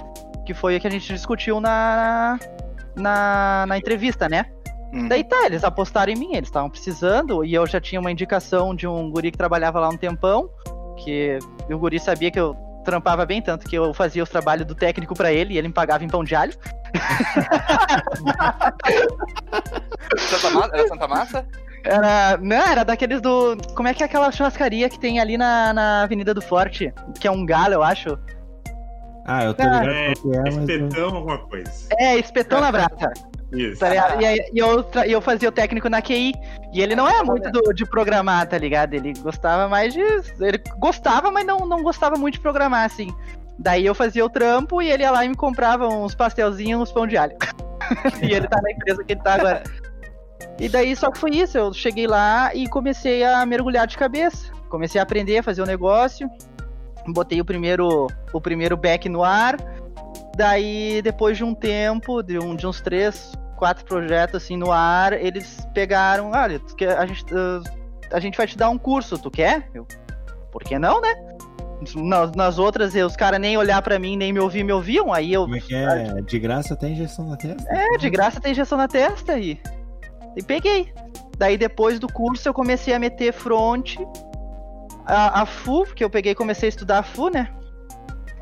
[0.45, 2.39] Que foi o que a gente discutiu na,
[2.95, 4.45] na, na entrevista, né?
[4.93, 5.07] Uhum.
[5.07, 8.73] Daí tá, eles apostaram em mim, eles estavam precisando, e eu já tinha uma indicação
[8.75, 10.49] de um guri que trabalhava lá um tempão,
[11.03, 11.37] que
[11.69, 12.55] o guri sabia que eu
[12.85, 15.73] trampava bem, tanto que eu fazia os trabalhos do técnico pra ele, e ele me
[15.73, 16.53] pagava em pão de alho.
[20.17, 20.69] Santa Massa?
[20.73, 21.45] Era Santa Massa?
[21.83, 23.57] Era, não, era daqueles do...
[23.75, 26.93] Como é que é aquela churrascaria que tem ali na, na Avenida do Forte?
[27.19, 28.17] Que é um galo, eu acho.
[29.25, 30.13] Ah, eu tô ligado É, é,
[30.45, 30.55] mas.
[30.57, 31.71] eu- espetão alguma coisa.
[31.99, 33.11] É, espetão na brasa.
[33.51, 33.79] Isso.
[33.79, 34.21] Tá ligado?
[34.21, 36.33] E, aí- e eu, e eu fazia o técnico na QI.
[36.73, 38.93] E ele não é muito do- de programar, tá ligado?
[38.93, 40.01] Ele gostava mais de.
[40.01, 43.07] Ele gostava, mas não, não gostava muito de programar, assim.
[43.57, 46.91] Daí eu fazia o trampo e ele ia lá e me comprava uns pastelzinhos, uns
[46.91, 47.35] pão de alho.
[48.21, 49.63] e ele tá na empresa que ele tá agora.
[50.59, 54.51] E daí só que foi isso, eu cheguei lá e comecei a mergulhar de cabeça.
[54.69, 56.29] Comecei a aprender a fazer o negócio.
[57.07, 59.55] Botei o primeiro, o primeiro back no ar.
[60.37, 65.13] Daí, depois de um tempo, de, um, de uns três, quatro projetos assim no ar,
[65.13, 67.61] eles pegaram, olha, quer- a, gente, ah,
[68.15, 69.67] a gente vai te dar um curso, tu quer?
[69.73, 69.87] Eu,
[70.51, 71.13] por que não, né?
[71.95, 75.33] Nas, nas outras, os caras nem olhar pra mim, nem me ouvir, me ouviam, aí
[75.33, 76.21] eu, Como é que é?
[76.21, 77.63] De graça até injeção na testa?
[77.71, 79.59] é, de graça tem injeção na testa e,
[80.35, 80.91] e peguei.
[81.37, 83.95] Daí depois do curso eu comecei a meter front,
[85.05, 87.47] a, a FU, porque eu peguei e comecei a estudar a FU, né?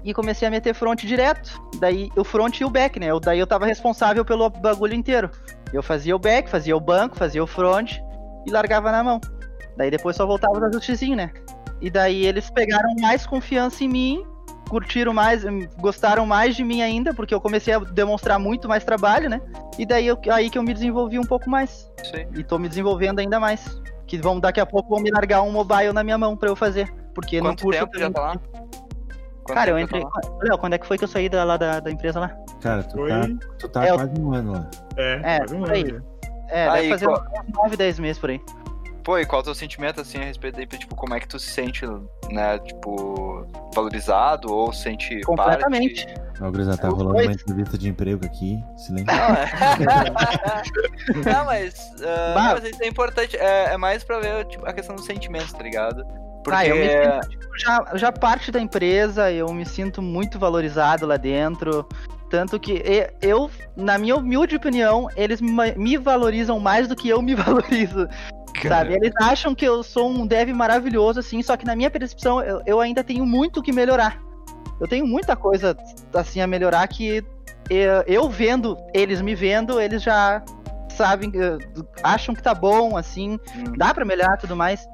[0.06, 1.60] E comecei a meter front direto.
[1.80, 3.08] Daí o front e o back, né?
[3.08, 5.32] Eu, daí eu tava responsável pelo bagulho inteiro.
[5.74, 7.98] Eu fazia o back, fazia o banco, fazia o front
[8.46, 9.20] e largava na mão.
[9.76, 11.32] Daí depois só voltava os ajustezinhos, né?
[11.82, 14.24] E daí eles pegaram mais confiança em mim,
[14.70, 18.84] curtiram mais, hum, gostaram mais de mim ainda, porque eu comecei a demonstrar muito mais
[18.86, 19.42] trabalho, né?
[19.78, 21.92] E daí eu- aí que eu me desenvolvi um pouco mais.
[22.14, 22.28] Aí.
[22.36, 23.82] E tô me desenvolvendo ainda mais.
[24.06, 26.56] Que vão daqui a pouco vão me largar um mobile na minha mão pra eu
[26.56, 26.88] fazer.
[27.16, 27.80] Porque no Quanto curso.
[27.80, 28.36] tempo já tá lá?
[29.46, 30.02] Quanto Cara, eu entrei.
[30.02, 30.10] tá?
[30.42, 32.36] Léo, quando é que foi que eu saí da, lá da, da empresa lá?
[32.62, 33.10] Cara, tu Foi.
[33.10, 33.22] tá,
[33.60, 34.70] tu tá É, quase um ano lá.
[34.98, 35.82] É, É, quase um aí.
[35.84, 36.04] ano.
[36.50, 38.42] É, Aí, deve fazer qual- uns 9, 10 meses por aí.
[39.04, 41.28] Pô, e qual é o teu sentimento, assim, a respeito daí, tipo, como é que
[41.28, 41.86] tu se sente,
[42.32, 43.46] né, tipo,
[43.76, 46.08] valorizado ou sente Completamente.
[46.42, 48.60] Ó, Grisa, tá Os rolando uma entrevista de emprego aqui.
[48.78, 49.06] Silêncio.
[49.06, 49.84] parte?
[49.86, 51.36] Não, é...
[51.36, 54.96] não mas, não, mas isso é importante, é, é mais pra ver, tipo, a questão
[54.96, 56.04] dos sentimentos, tá ligado?
[56.46, 56.58] Porque...
[56.60, 61.08] Ah, eu me sinto, tipo, já, já parte da empresa, eu me sinto muito valorizado
[61.08, 61.88] lá dentro.
[62.30, 62.84] Tanto que
[63.20, 68.08] eu, na minha humilde opinião, eles me, valorizam mais do que eu me valorizo.
[68.62, 68.94] Sabe?
[68.94, 72.62] Eles acham que eu sou um dev maravilhoso, assim, só que na minha percepção eu,
[72.66, 74.22] eu ainda tenho muito que melhorar.
[74.80, 75.76] Eu tenho muita coisa,
[76.14, 77.24] assim, a melhorar que
[77.72, 80.44] eu, eu vendo, eles me vendo, eles já
[80.90, 81.58] sabem, eh,
[82.04, 83.74] acham que tá bom, assim, Hum.
[83.78, 84.86] dá pra melhorar e tudo mais.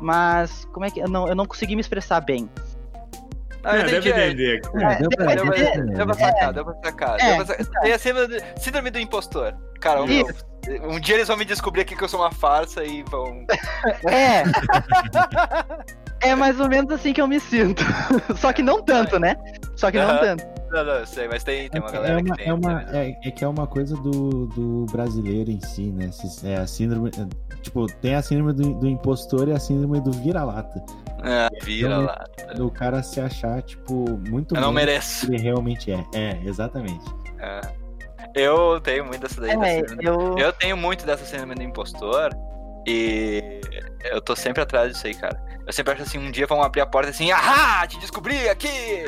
[0.00, 1.00] Mas como é que.
[1.00, 2.48] Eu não, eu não consegui me expressar bem.
[3.64, 4.26] Ah, eu É, deve entendi, é.
[4.26, 4.60] entender.
[4.80, 7.20] É, deu pra é, Deu pra, entender, deu pra sacar, deu pra sacar.
[7.20, 7.82] É, deu pra sacar.
[7.82, 9.54] Tem a síndrome do, síndrome do impostor.
[9.80, 10.46] Cara, Isso.
[10.84, 13.44] um dia eles vão me descobrir aqui que eu sou uma farsa e vão.
[14.08, 14.44] É.
[16.28, 17.82] é mais ou menos assim que eu me sinto.
[18.38, 19.36] Só que não tanto, né?
[19.74, 20.44] Só que não tanto.
[20.70, 22.48] Não, não, eu sei, mas tem, tem uma É galera uma- que tem.
[22.48, 22.98] é, uma, tem.
[23.00, 26.10] é, é que é uma coisa do, do brasileiro em si, né?
[26.44, 27.10] É a síndrome.
[27.18, 30.84] é, Tipo, tem a síndrome do, do impostor e a síndrome do vira-lata.
[31.22, 32.24] Ah, vira Eu- lá.
[32.56, 35.26] Do cara se achar, tipo, muito Eu não mereço.
[35.26, 36.04] que ele realmente é.
[36.14, 37.04] É, exatamente.
[37.40, 37.60] É.
[38.34, 39.56] Eu tenho muito dessa daí.
[39.56, 40.38] da É, síndrome- eu.
[40.38, 42.30] Eu tenho muito dessa síndrome do impostor
[42.86, 43.60] e
[44.04, 45.44] eu tô sempre atrás disso aí, cara.
[45.66, 49.02] Eu sempre acho assim, um dia vão abrir a porta assim, ahá, te descobri aqui!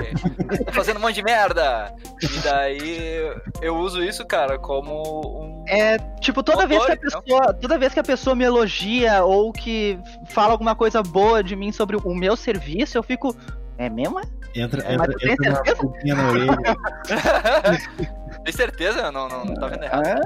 [0.67, 1.95] Tô fazendo um monte de merda!
[2.21, 3.33] E daí
[3.63, 5.65] eu uso isso, cara, como um.
[5.69, 9.23] É, tipo, toda vez que a Motor, pessoa, toda vez que a pessoa me elogia
[9.23, 10.01] ou que
[10.31, 13.37] fala alguma coisa boa de mim sobre o meu serviço, eu fico,
[13.77, 14.19] é mesmo?
[14.19, 14.23] é?
[14.57, 16.59] Entra, É, entra, entra pulguinha na orelha.
[18.44, 19.10] Tem certeza?
[19.12, 20.20] Não, não, não tá vendo errado.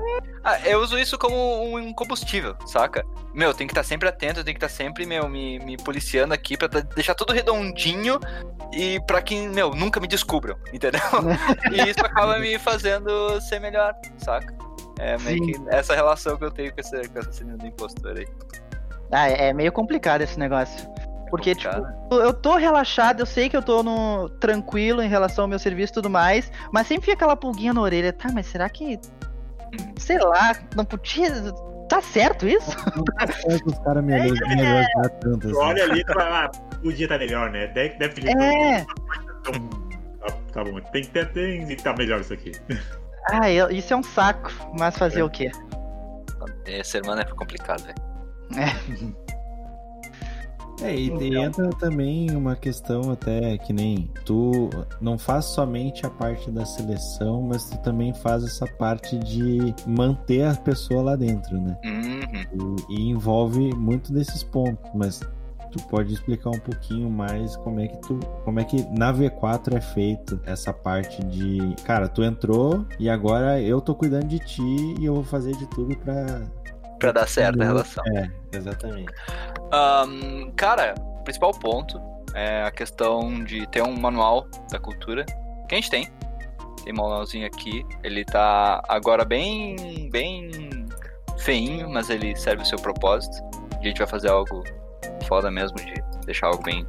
[0.45, 3.05] Ah, eu uso isso como um combustível, saca?
[3.35, 6.35] Meu, tem que estar sempre atento, eu tenho que estar sempre, meu, me, me policiando
[6.35, 8.19] aqui pra tá- deixar tudo redondinho
[8.73, 11.01] e pra que, meu, nunca me descubram, entendeu?
[11.73, 14.55] e isso acaba me fazendo ser melhor, saca?
[14.99, 18.17] É meio que essa relação que eu tenho com essa, com essa síndrome do impostor
[18.17, 18.29] aí.
[19.11, 20.89] Ah, é é meio complicado esse negócio.
[21.33, 21.71] Porque, tipo,
[22.11, 25.91] eu tô relaxado, eu sei que eu tô no, tranquilo em relação ao meu serviço
[25.91, 28.13] e tudo mais, mas sempre fica aquela pulguinha na orelha.
[28.13, 29.01] Tá, mas será que.
[29.99, 31.31] Sei lá, não podia.
[31.89, 32.71] Tá certo isso?
[33.65, 35.39] Os caras me elogiam me elogiam tanto.
[35.39, 35.57] Tu Assim.
[35.59, 36.49] olha ali e fala, ah,
[36.83, 37.67] podia estar melhor, né?
[37.69, 38.81] Deve, deve É.
[39.41, 39.69] Então,
[40.21, 42.53] tá, tá bom, tem que ter, tem que estar melhor isso aqui.
[43.31, 45.25] Ah, eu- isso é um saco, mas fazer É.
[45.25, 45.51] o quê?
[46.67, 47.97] Esse semana é complicado, velho.
[48.55, 48.67] É,
[50.91, 51.43] e, e Então.
[51.45, 54.69] entra também uma questão até que nem tu
[55.01, 60.45] não faz somente a parte da seleção, mas tu também faz essa parte de manter
[60.45, 61.77] a pessoa lá dentro, né?
[61.85, 62.77] Uhum.
[62.91, 65.21] E, e envolve muito desses pontos, mas
[65.71, 69.75] tu pode explicar um pouquinho mais como é que tu, como é que na V4
[69.77, 74.63] é feito essa parte de, cara, tu entrou e agora eu tô cuidando de ti
[75.01, 76.43] e eu vou fazer de tudo pra
[77.03, 78.05] Pra dar certo a relação.
[78.17, 79.13] É, exatamente.
[79.73, 82.01] Ahn, cara, o principal ponto
[82.35, 85.25] é a questão de ter um manual da cultura.
[85.69, 86.09] Que a gente tem.
[86.85, 87.85] Tem um manualzinho aqui.
[88.03, 90.09] Ele tá agora bem.
[90.11, 90.71] bem
[91.39, 93.37] feinho, mas ele serve o seu propósito.
[93.79, 94.63] A gente vai fazer algo
[95.27, 96.87] foda mesmo de deixar algo bem,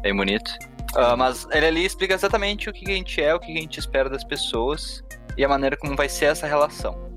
[0.00, 0.50] bem bonito.
[0.96, 3.78] Ah, mas ele ali explica exatamente o que a gente é, o que a gente
[3.78, 5.04] espera das pessoas
[5.36, 7.09] e a maneira como vai ser essa relação.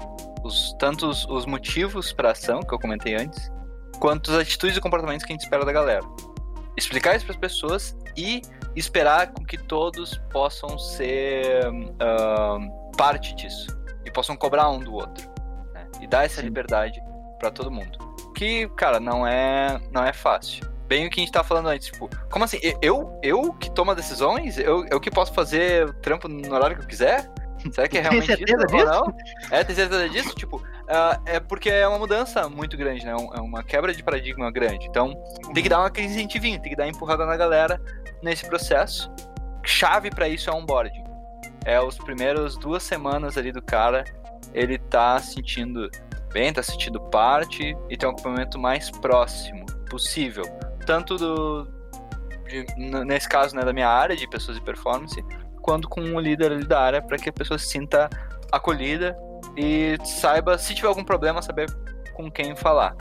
[0.43, 3.51] Os, tanto os, os motivos para ação, que eu comentei antes,
[3.99, 6.01] quanto as atitudes e comportamentos que a gente espera da galera.
[6.75, 8.41] Explicar isso para as pessoas e
[8.75, 11.65] esperar com que todos possam ser
[11.99, 13.67] ahn, parte disso
[14.05, 15.29] e possam cobrar um do outro
[15.73, 15.87] né?
[16.01, 16.47] e dar essa Sim.
[16.47, 17.01] liberdade
[17.39, 17.97] para todo mundo.
[18.35, 20.65] Que, cara, não é não é fácil.
[20.87, 22.59] Bem o que a gente tava falando antes, tipo, como assim?
[22.81, 24.57] Eu eu que tomo decisões?
[24.57, 27.31] Eu, eu que posso fazer o trampo no horário que eu quiser?
[27.71, 29.13] Será que é Tem realmente certeza isso disso?
[29.51, 30.35] É, tem certeza disso?
[30.35, 33.11] Tipo, ah, é porque é uma mudança muito grande, né?
[33.11, 34.85] É uma quebra de paradigma grande.
[34.87, 35.13] Então,
[35.53, 37.81] tem que dar uma aquele incentivinho, tem que dar uma empurrada na galera
[38.21, 39.11] nesse processo.
[39.63, 41.03] Chave pra isso é onboarding.
[41.65, 44.03] É os primeiros duas semanas ali do cara,
[44.53, 45.89] ele tá sentindo
[46.33, 50.43] bem, tá sentindo parte e tem um acompanhamento mais próximo possível.
[50.85, 51.67] Tanto do.
[52.49, 52.65] de-
[53.05, 55.23] nesse caso, né, da minha área de pessoas de performance,
[55.63, 58.09] quanto com o líder ali da área, para que a pessoa se sinta
[58.51, 59.17] acolhida
[59.57, 61.73] e saiba, se tiver algum problema, saber
[62.13, 62.95] com quem falar.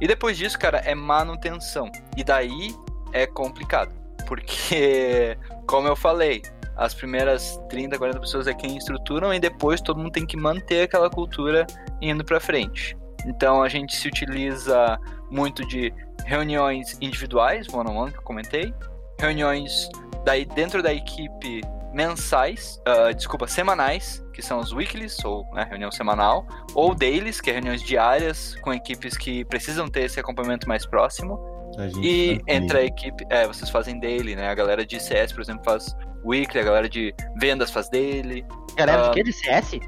[0.00, 1.90] E depois disso, cara, é manutenção.
[2.16, 2.74] E daí
[3.12, 3.92] é complicado.
[4.26, 5.36] Porque,
[5.66, 6.40] como eu falei,
[6.76, 10.82] as primeiras 30, 40 pessoas é quem estruturam e depois todo mundo tem que manter
[10.82, 11.66] aquela cultura
[12.00, 12.96] indo pra frente.
[13.26, 14.98] Então a gente se utiliza
[15.30, 15.92] muito de
[16.24, 18.74] reuniões individuais, one-on-one, que eu comentei,
[19.18, 19.88] reuniões
[20.24, 21.60] daí dentro da equipe
[21.94, 26.44] mensais, ah, desculpa, semanais, que são os weeklies, ou né, reunião semanal,
[26.74, 31.38] ou dailies, que é reuniões diárias com equipes que precisam ter esse acompanhamento mais próximo.
[31.78, 34.48] A gente E faz entre a equipe, é, vocês fazem daily, né?
[34.48, 38.44] A galera de CS, por exemplo, faz weekly, a galera de vendas faz daily,
[38.76, 39.22] Galera, Ah, de quê?
[39.22, 39.78] De CS?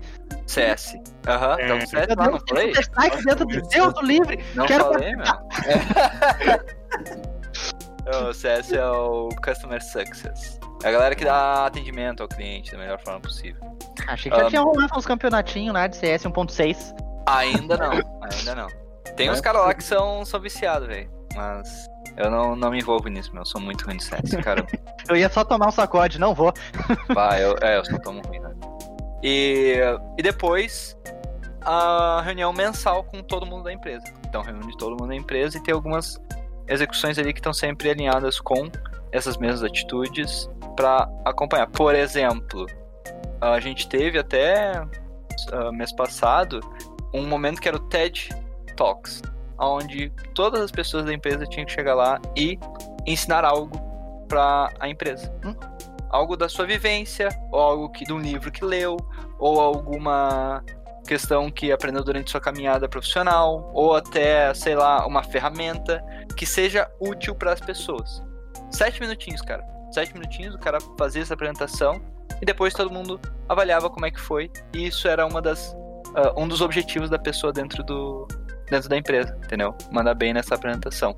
[0.47, 0.95] CS.
[1.27, 1.65] Aham, É.
[1.65, 2.39] então CS lá, falei?
[2.39, 4.39] tem Counter-Strike dentro de Deus do livre!
[4.55, 5.25] Não Quero falei, meu.
[5.27, 7.27] É.
[8.29, 10.59] o CS é o Customer Success.
[10.85, 13.61] É a galera que dá atendimento ao cliente da melhor forma possível.
[14.07, 16.95] Achei que já Ah, tinha rolado uns campeonatinhos lá de CS 1.6.
[17.27, 17.91] Ainda não,
[18.23, 18.69] ainda não.
[19.17, 19.43] Tem uns É.
[19.43, 21.11] caras lá que são, são viciados, velho.
[21.35, 23.43] Mas eu não, não me envolvo nisso, meu.
[23.43, 24.65] Eu sou muito ruim de CS, cara.
[25.09, 26.53] Eu ia só tomar um sacode, não vou.
[27.15, 28.53] Vai, eu, é, eu só tomo ruim, né?
[29.23, 29.77] E,
[30.19, 30.97] e depois
[31.63, 34.05] a reunião mensal com todo mundo da empresa.
[34.29, 36.21] Então reúne todo mundo da empresa e tem algumas
[36.69, 38.71] execuções ali que estão sempre alinhadas com
[39.13, 41.67] essas mesmas atitudes para acompanhar.
[41.69, 42.67] Por exemplo,
[43.41, 44.83] a gente teve até
[45.53, 46.61] uh, mês passado
[47.13, 48.29] um momento que era o TED
[48.77, 49.23] Talks,
[49.59, 52.59] onde todas as pessoas da empresa tinham que chegar lá e
[53.07, 53.79] ensinar algo
[54.29, 55.33] para a empresa.
[55.45, 55.55] Hum?
[56.11, 58.97] Algo da sua vivência, ou algo que, de um livro que leu,
[59.39, 60.63] ou alguma
[61.07, 66.05] questão que aprendeu durante sua caminhada profissional, ou até, sei lá, uma ferramenta
[66.37, 68.23] que seja útil para as pessoas.
[68.71, 69.65] Sete minutinhos, cara.
[69.93, 72.01] Sete minutinhos, o cara fazia essa apresentação
[72.41, 74.51] e depois todo mundo avaliava como é que foi.
[74.75, 78.29] E isso era uma das, uh, um dos objetivos da pessoa dentro, do,
[78.69, 79.75] dentro da empresa, entendeu?
[79.91, 81.17] Mandar bem nessa apresentação.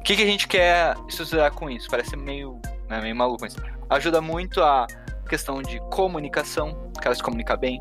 [0.00, 1.88] O que, que a gente quer estruturar com isso?
[1.90, 3.56] Parece meio, né, meio maluco, mas
[3.90, 4.86] ajuda muito a
[5.28, 7.80] questão de comunicação, o cara se comunicar bem,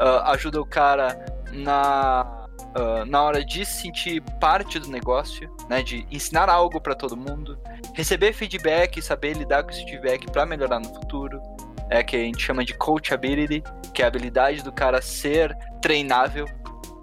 [0.00, 2.39] uh, ajuda o cara na,
[2.76, 7.16] uh, na hora de se sentir parte do negócio, né, de ensinar algo para todo
[7.16, 7.58] mundo,
[7.94, 11.40] receber feedback e saber lidar com esse feedback para melhorar no futuro,
[11.88, 16.46] é que a gente chama de coachability, que é a habilidade do cara ser treinável,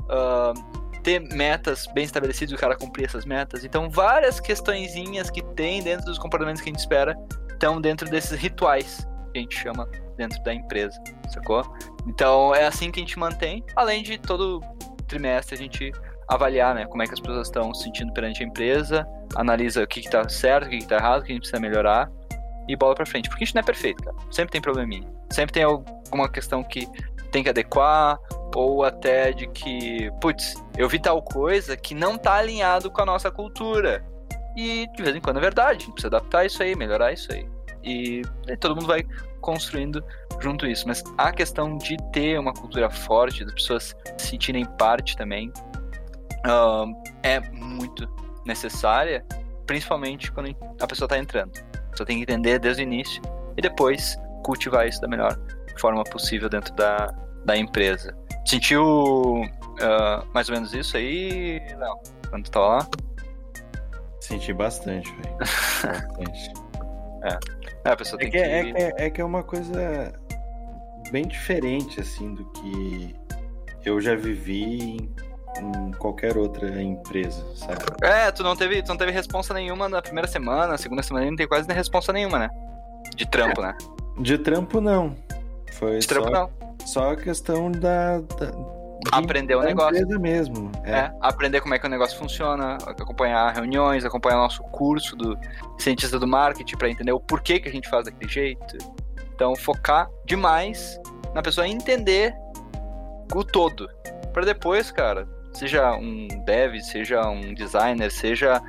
[0.03, 3.63] uh, ter metas bem estabelecidas o cara cumprir essas metas.
[3.63, 7.17] Então, várias questõezinhas que tem dentro dos comportamentos que a gente espera
[7.49, 11.63] estão dentro desses rituais que a gente chama dentro da empresa, sacou?
[12.07, 14.61] Então é assim que a gente mantém, além de todo
[15.07, 15.91] trimestre a gente
[16.27, 19.87] avaliar, né, como é que as pessoas estão se sentindo perante a empresa, analisa o
[19.87, 22.11] que está certo, o que está errado, o que a gente precisa melhorar
[22.67, 24.17] e bola para frente, porque a gente não é perfeito, cara.
[24.29, 26.85] Sempre tem probleminha, sempre tem alguma questão que
[27.31, 28.19] tem que adequar
[28.55, 33.05] ou até de que, putz, eu vi tal coisa que não tá alinhado com a
[33.05, 34.03] nossa cultura.
[34.55, 37.31] E de vez em quando é verdade, a gente precisa adaptar isso aí, melhorar isso
[37.31, 37.47] aí.
[37.83, 39.05] E, e todo mundo vai
[39.47, 40.03] construindo
[40.41, 40.85] junto isso.
[40.85, 45.47] Mas a questão de ter uma cultura forte, das pessoas se sentirem parte também,
[46.45, 46.93] uh,
[47.23, 48.05] é muito
[48.45, 49.25] necessária,
[49.65, 51.53] principalmente quando a pessoa está entrando.
[51.95, 53.21] Você tem que entender desde o início
[53.55, 55.39] e depois cultivar isso da melhor
[55.79, 57.13] forma possível dentro da,
[57.45, 58.13] da empresa.
[58.45, 61.99] Sentiu uh, mais ou menos isso aí, Léo,
[62.29, 62.87] quando tu tava lá?
[64.19, 65.37] Senti bastante, velho.
[66.19, 66.66] bastante.
[67.23, 67.37] É.
[67.85, 68.69] É, a pessoa tem é que, é que...
[68.69, 70.13] É, que, é que é uma coisa
[71.11, 73.15] bem diferente, assim, do que
[73.85, 75.09] eu já vivi
[75.59, 77.79] em qualquer outra empresa, sabe?
[78.03, 81.25] É, tu não teve, tu não teve resposta nenhuma na primeira semana, na segunda semana
[81.25, 82.49] não tem quase nem resposta nenhuma, né?
[83.15, 83.67] De trampo, é.
[83.67, 83.77] né?
[84.19, 85.15] De trampo não.
[85.73, 86.49] Foi De trampo só, não.
[86.85, 88.51] Só a questão da, da
[89.11, 90.19] aprender o negócio.
[90.19, 90.71] mesmo.
[90.83, 90.91] É.
[90.91, 91.13] é.
[91.21, 95.37] aprender como é que o negócio funciona, acompanhar reuniões, acompanhar nosso curso do
[95.77, 98.77] cientista do marketing para entender o porquê que a gente faz daquele jeito.
[99.33, 100.99] Então, focar demais
[101.33, 102.33] na pessoa entender
[103.33, 103.87] o todo.
[104.33, 108.61] Para depois, cara, seja um dev, seja um designer, seja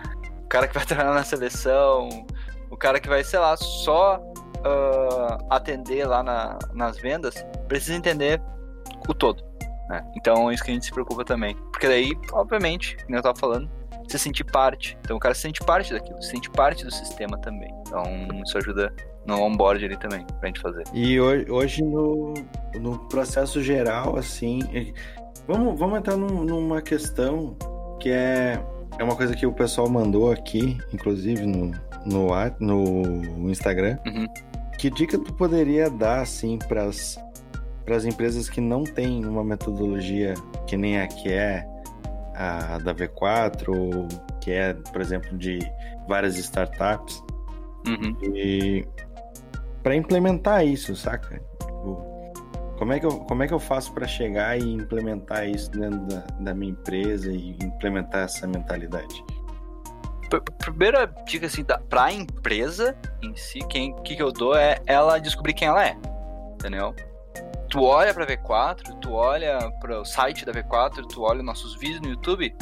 [0.45, 2.09] o cara que vai trabalhar na seleção,
[2.71, 7.35] o cara que vai, sei lá, só uh, atender lá na, nas vendas,
[7.67, 8.41] precisa entender
[9.09, 9.48] o todo.
[9.89, 10.05] Né?
[10.17, 11.57] Então é isso que a gente se preocupa também.
[11.73, 13.71] Porque daí, obviamente, como eu tava falando,
[14.07, 14.97] se sentir parte.
[15.01, 17.73] Então o cara se sente parte daquilo, se sente parte do sistema também.
[17.87, 18.03] Então
[18.45, 18.93] isso ajuda
[19.27, 20.85] no onboard ali também, pra gente fazer.
[20.95, 22.33] E hoje no,
[22.81, 24.61] no processo geral, assim,
[25.47, 27.55] vamos, vamos entrar num, numa questão
[28.01, 28.59] que é,
[28.99, 31.73] é uma coisa que o pessoal mandou aqui, inclusive no,
[32.07, 33.99] no, no Instagram.
[34.07, 34.27] Uhum.
[34.79, 37.19] Que dica tu poderia dar, assim, pras
[37.89, 40.35] para as empresas que não têm uma metodologia
[40.67, 41.67] que nem a que é
[42.35, 44.07] a da V4, ou
[44.43, 45.59] que é, por exemplo, de
[46.07, 47.25] várias startups,
[47.87, 48.15] uhum.
[48.35, 48.87] e
[49.83, 51.41] para implementar isso, saca?
[51.61, 52.33] Tipo,
[52.77, 56.01] como é que eu, como é que eu faço para chegar e implementar isso dentro
[56.01, 59.25] da, da minha empresa e implementar essa mentalidade?
[60.59, 65.19] Primeira dica assim, para a empresa em si, quem que, que eu dou é ela
[65.19, 65.97] descobrir quem ela é,
[66.53, 66.95] entendeu?
[67.69, 72.01] Tu olha pra V4, tu olha para o site da V4, tu olha nossos vídeos
[72.01, 72.55] no YouTube,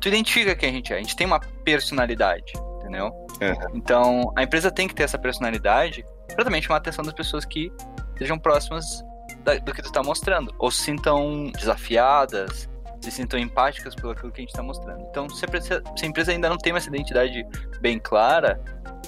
[0.00, 0.96] tu identifica quem a gente é.
[0.96, 3.12] A gente tem uma personalidade, entendeu?
[3.40, 3.54] É.
[3.74, 7.44] Então, a empresa tem que ter essa personalidade para também chamar a atenção das pessoas
[7.44, 7.72] que
[8.16, 9.02] sejam próximas
[9.44, 10.54] da, do que tu está mostrando.
[10.58, 12.68] Ou se sintam desafiadas,
[13.00, 15.04] se sintam empáticas pelo aquilo que a gente está mostrando.
[15.10, 15.48] Então, se a,
[15.96, 17.44] se a empresa ainda não tem essa identidade
[17.80, 18.60] bem clara,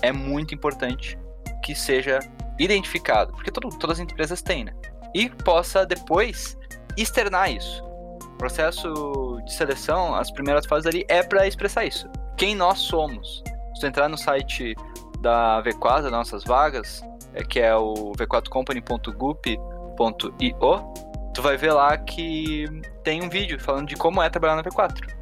[0.03, 1.19] é muito importante
[1.63, 2.19] que seja
[2.59, 3.33] identificado.
[3.33, 4.73] Porque todo, todas as empresas têm, né?
[5.15, 6.59] E possa depois
[6.97, 7.83] externar isso.
[7.85, 12.09] O processo de seleção, as primeiras fases ali é para expressar isso.
[12.37, 13.43] Quem nós somos.
[13.75, 14.75] Se tu entrar no site
[15.21, 20.95] da V4, das nossas vagas, é, que é o v4company.gup.io,
[21.33, 22.67] tu vai ver lá que
[23.03, 25.13] tem um vídeo falando de como é trabalhar na V4.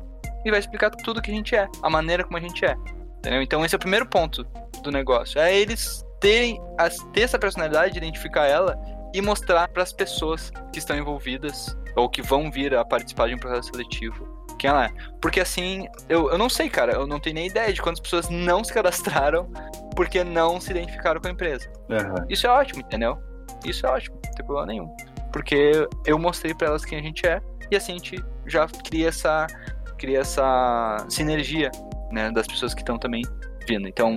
[0.44, 2.74] E vai explicar tudo que a gente é, a maneira como a gente é.
[3.18, 3.42] Entendeu?
[3.42, 4.44] Então esse é o primeiro ponto
[4.82, 5.40] do negócio.
[5.40, 6.60] É eles terem,
[7.12, 8.76] ter essa personalidade, identificar ela
[9.12, 13.34] e mostrar para as pessoas que estão envolvidas ou que vão vir a participar de
[13.34, 14.32] um processo seletivo
[14.62, 14.90] quem ela é.
[15.20, 18.28] Porque assim, eu, eu não sei, cara, eu não tenho nem ideia de quantas pessoas
[18.30, 19.50] não se cadastraram
[19.96, 21.68] porque não se identificaram com a empresa.
[21.90, 22.24] Aham.
[22.28, 23.18] Isso é ótimo, entendeu?
[23.64, 24.96] Isso é ótimo, não tem problema nenhum.
[25.32, 27.40] Porque eu mostrei pra elas quem a gente é
[27.70, 29.46] e assim a gente já cria essa,
[29.98, 31.70] cria essa sinergia,
[32.12, 33.22] né, das pessoas que estão também
[33.66, 33.88] vindo.
[33.88, 34.14] Então,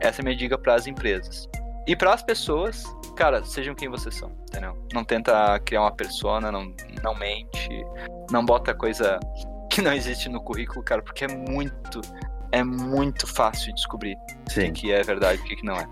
[0.00, 1.48] essa é a minha dica pras empresas.
[1.86, 2.84] E pras pessoas,
[3.16, 4.76] cara, sejam quem vocês são, entendeu?
[4.92, 7.68] Não tenta criar uma persona, não, não mente,
[8.30, 9.18] não bota coisa
[9.70, 12.00] que não existe no currículo, cara, porque é muito,
[12.52, 14.72] é muito fácil de descobrir o Sim.
[14.72, 15.88] que é verdade e o que não é.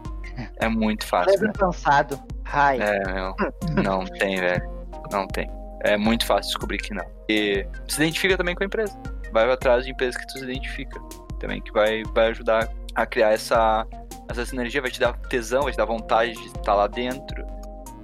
[0.57, 1.41] É muito fácil.
[1.41, 2.21] Leve cansado.
[2.47, 2.79] Ai.
[2.81, 3.35] É, meu,
[3.83, 4.71] não tem, velho.
[5.11, 5.51] Não tem.
[5.83, 7.05] É muito fácil descobrir que não.
[7.29, 8.97] E se identifica também com a empresa.
[9.33, 11.01] Vai atrás de empresas que tu se identifica.
[11.39, 13.87] Também que vai, vai ajudar a criar essa,
[14.31, 17.45] essa sinergia, vai te dar tesão, vai te dar vontade de estar lá dentro.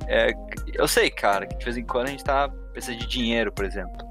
[0.09, 0.33] É,
[0.75, 3.65] eu sei, cara, que de vez em quando a gente tá precisa de dinheiro, por
[3.65, 4.07] exemplo.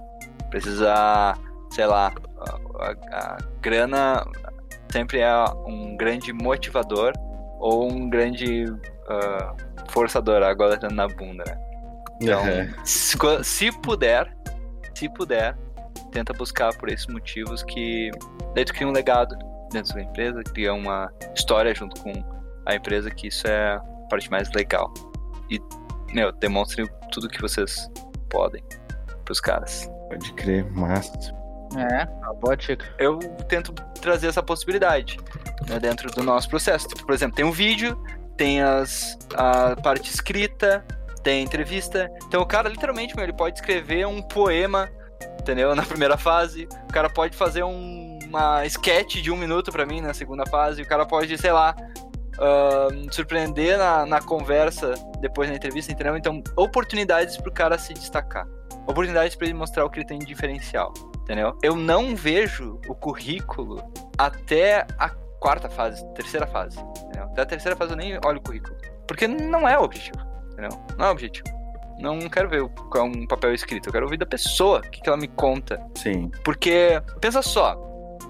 [0.49, 1.33] Precisa,
[1.71, 4.25] sei lá, a, a- a grana
[4.91, 7.13] sempre é um grande motivador
[7.59, 8.65] ou um grande
[9.09, 9.53] ah,
[9.89, 11.57] forçador, agora tá na bunda, né?
[12.21, 12.73] Então, Aham.
[12.85, 14.33] se, se puder,
[14.93, 15.57] se puder,
[16.11, 18.09] tenta buscar por esses motivos que
[18.53, 19.35] daí tu cria um legado
[19.71, 22.13] dentro da empresa, cria uma história junto com
[22.65, 23.79] a empresa, que isso é a
[24.09, 24.93] parte mais legal.
[25.49, 25.59] E,
[26.13, 27.89] meu, demonstre tudo que vocês
[28.29, 28.63] podem
[29.23, 29.89] pros caras.
[30.09, 31.33] Pode crer, massa.
[31.75, 32.05] É,
[32.39, 32.85] boa dica.
[32.97, 33.19] Eu
[33.49, 35.17] tento trazer essa possibilidade
[35.67, 36.87] né, dentro do nosso processo.
[36.87, 38.01] Tipo, por exemplo, tem um vídeo,
[38.37, 40.85] tem as, a parte escrita,
[41.23, 42.09] tem entrevista.
[42.27, 44.89] Então o cara, literalmente, meu, ele pode escrever um poema,
[45.39, 45.73] entendeu?
[45.75, 46.67] Na primeira fase.
[46.87, 48.04] O cara pode fazer um-
[48.35, 50.81] uma sketch de um minuto pra mim na segunda fase.
[50.81, 51.75] O cara pode, sei lá,
[52.39, 56.17] ah, surpreender na, na conversa depois na entrevista, entendeu?
[56.17, 58.47] Então, oportunidades pro cara se destacar.
[58.87, 60.93] Oportunidades pra ele mostrar o que ele tem de diferencial
[61.25, 61.57] entendeu?
[61.61, 63.83] Eu não vejo o currículo
[64.17, 65.09] até a
[65.39, 66.79] quarta fase, terceira fase.
[66.79, 67.23] Entendeu?
[67.23, 68.75] Até a terceira fase eu nem olho o currículo.
[69.07, 70.17] Porque não é o objetivo,
[70.51, 70.69] entendeu?
[70.97, 71.47] Não é o objetivo.
[71.99, 75.01] Não quero ver qual é um papel escrito, eu quero ouvir da pessoa, o que,
[75.01, 75.81] que ela me conta.
[75.95, 76.29] Sim.
[76.43, 77.75] Porque, pensa só,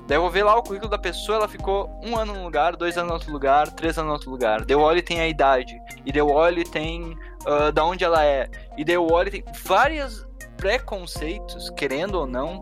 [0.08, 2.76] daí eu vou ver lá o currículo da pessoa, ela ficou um ano num lugar,
[2.76, 4.64] dois anos no outro lugar, três anos no outro lugar.
[4.66, 5.76] Daí eu olho e tem a idade,
[6.06, 9.28] e daí eu olho e tem ah, da onde ela é, e daí eu olho
[9.28, 10.26] e tem vários
[10.58, 12.62] preconceitos, querendo ou não,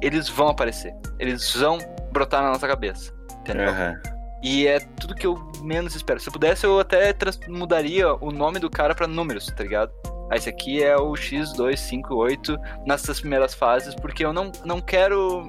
[0.00, 0.94] eles vão aparecer.
[1.18, 1.78] Eles vão
[2.12, 3.68] brotar na nossa cabeça, entendeu?
[3.68, 4.00] Aham.
[4.42, 6.20] E é tudo que eu menos espero.
[6.20, 9.90] Se eu pudesse, eu até trans- mudaria o nome do cara pra números, tá ligado?
[10.30, 15.46] Ah, esse aqui é o X258 nessas primeiras fases, porque eu não, não quero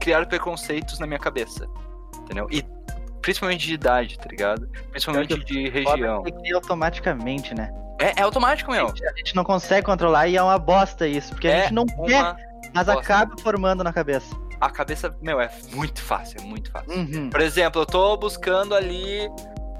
[0.00, 1.68] criar preconceitos na minha cabeça,
[2.18, 2.46] entendeu?
[2.50, 2.64] E
[3.22, 4.68] principalmente de idade, tá ligado?
[4.90, 6.22] Principalmente de região.
[6.22, 7.70] Cria automaticamente, né?
[8.00, 8.86] É, é automático, meu.
[8.88, 11.84] A gente não consegue controlar e é uma bosta isso, porque a É gente não
[11.84, 12.36] quer,
[12.72, 13.00] mas bosta.
[13.00, 14.34] acaba formando na cabeça.
[14.60, 16.92] A cabeça, meu, é muito fácil, é muito fácil.
[16.92, 17.30] Uhum.
[17.30, 19.28] Por exemplo, eu tô buscando ali.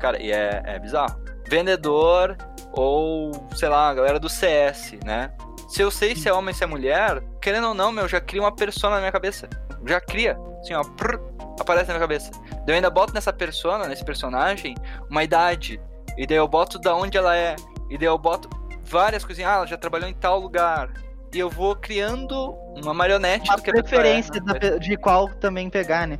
[0.00, 1.18] Cara, e é, é bizarro.
[1.48, 2.36] Vendedor
[2.72, 5.32] ou, sei lá, a galera do CS, né?
[5.68, 8.20] Se eu sei se é homem ou se é mulher, querendo ou não, meu, já
[8.20, 9.48] cria uma persona na minha cabeça.
[9.86, 10.38] Já cria.
[10.60, 11.18] Assim, ó, prr,
[11.60, 12.30] aparece na minha cabeça.
[12.50, 14.74] Daí eu ainda boto nessa persona, nesse personagem,
[15.10, 15.80] uma idade.
[16.16, 17.56] E daí eu boto da onde ela é.
[17.90, 18.48] E daí eu boto
[18.84, 19.50] várias coisinhas.
[19.50, 20.90] Ah, ela já trabalhou em tal lugar.
[21.32, 24.78] E eu vou criando uma marionete Uma do que a pessoa é, preferência né?
[24.78, 26.18] de qual também pegar, né?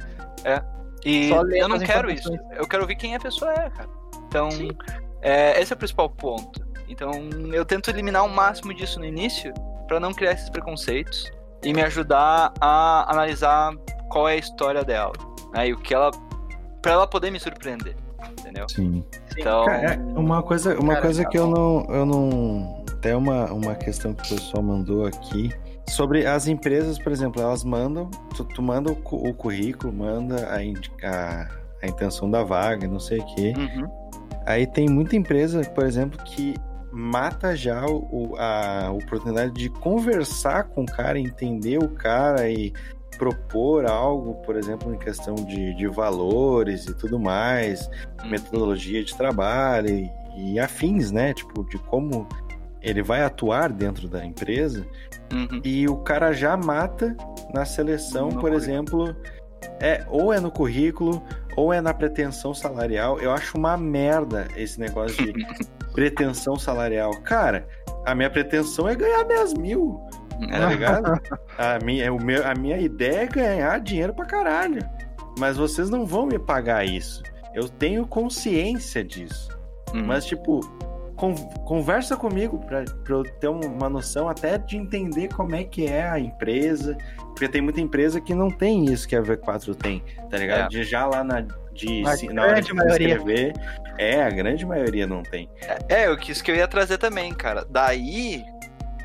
[1.05, 2.30] E Só ler eu não quero isso.
[2.52, 3.89] Eu quero ver quem a pessoa é, cara.
[4.26, 4.48] Então,
[5.22, 6.66] é, esse é o principal ponto.
[6.89, 7.10] Então,
[7.52, 9.52] eu tento eliminar o máximo disso no início
[9.86, 11.30] pra não criar esses preconceitos
[11.62, 13.74] e me ajudar a analisar
[14.10, 15.12] qual é a história dela,
[15.52, 15.68] né?
[15.68, 16.10] E o que ela
[16.80, 17.97] para ela poder me surpreender,
[18.39, 18.68] entendeu?
[18.68, 19.05] Sim.
[19.36, 22.85] Então, Cara, é uma coisa, uma Cara, coisa tá que eu não, eu não.
[22.93, 25.52] Até uma, uma questão que o pessoal mandou aqui.
[25.89, 30.59] Sobre as empresas, por exemplo, elas mandam, tu, tu manda o, o currículo, manda a,
[31.06, 31.48] a,
[31.82, 33.55] a intenção da vaga, não sei o quê.
[33.56, 33.89] uhum,
[34.44, 36.55] Aí tem muita empresa, por exemplo, que
[36.93, 42.73] mata já o, a oportunidade de conversar com o cara, entender o cara e
[43.19, 47.89] propor algo, por exemplo, em questão de, de valores e tudo mais,
[48.23, 48.31] Uhum.
[48.31, 51.35] metodologia de trabalho e, e afins, né?
[51.35, 52.28] Tipo, de como
[52.81, 54.86] ele vai atuar dentro da empresa.
[55.32, 55.60] uhum.
[55.65, 57.16] E o cara já mata
[57.52, 58.62] na seleção, No por currículo.
[58.62, 59.16] exemplo,
[59.81, 61.20] é ou é no currículo
[61.59, 63.18] ou é na pretensão salarial.
[63.18, 65.44] Eu acho uma merda esse negócio de
[65.93, 67.10] pretensão salarial.
[67.22, 67.66] Cara,
[68.06, 70.01] a minha pretensão é ganhar 10 mil,
[70.48, 71.20] tá ligado?
[71.59, 74.89] a, minha, o meu, a minha ideia é ganhar dinheiro pra caralho.
[75.36, 77.24] Mas vocês não vão me pagar isso.
[77.52, 79.48] Eu tenho consciência disso.
[79.93, 80.06] Uhum.
[80.06, 80.60] Mas, tipo,
[81.19, 81.35] con-
[81.65, 85.86] conversa comigo pra, pra eu ter um- uma noção até de entender como é que
[85.86, 86.97] é a empresa.
[87.19, 90.65] Porque tem muita empresa que não tem isso que a V4 tem, tá ligado?
[90.65, 90.69] É.
[90.69, 91.40] De já lá na,
[91.73, 93.09] de, A se- na hora de grande maioria.
[93.16, 93.53] escrever.
[93.99, 95.49] É, a grande maioria não tem.
[95.89, 97.65] É, eu quis que eu ia trazer também, cara.
[97.69, 98.45] Daí,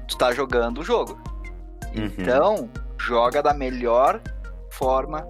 [0.07, 1.19] tu tá jogando o jogo.
[1.95, 2.05] Uhum.
[2.17, 2.69] Então,
[2.99, 4.21] joga da melhor
[4.71, 5.21] forma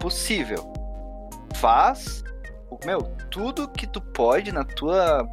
[0.00, 0.72] possível.
[1.54, 2.22] Faz,
[2.70, 5.28] o- meu, tudo que tu pode na tua.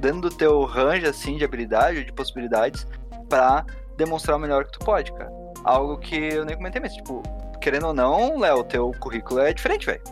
[0.00, 2.86] Dentro do teu range, assim, de habilidade, de possibilidades,
[3.28, 3.64] pra
[3.96, 5.30] demonstrar o melhor que tu pode, cara.
[5.64, 7.22] Algo que eu nem comentei, mas, tipo,
[7.60, 10.02] querendo ou não, Léo, o teu currículo é diferente, velho.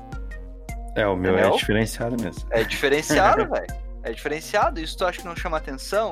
[0.96, 1.56] É, o meu é Entendeu?
[1.56, 2.46] diferenciado mesmo.
[2.50, 3.66] É diferenciado, velho.
[4.02, 4.80] É diferenciado.
[4.80, 6.10] Isso tu acha que não chama atenção?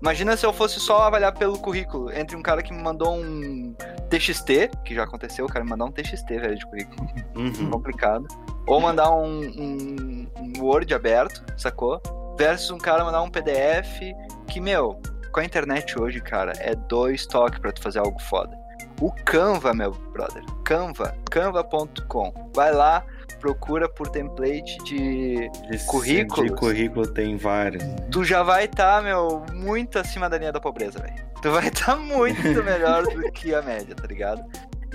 [0.00, 2.12] Imagina se eu fosse só avaliar pelo currículo.
[2.12, 3.74] Entre um cara que me mandou um
[4.10, 7.08] TXT, que já aconteceu, o cara me mandar um TXT, velho, de currículo.
[7.34, 7.70] Uhum.
[7.70, 8.26] Complicado.
[8.66, 12.00] Ou mandar um, um- um Word aberto, sacou?
[12.36, 14.00] Versus um cara mandar um PDF
[14.46, 15.00] que, meu,
[15.32, 18.56] com a internet hoje, cara, é dois toques pra tu fazer algo foda.
[19.00, 20.42] O Canva, meu brother.
[20.64, 21.14] Canva.
[21.30, 22.50] Canva.com.
[22.54, 23.04] Vai lá,
[23.40, 25.50] procura por template de
[25.86, 26.50] Currículos?
[26.50, 27.84] De currículo tem vários.
[28.10, 31.26] tu já vai estar, meu, muito acima da linha da pobreza, velho.
[31.42, 34.42] Tu vai estar muito melhor do que a média, tá ligado?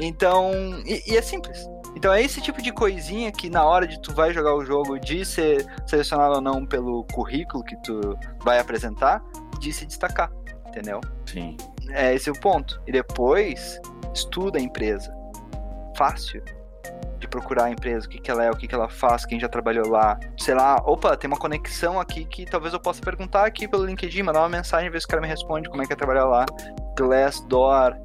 [0.01, 0.51] Então,
[0.85, 1.69] e, e é simples.
[1.95, 4.99] Então é esse tipo de coisinha que na hora de tu vai jogar o jogo,
[4.99, 9.23] de ser selecionado ou não pelo currículo que tu vai apresentar,
[9.59, 10.31] de se destacar,
[10.67, 10.99] entendeu?
[11.25, 11.55] Sim.
[11.91, 12.81] É esse o ponto.
[12.87, 13.79] E depois,
[14.13, 15.13] estuda a empresa.
[15.95, 16.43] Fácil
[17.19, 19.39] de procurar a empresa, o que, que ela é, o que, que ela faz, quem
[19.39, 20.19] já trabalhou lá.
[20.39, 24.23] Sei lá, opa, tem uma conexão aqui que talvez eu possa perguntar aqui pelo LinkedIn,
[24.23, 26.45] mandar uma mensagem, ver se o cara me responde como é que é trabalhar lá.
[26.97, 27.95] Glassdoor,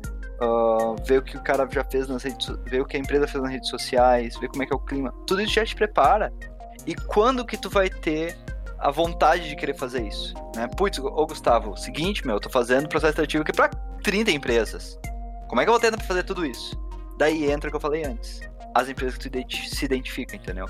[0.41, 3.27] ah, ver o que o cara já fez nas redes, ver o que a empresa
[3.27, 5.13] fez nas redes sociais, ver como é que é o clima.
[5.27, 6.33] Tudo isso já te prepara.
[6.87, 8.37] E quando que tu vai ter
[8.79, 10.69] a vontade de querer fazer isso, né?
[10.77, 13.69] Putz, ô Gustavo, seguinte, meu, eu tô fazendo processo seletivo aqui pra
[14.03, 14.99] 30 empresas.
[15.49, 16.77] Como é que eu vou pra fazer tudo isso?
[17.19, 18.41] Daí entra o que eu falei antes.
[18.75, 20.67] As empresas que tu se identificam, entendeu?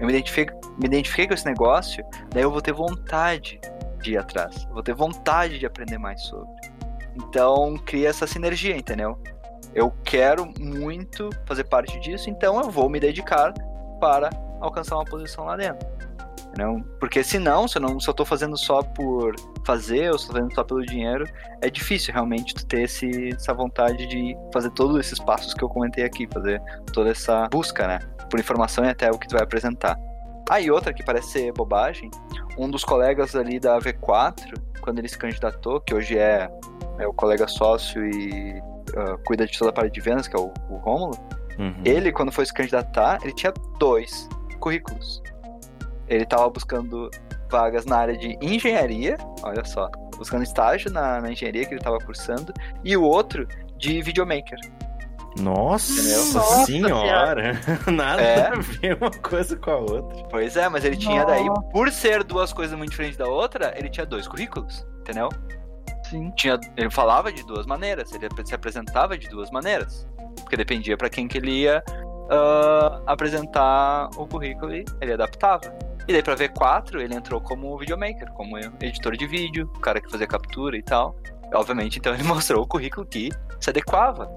[0.00, 3.60] Eu me me identifiquei com esse negócio, daí eu vou ter vontade
[4.00, 4.64] de ir atrás.
[4.68, 6.69] Eu vou ter vontade de aprender mais sobre.
[7.16, 9.18] Então, cria essa sinergia, entendeu?
[9.74, 13.52] Eu quero muito fazer parte disso, então eu vou me dedicar
[14.00, 14.30] para
[14.60, 15.88] alcançar uma posição lá dentro.
[16.48, 16.84] Entendeu?
[16.98, 19.34] Porque senão, se eu, não, se eu fazendo só por
[19.64, 21.24] fazer, ou se eu tô fazendo só pelo dinheiro,
[21.60, 25.68] é difícil realmente tu ter esse, essa vontade de fazer todos esses passos que eu
[25.68, 26.60] comentei aqui, fazer
[26.92, 28.00] toda essa busca, né?
[28.28, 29.96] Por informação e até o que tu vai apresentar.
[30.48, 32.10] Ah, e outra que parece ser bobagem,
[32.58, 36.50] um dos colegas ali da V4, quando ele se candidatou, que hoje é,
[37.00, 38.60] é o colega sócio e
[38.96, 41.18] ah, cuida de toda a parte de vendas, que é o, o Rômulo,
[41.58, 41.74] Uhum.
[41.84, 44.26] ele, quando foi se candidatar, ele tinha dois
[44.60, 45.20] currículos.
[46.08, 47.10] Ele tava buscando
[47.50, 51.98] vagas na área de engenharia, olha só, buscando estágio na, na engenharia que ele tava
[51.98, 53.46] cursando, e o outro
[53.76, 54.58] de videomaker.
[55.38, 55.92] Nossa?
[56.34, 57.52] Nossa senhora!
[57.92, 58.46] Nada É.
[58.48, 60.24] a ver uma coisa com a outra.
[60.30, 63.88] Pois é, mas ele tinha daí, por ser duas coisas muito diferentes da outra, ele
[63.90, 65.28] tinha dois currículos, entendeu?
[66.10, 66.30] Sim.
[66.32, 70.08] Tinha, ele falava de duas maneiras, ele se apresentava de duas maneiras.
[70.42, 71.82] Porque dependia pra quem que ele ia
[72.30, 75.72] ah, apresentar o currículo e ele adaptava.
[76.08, 80.10] E daí pra V4 ele entrou como videomaker, como editor de vídeo, o cara que
[80.10, 81.16] fazia captura e tal.
[81.54, 83.30] Obviamente, então ele mostrou o currículo que
[83.60, 84.28] se adequava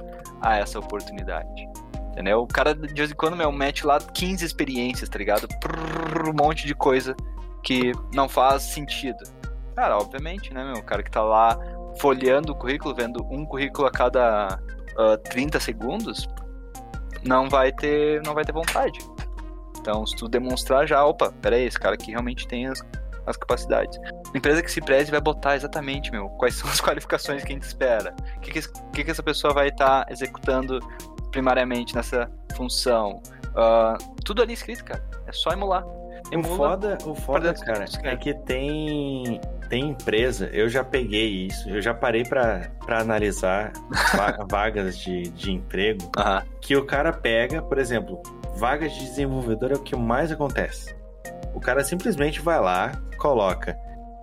[0.41, 1.67] a essa oportunidade.
[2.11, 2.41] Entendeu?
[2.41, 5.47] O cara de vez em quando meu, mete lá 15 experiências, tá ligado?
[5.59, 7.15] Prrr, um monte de coisa
[7.63, 9.17] que não faz sentido.
[9.75, 10.75] Cara, obviamente, né, meu?
[10.75, 11.57] O cara que tá lá
[11.99, 14.59] folheando o currículo, vendo um currículo a cada
[14.97, 16.27] ah, 30 segundos,
[17.23, 18.99] não vai ter, não vai ter vontade.
[19.79, 22.81] Então, se tu demonstrar já, opa, peraí, esse cara aqui realmente tem as,
[23.25, 23.99] as capacidades.
[24.33, 27.55] A empresa que se preze vai botar exatamente, meu, quais são as qualificações que a
[27.55, 28.15] gente espera.
[28.37, 30.79] O que, que, que, que essa pessoa vai estar executando
[31.31, 33.21] primariamente nessa função.
[33.55, 35.03] Ah, tudo ali escrito, cara.
[35.27, 35.83] É só emular.
[36.33, 39.39] O foda, o foda cara, que é que tem,
[39.73, 43.73] tem empresa, eu já peguei isso, eu já parei pra, pra analisar
[44.15, 46.11] va- vagas de, de emprego,
[46.61, 48.21] que o cara pega, por exemplo,
[48.55, 50.95] vagas de desenvolvedor é o que mais acontece.
[51.55, 53.75] O cara simplesmente vai lá, coloca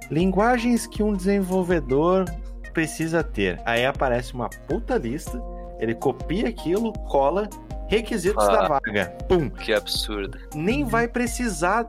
[0.08, 2.26] linguagens que um desenvolvedor
[2.72, 3.60] precisa ter.
[3.64, 5.42] Aí aparece uma puta lista,
[5.80, 7.48] ele copia aquilo, cola,
[7.88, 8.52] requisitos Ah.
[8.52, 9.06] da vaga.
[9.28, 9.50] Pum!
[9.50, 10.38] Que absurdo.
[10.54, 11.84] nem vai precisar,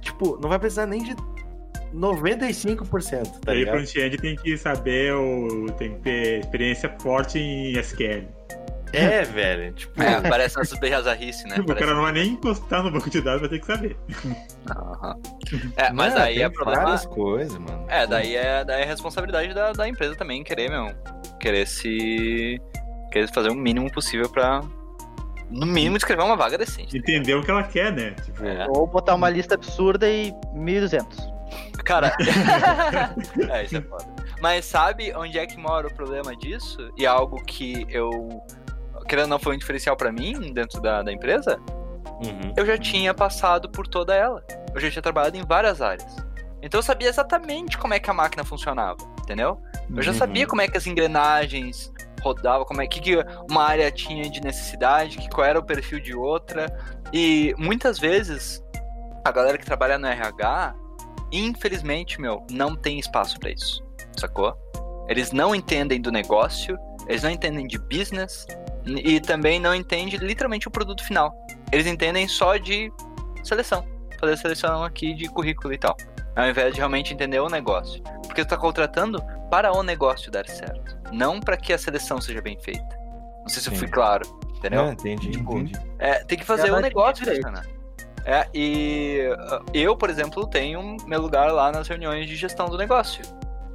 [0.00, 1.14] tipo, não vai precisar nem de
[1.94, 3.76] 95%, tá Aí ligado?
[3.76, 8.26] front-end tem que saber, o, tem que ter experiência forte em SQL.
[8.92, 9.72] É, velho.
[9.74, 11.56] Tipo, É, parece essas berrazarrice, né?
[11.60, 13.96] o Parece- cara não vai nem encostar no banco de dados, vai ter que saber.
[14.70, 15.16] Aham.
[15.76, 16.82] É, mas aí é problema.
[16.84, 17.84] várias coisas, mano.
[17.88, 20.90] É, daí é, daí é responsabilidade da, da empresa também querer, meu.
[21.38, 22.58] Querer se.
[23.12, 24.62] Querer fazer o mínimo possível pra.
[25.50, 26.96] No mínimo, escrever uma vaga decente.
[26.96, 28.10] Entender o que ela quer, né?
[28.24, 28.66] Tipo, É.
[28.68, 31.04] Ou botar uma lista absurda e 1.200.
[31.84, 32.14] Cara.
[33.50, 34.04] é, isso é foda.
[34.40, 36.92] Mas sabe onde é que mora o problema disso?
[36.96, 38.42] E é algo que eu.
[39.08, 41.58] Querendo ou não, foi um diferencial pra mim dentro da, da empresa?
[42.22, 42.52] Uhum.
[42.56, 44.44] Eu já tinha passado por toda ela.
[44.74, 46.16] Eu já tinha trabalhado em várias áreas.
[46.60, 49.60] Então eu sabia exatamente como é que a máquina funcionava, entendeu?
[49.94, 50.18] Eu já Uhum.
[50.18, 53.16] sabia como é que as engrenagens rodavam, como é que, que
[53.48, 56.66] uma área tinha de necessidade, que qual era o perfil de outra.
[57.12, 58.62] E muitas vezes
[59.24, 60.74] a galera que trabalha no RH,
[61.32, 63.82] infelizmente, meu, não tem espaço pra isso.
[64.18, 64.56] Sacou?
[65.08, 68.46] Eles não entendem do negócio, eles não entendem de business
[68.86, 71.34] e também não entendem literalmente o produto final.
[71.72, 72.92] Eles entendem só de
[73.42, 73.86] seleção,
[74.20, 75.96] fazer seleção aqui de currículo e tal,
[76.36, 78.02] ao invés de realmente entender o negócio.
[78.26, 82.42] Porque tu tá contratando para o negócio dar certo, não para que a seleção seja
[82.42, 82.98] bem feita.
[83.40, 83.78] Não sei se eu Sim.
[83.78, 84.82] fui claro, entendeu?
[84.82, 85.72] Ah, entendi, Tipo, entendi.
[85.98, 87.64] É, tem que fazer o negócio funcionar.
[88.28, 92.76] É, e uh, eu, por exemplo, tenho meu lugar lá nas reuniões de gestão do
[92.76, 93.24] negócio.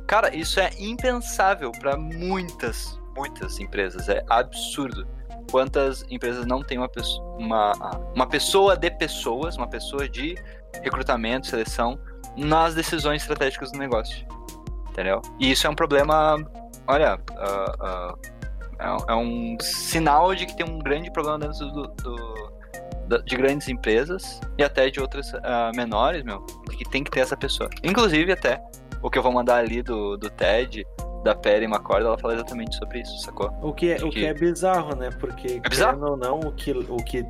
[0.06, 4.08] Cara, isso é impensável para muitas, muitas empresas.
[4.10, 5.08] É absurdo.
[5.50, 7.72] Quantas empresas não têm uma pessoa, uma,
[8.14, 10.36] uma pessoa de pessoas, uma pessoa de
[10.84, 11.98] recrutamento, seleção,
[12.38, 14.24] nas decisões estratégicas do negócio.
[14.92, 15.20] Entendeu?
[15.40, 16.36] E isso é um problema.
[16.88, 18.16] Olha, ah, ah,
[18.80, 22.53] é é um sinal de que tem um grande problema dentro do, do-
[23.26, 26.42] de grandes empresas e até de outras ah, menores, meu,
[26.78, 27.70] que tem que ter essa pessoa.
[27.84, 28.62] Inclusive, até
[29.02, 30.86] o que eu vou mandar ali do, do TED,
[31.24, 33.50] da Perry McCord, ela fala exatamente sobre isso, sacou?
[33.62, 35.10] O que, é, o Que- que é bizarro, né?
[35.20, 35.98] Porque, É bizarro?
[36.00, 37.26] querendo ou não, o que, o que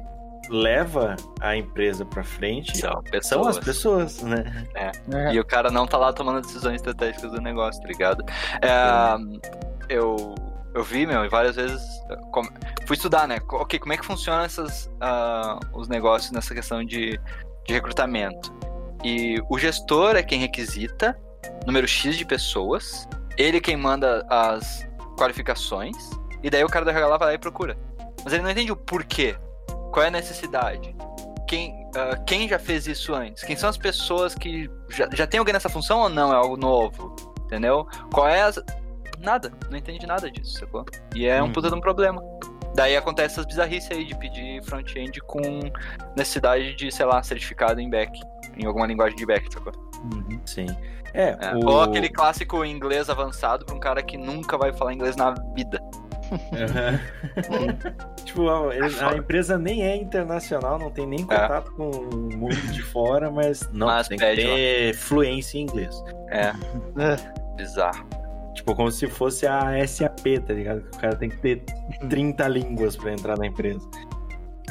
[0.50, 2.92] leva a empresa pra frente São
[3.22, 4.18] são as pessoas.
[4.18, 4.68] pessoas, né?
[5.32, 8.24] E o cara não tá lá tomando decisões estratégicas do negócio, tá ligado?
[8.62, 10.36] É, eu,
[10.74, 11.82] eu vi, meu, e várias vezes.
[12.32, 12.50] como-
[12.88, 13.38] fui estudar, né?
[13.50, 17.20] Ok, como é que funcionam essas, ah, os negócios nessa questão de,
[17.66, 18.54] de recrutamento?
[19.04, 21.18] E o gestor é quem requisita
[21.66, 24.88] número X de pessoas, ele quem manda as
[25.18, 25.96] qualificações,
[26.42, 27.78] e daí o cara da RH vai lá e procura.
[28.24, 29.36] Mas ele não entende o porquê.
[29.92, 30.96] Qual é a necessidade?
[31.48, 33.44] Quem, ah, quem já fez isso antes?
[33.44, 36.32] Quem são as pessoas que já, já tem alguém nessa função ou não?
[36.34, 37.16] É algo novo?
[37.46, 37.88] Entendeu?
[38.14, 38.60] Qual é as.
[39.24, 40.86] Nada, não entende nada disso, sacou?
[41.16, 41.52] E é um Uhum.
[41.54, 42.22] puta de um problema.
[42.76, 45.42] Daí acontece essas bizarrices aí de pedir front-end com
[46.18, 48.20] necessidade de, sei lá, certificado em back,
[48.58, 49.72] em alguma linguagem de back, sacou?
[50.46, 50.66] Sim.
[51.14, 51.56] É, É.
[51.56, 51.66] o...
[51.70, 55.80] Ou aquele clássico inglês avançado pra um cara que nunca vai falar inglês na vida.
[56.52, 57.00] Aham.
[58.26, 58.72] tipo, a,
[59.12, 63.62] a empresa nem é internacional, não tem nem contato com o mundo de fora, mas
[63.72, 65.96] não, Mas tem que ter fluência em inglês.
[66.30, 66.48] É,
[66.98, 67.56] É.
[67.56, 68.04] bizarro.
[68.54, 70.82] Tipo, como se fosse a SAP, tá ligado?
[70.84, 71.64] Que O cara tem que ter
[72.10, 73.88] 30 línguas pra entrar na empresa.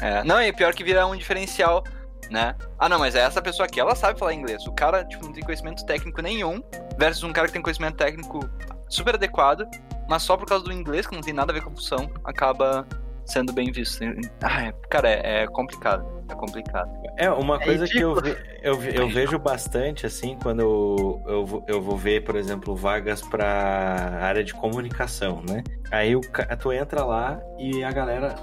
[0.01, 1.83] É, não, e pior que vira um diferencial,
[2.31, 2.55] né?
[2.79, 4.65] Ah, não, mas essa pessoa aqui, ela sabe falar inglês.
[4.65, 6.61] O cara, tipo, não tem conhecimento técnico nenhum,
[6.97, 8.39] versus um cara que tem conhecimento técnico
[8.87, 9.65] super adequado,
[10.09, 12.09] mas só por causa do inglês, que não tem nada a ver com a função,
[12.23, 12.87] acaba
[13.25, 14.03] sendo bem visto.
[14.41, 16.05] Ah, é- cara, é, é complicado.
[16.33, 16.89] É complicado.
[17.15, 21.45] É, uma É coisa que eu, ve- eu, eu vejo bastante, assim, quando eu, eu,
[21.45, 25.63] vou- eu vou ver, por exemplo, vagas pra área de comunicação, né?
[25.91, 26.21] Aí o,
[26.59, 28.35] tu entra lá e a galera.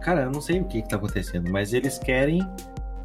[0.00, 2.46] Cara, eu não sei o que, que tá acontecendo, mas eles querem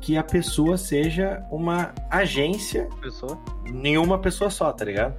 [0.01, 3.37] que a pessoa seja uma agência, Pessoa.
[3.69, 5.13] nenhuma pessoa só, tá ligado?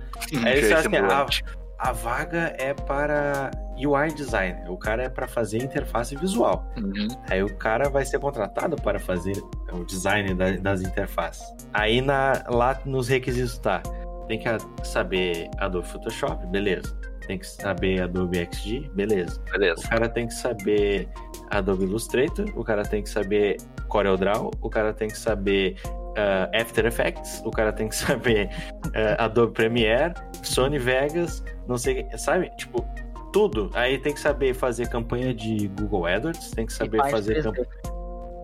[0.45, 1.45] Aí eles falam assim, ah, ambulante.
[1.81, 6.67] A vaga é para UI designer, o cara é para fazer interface visual.
[6.77, 7.09] Uhum.
[7.31, 9.33] Aí o cara vai ser contratado para fazer
[9.73, 11.43] o design da- das interfaces.
[11.73, 13.83] Aí na, lá nos requisitos tá.
[14.29, 14.45] Tem que
[14.85, 16.95] saber Adobe Photoshop, beleza.
[17.27, 19.41] Tem que saber Adobe XD, beleza.
[19.49, 19.89] O Beleza.
[19.89, 21.09] cara tem que saber
[21.51, 23.57] Adobe Illustrator, o cara tem que saber
[23.89, 25.77] CorelDRAW, o cara tem que saber
[26.17, 28.49] ah, After Effects, o cara tem que saber
[28.95, 32.51] ah, Adobe Premiere, Sony Vegas, não sei, sabe?
[32.57, 32.85] Tipo,
[33.33, 33.71] tudo.
[33.75, 37.43] Aí tem que saber fazer campanha de Google AdWords, tem que saber fazer 3D.
[37.45, 37.69] campanha.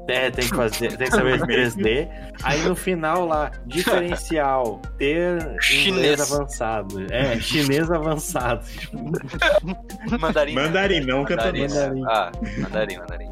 [0.08, 2.08] É, tem que fazer, tem que saber 3D.
[2.44, 6.20] Aí no final lá, diferencial, ter Chinês.
[6.32, 7.12] avançado.
[7.12, 8.64] É, chinês avançado.
[10.20, 10.54] Mandarim.
[10.54, 11.66] Mandarim, não Mandarim.
[11.66, 11.74] cantonês.
[11.74, 12.02] né?
[12.08, 13.30] Ah, mandarim, mandarim.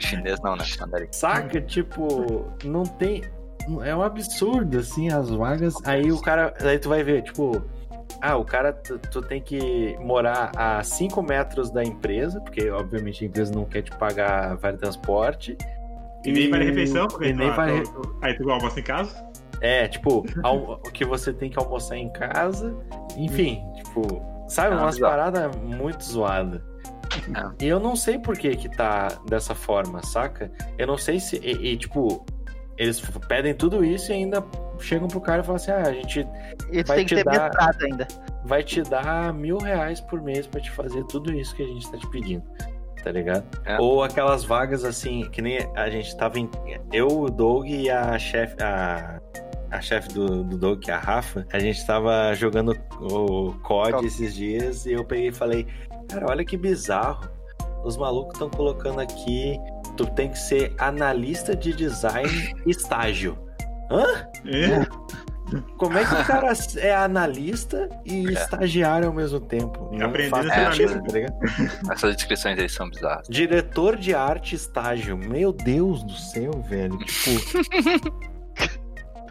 [0.00, 0.64] Chinês não, né?
[0.80, 1.06] Mandarim.
[1.12, 1.60] Saca?
[1.60, 3.22] Tipo, não tem.
[3.84, 5.74] É um absurdo, assim, as vagas.
[5.84, 6.54] Aí o cara.
[6.60, 7.62] Aí tu vai ver, tipo,
[8.20, 13.24] ah, o cara, tu, tu tem que morar a 5 metros da empresa, porque obviamente
[13.24, 15.56] a empresa não quer te pagar vale transporte.
[16.24, 19.26] E, nem vale refeição, porque e nem tu- vale- tu- aí tu almoça em casa.
[19.60, 22.74] É, tipo, o que você tem que almoçar em casa.
[23.16, 26.60] Enfim, tipo, sabe, Ah, umas paradas muito zoadas.
[27.60, 27.64] É.
[27.64, 30.50] E eu não sei por que que tá dessa forma, saca?
[30.76, 31.36] Eu não sei se.
[31.38, 32.26] E, e, tipo,
[32.78, 34.44] eles pedem tudo isso e ainda
[34.80, 36.26] chegam pro cara e falam assim: ah, a gente
[36.72, 38.08] E tu Vai tem que te ter dar- mestrado ainda.
[38.44, 41.90] vai te dar mil reais por mês pra te fazer tudo isso que a gente
[41.90, 42.42] tá te pedindo.
[43.02, 43.44] Tá ligado?
[43.64, 43.78] É.
[43.80, 46.50] Ou aquelas vagas assim, que nem a gente tava em.
[46.92, 48.56] Eu, o Doug e a chefe.
[48.62, 49.20] A,
[49.70, 52.70] a chefe do, do Doug, que é a Rafa, a gente tava jogando
[53.00, 54.06] o COD COD.
[54.06, 55.66] esses dias e eu peguei e falei:
[56.08, 57.28] Cara, olha que bizarro.
[57.84, 59.56] Os malucos estão colocando aqui.
[59.96, 63.38] Tu tem que ser analista de design estágio.
[63.90, 64.04] Hã?
[64.46, 64.86] É.
[65.78, 68.32] Como é que o cara é analista e É.
[68.32, 69.90] estagiário ao mesmo tempo?
[70.02, 71.92] Aprendendo a ser tá?
[71.92, 73.28] Essas descrições aí são bizarras.
[73.28, 75.16] Diretor de arte estágio.
[75.16, 76.98] Meu Deus do céu, velho.
[76.98, 78.16] Tipo,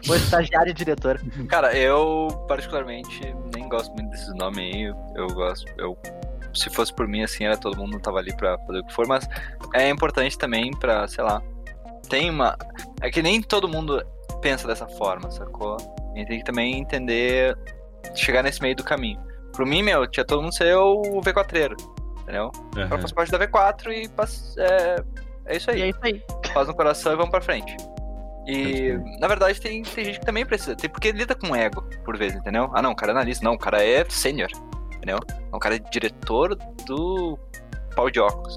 [0.08, 1.20] O estagiário e diretor.
[1.48, 4.82] Cara, eu particularmente nem gosto muito desses nomes aí.
[4.84, 5.66] Eu, eu gosto.
[5.76, 5.98] Eu,
[6.56, 9.06] se fosse por mim, assim, era todo mundo tava ali pra fazer o que for,
[9.06, 9.28] mas
[9.74, 11.42] é importante também pra, sei lá.
[12.08, 12.56] Tem uma.
[13.00, 14.04] É que nem todo mundo
[14.40, 15.76] pensa dessa forma, sacou?
[16.14, 17.56] A gente tem que também entender.
[18.14, 19.20] Chegar nesse meio do caminho.
[19.52, 21.74] Pro mim, meu, tinha todo mundo ser o V4,
[22.22, 22.50] entendeu?
[22.76, 24.96] Eu faço parte da V4 e passo- é,
[25.46, 26.22] é isso aí E é isso aí.
[26.54, 27.76] faz no coração e vamos pra frente.
[28.46, 30.76] E, na verdade, tem, tem gente que também precisa.
[30.76, 32.70] Tem porque lida com ego, por vezes, entendeu?
[32.74, 33.44] Ah, não, o cara é analista.
[33.44, 34.50] Não, o cara é sênior,
[35.06, 35.18] entendeu?
[35.52, 36.56] O cara é diretor
[36.86, 37.38] do
[37.94, 38.56] pau de óculos.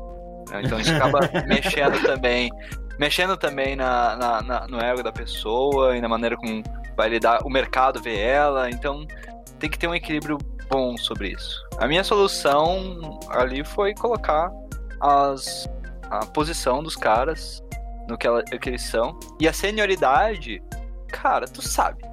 [0.50, 0.62] né?
[0.64, 2.50] Então gente acaba mexendo também.
[2.98, 6.62] Mexendo também na, na- na- no ego da pessoa e na maneira como
[6.98, 8.70] vai lidar, o mercado vê ela.
[8.70, 9.06] Então
[9.60, 10.38] tem que ter um equilíbrio
[10.70, 11.64] bom sobre isso.
[11.78, 14.52] A minha solução ali foi colocar
[15.00, 15.70] as,
[16.10, 17.64] a posição dos caras
[18.08, 19.18] no que, ela, que eles são.
[19.40, 20.62] E a senioridade,
[21.08, 22.04] cara, tu sabe.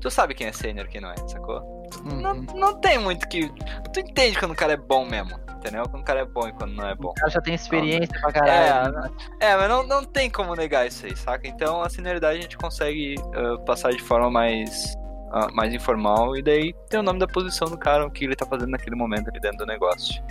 [0.00, 1.62] Tu sabe quem é sênior e quem não é, sacou?
[2.02, 2.46] Não, Uhum.
[2.54, 3.48] não tem muito que.
[3.92, 5.84] Tu entende quando o cara é bom mesmo, entendeu?
[5.88, 7.10] Quando o cara é bom e quando não é bom.
[7.10, 9.10] O cara já tem experiência pra caralho.
[9.40, 11.46] É, é mas não, não tem como negar isso aí, saca?
[11.46, 14.94] Então a senioridade a gente consegue ah, passar de forma mais,
[15.32, 18.36] ah, mais informal e daí tem o nome da posição do cara, o que ele
[18.36, 20.22] tá fazendo naquele momento ali dentro do negócio.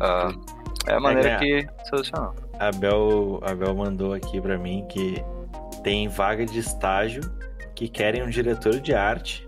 [0.00, 0.32] Ah,
[0.86, 2.34] é a maneira É, que solucionou.
[2.58, 5.24] A Bel, a Bel mandou aqui pra mim que
[5.82, 7.22] tem vaga de estágio
[7.74, 9.44] que querem um diretor de arte,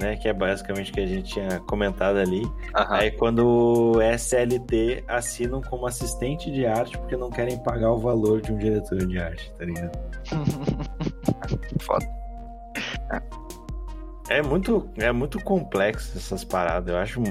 [0.00, 0.16] né?
[0.16, 2.42] Que é basicamente o que a gente tinha comentado ali.
[2.74, 2.94] Aham.
[2.94, 8.40] Aí quando o SLT assinam como assistente de arte porque não querem pagar o valor
[8.40, 9.98] de um diretor de arte, tá ligado?
[11.80, 12.06] Foda.
[14.28, 16.94] É muito, é muito complexo essas paradas.
[16.94, 17.22] Eu acho,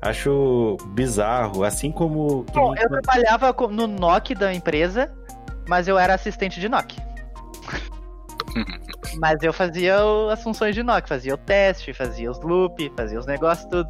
[0.00, 1.62] acho bizarro.
[1.62, 2.44] Assim como.
[2.52, 5.12] Bom, eu trabalhava no NOC da empresa,
[5.68, 6.96] mas eu era assistente de NOC.
[9.18, 13.18] Mas eu fazia o- as funções de NOC, fazia o teste, fazia os loop, fazia
[13.18, 13.88] os negócios tudo.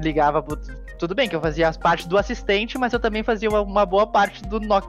[0.00, 0.56] Ligava pro...
[0.98, 3.86] Tudo bem que eu fazia as partes do assistente, mas eu também fazia uma, uma
[3.86, 4.88] boa parte do NOC.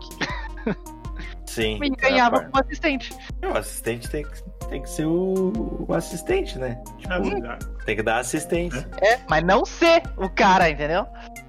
[1.45, 1.79] Sim.
[1.83, 3.15] E ganhava é a parte- como assistente.
[3.43, 6.81] O assistente tem que, tem que ser o, o assistente, né?
[6.97, 7.13] Tipo,
[7.47, 8.87] Ah, tem que dar assistência.
[9.01, 11.05] É, mas não ser o cara, entendeu?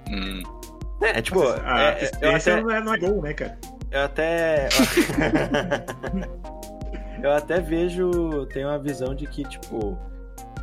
[0.09, 0.41] Hum,
[1.01, 1.95] É, tipo, a é, eu,
[2.35, 3.57] assistência até, não, é, não é gol, né, cara?
[3.91, 4.69] eu até.
[7.21, 8.45] eu até vejo.
[8.47, 9.97] Tenho uma visão de que, tipo.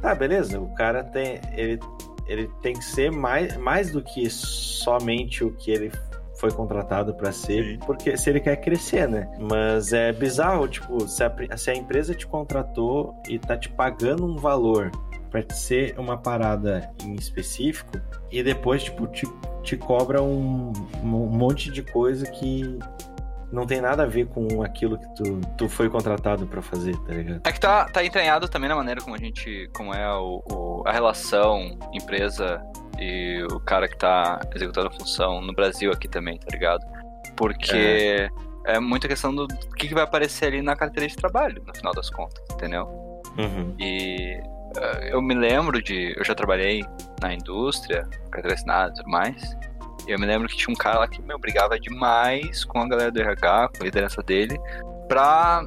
[0.01, 1.41] Tá, beleza, o cara tem.
[1.53, 1.79] Ele,
[2.27, 5.91] ele tem que ser mais, mais do que somente o que ele
[6.39, 7.79] foi contratado pra ser, Sim.
[7.85, 9.29] porque se ele quer crescer, né?
[9.41, 14.25] Mas é bizarro, tipo, se a, se a empresa te contratou e tá te pagando
[14.25, 14.93] um valor
[15.31, 19.27] pra te ser uma parada em específico e depois, tipo, te,
[19.63, 20.73] te cobra um,
[21.03, 22.79] um monte de coisa que
[23.53, 27.13] não tem nada a ver com aquilo que tu, tu foi contratado pra fazer, tá
[27.15, 27.41] ligado?
[27.45, 29.69] É que tá, tá entranhado também na maneira como a gente.
[29.75, 32.63] como é o, o- a relação empresa
[32.99, 36.85] e o cara que tá executando a função no Brasil aqui também, tá ligado?
[37.37, 38.29] Porque
[38.67, 39.47] é, muita questão do
[39.77, 42.85] que, que vai aparecer ali na carteira de trabalho, no final das contas, entendeu?
[43.39, 43.75] Uhum.
[43.79, 44.41] E
[44.77, 46.13] eh, eu me lembro de.
[46.19, 46.85] Eu já trabalhei
[47.23, 49.57] na indústria, carteira assinada e tudo mais.
[50.09, 53.13] Eu me lembro que tinha um cara lá que me brigava demais com a galera
[53.13, 54.59] do RH, com a liderança dele,
[55.07, 55.63] pra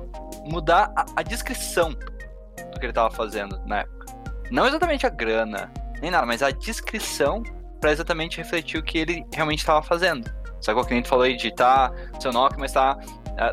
[0.46, 4.06] mudar a, a descrição do que ele tava fazendo na época.
[4.50, 7.44] Não exatamente a grana, nem nada, mas a descrição
[7.80, 10.30] pra exatamente refletir o que ele realmente estava fazendo.
[10.66, 12.98] Qual que a gente falou aí de tá seu NOC, mas tá.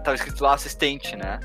[0.05, 1.41] Tava escrito lá assistente, né?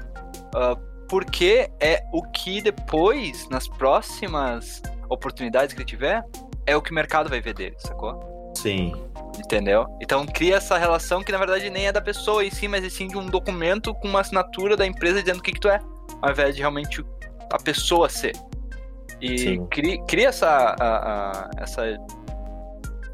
[0.54, 0.76] Ah,
[1.08, 6.24] porque é o que depois, nas próximas oportunidades que ele tiver,
[6.66, 8.33] é o que o mercado vai ver dele, sacou?
[8.64, 8.94] Sim.
[9.38, 9.86] Entendeu?
[10.02, 13.08] Então cria essa relação que na verdade nem é da pessoa em si, mas sim
[13.08, 15.80] de um documento com uma assinatura da empresa dizendo o que, que tu é,
[16.22, 17.04] ao invés de realmente
[17.52, 18.34] a pessoa ser.
[19.22, 19.66] E Sim.
[19.68, 21.84] cria, cria essa, a- a- essa,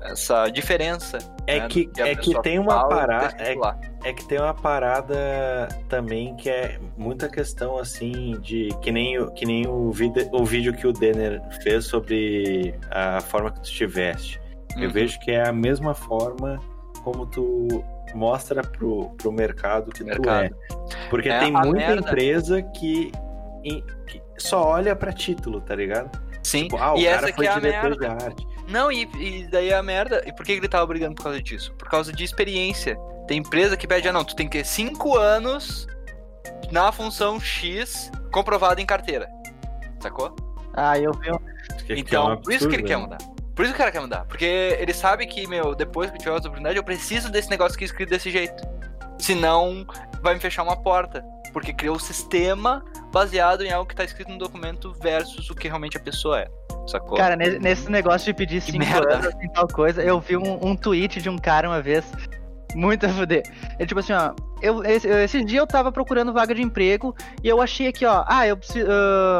[0.01, 1.17] essa diferença.
[1.45, 3.77] É né, que- a é que tem uma e parada- lá.
[4.03, 9.31] É que tem uma parada também que é muita questão assim de que nem, o-
[9.31, 13.69] que nem o, vídeo, o vídeo que o Denner fez sobre a forma que tu
[13.69, 14.39] tiveste.
[14.39, 14.89] Eu Uhum.
[14.89, 16.59] vejo que é a mesma forma
[17.03, 17.83] como tu
[18.13, 20.49] mostra pro, pro mercado que Mercado.
[20.69, 21.07] tu é.
[21.09, 23.11] Porque É, tem muita merda- empresa que,
[23.63, 26.09] em- que só olha pra título, tá ligado?
[26.43, 28.17] Sim, Tipo, ah, o e cara essa foi é a diretor merda.
[28.17, 28.47] de arte.
[28.67, 30.23] Não, e, e daí a merda.
[30.25, 31.73] E por que ele tava brigando por causa disso?
[31.77, 32.95] Por causa de experiência.
[33.27, 35.87] Tem empresa que pede, ah, não, tu tem que ter 5 anos
[36.71, 39.27] na função X comprovado em carteira.
[39.99, 40.35] Sacou?
[40.73, 41.29] Ah, eu vi.
[41.79, 43.03] Que- que é Então, um por isso que ele quer né?
[43.03, 43.17] mudar.
[43.59, 44.23] Por isso que o cara quer mudar.
[44.23, 44.45] Porque
[44.79, 47.83] ele sabe que, meu, depois que eu tiver outra oportunidade, eu preciso desse negócio aqui
[47.83, 48.63] escrito desse jeito.
[49.17, 49.85] Senão,
[50.21, 51.21] vai me fechar uma porta.
[51.51, 52.81] Porque criou o sistema
[53.11, 56.47] baseado em algo que tá escrito no documento versus o que realmente a pessoa é.
[56.87, 57.17] Sacou?
[57.17, 59.15] Cara, ne- nesse negócio de pedir Que cinco merda.
[59.15, 62.05] anos em tal coisa, eu vi um, um tweet de um cara uma vez,
[62.75, 63.43] muito a fuder.
[63.77, 67.47] Ele, tipo assim, ó, eu, esse, esse dia eu tava procurando vaga de emprego e
[67.47, 68.87] eu achei aqui, ó, ah, eu preciso.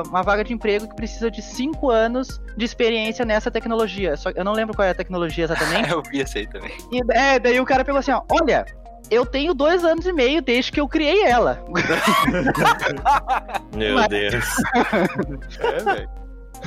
[0.08, 4.16] uma vaga de emprego que precisa de cinco anos de experiência nessa tecnologia.
[4.18, 5.90] Só eu não lembro qual é a tecnologia exatamente.
[5.92, 6.72] eu vi esse aí também.
[6.92, 8.66] E, é, daí o cara pegou assim, ó, olha.
[9.12, 11.64] Eu tenho dois anos e meio desde que eu criei ela.
[13.76, 14.46] Meu Mas- Deus.
[15.60, 16.10] É, velho.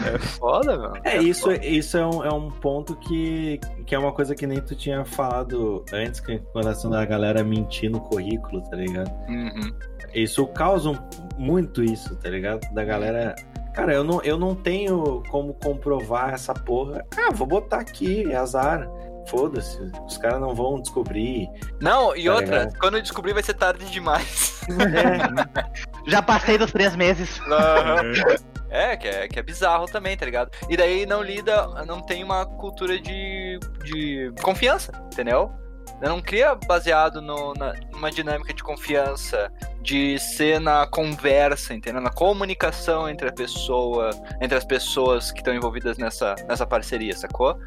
[0.07, 0.95] É foda, mano.
[1.05, 4.61] É, isso, isso é, um, é um ponto que, que é uma coisa que nem
[4.61, 9.11] tu tinha falado antes, que, com relação da galera mentir no currículo, tá ligado?
[9.29, 9.73] Uhum.
[10.15, 10.99] Isso causa um-
[11.39, 12.61] muito isso, tá ligado?
[12.74, 13.35] Da galera.
[13.74, 17.05] Cara, eu não, eu não tenho como comprovar essa porra.
[17.16, 18.87] Ah, vou botar aqui, é azar.
[19.29, 21.49] Foda-se, os caras não vão descobrir.
[21.81, 22.79] Não, e Tá outra, ligado?
[22.79, 24.61] quando eu descobrir vai ser tarde demais.
[24.69, 25.70] É,
[26.11, 27.41] Já passei dos três meses.
[28.73, 30.51] É, que é, que é bizarro também, tá ligado?
[30.66, 35.53] E daí não lida, não tem uma cultura de, de confiança, entendeu?
[36.01, 42.01] Não cria baseado no, na, numa dinâmica de confiança, de ser na conversa, entendeu?
[42.01, 47.59] Na comunicação entre a pessoa, entre as pessoas que estão envolvidas nessa, nessa parceria, sacou?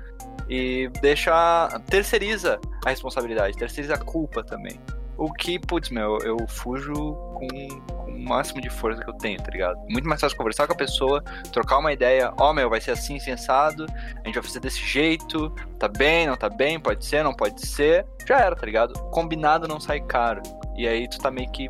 [0.49, 1.69] E deixa.
[1.87, 4.79] terceiriza a responsabilidade, terceiriza a culpa também.
[5.17, 9.37] O que, putz, meu, eu fujo com, com o máximo de força que eu tenho,
[9.41, 9.77] tá ligado?
[9.89, 13.19] Muito mais fácil conversar com a pessoa, trocar uma ideia, ó, meu, vai ser assim,
[13.19, 17.33] sensado, a gente vai fazer desse jeito, tá bem, não tá bem, pode ser, não
[17.33, 18.05] pode ser.
[18.27, 18.93] Já era, tá ligado?
[19.11, 20.41] Combinado não sai caro.
[20.75, 21.69] E aí tu tá meio que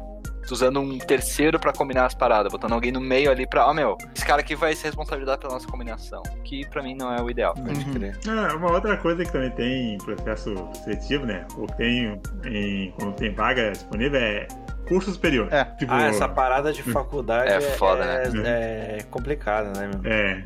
[0.53, 3.97] usando um terceiro pra combinar as paradas, botando alguém no meio ali pra, ó, meu,
[4.15, 6.21] esse cara aqui vai se responsabilizar pela nossa combinação.
[6.43, 7.53] Que pra mim não é o ideal.
[7.53, 7.93] pode Uhum.
[7.93, 8.17] crer.
[8.27, 10.53] Ah, uma outra coisa que também tem em processo
[10.83, 11.45] seletivo, né?
[11.57, 14.47] Ou tem em, quando tem vaga disponível é
[14.87, 15.51] curso superior.
[15.51, 15.63] É.
[15.79, 18.49] Tipo, Ah, essa parada de faculdade É foda, é, né?
[18.49, 20.11] é complicada, né, meu?
[20.11, 20.43] É,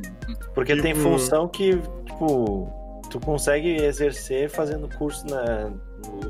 [0.56, 5.72] Porque tem Tipo- função que, tipo, tu consegue exercer fazendo curso na,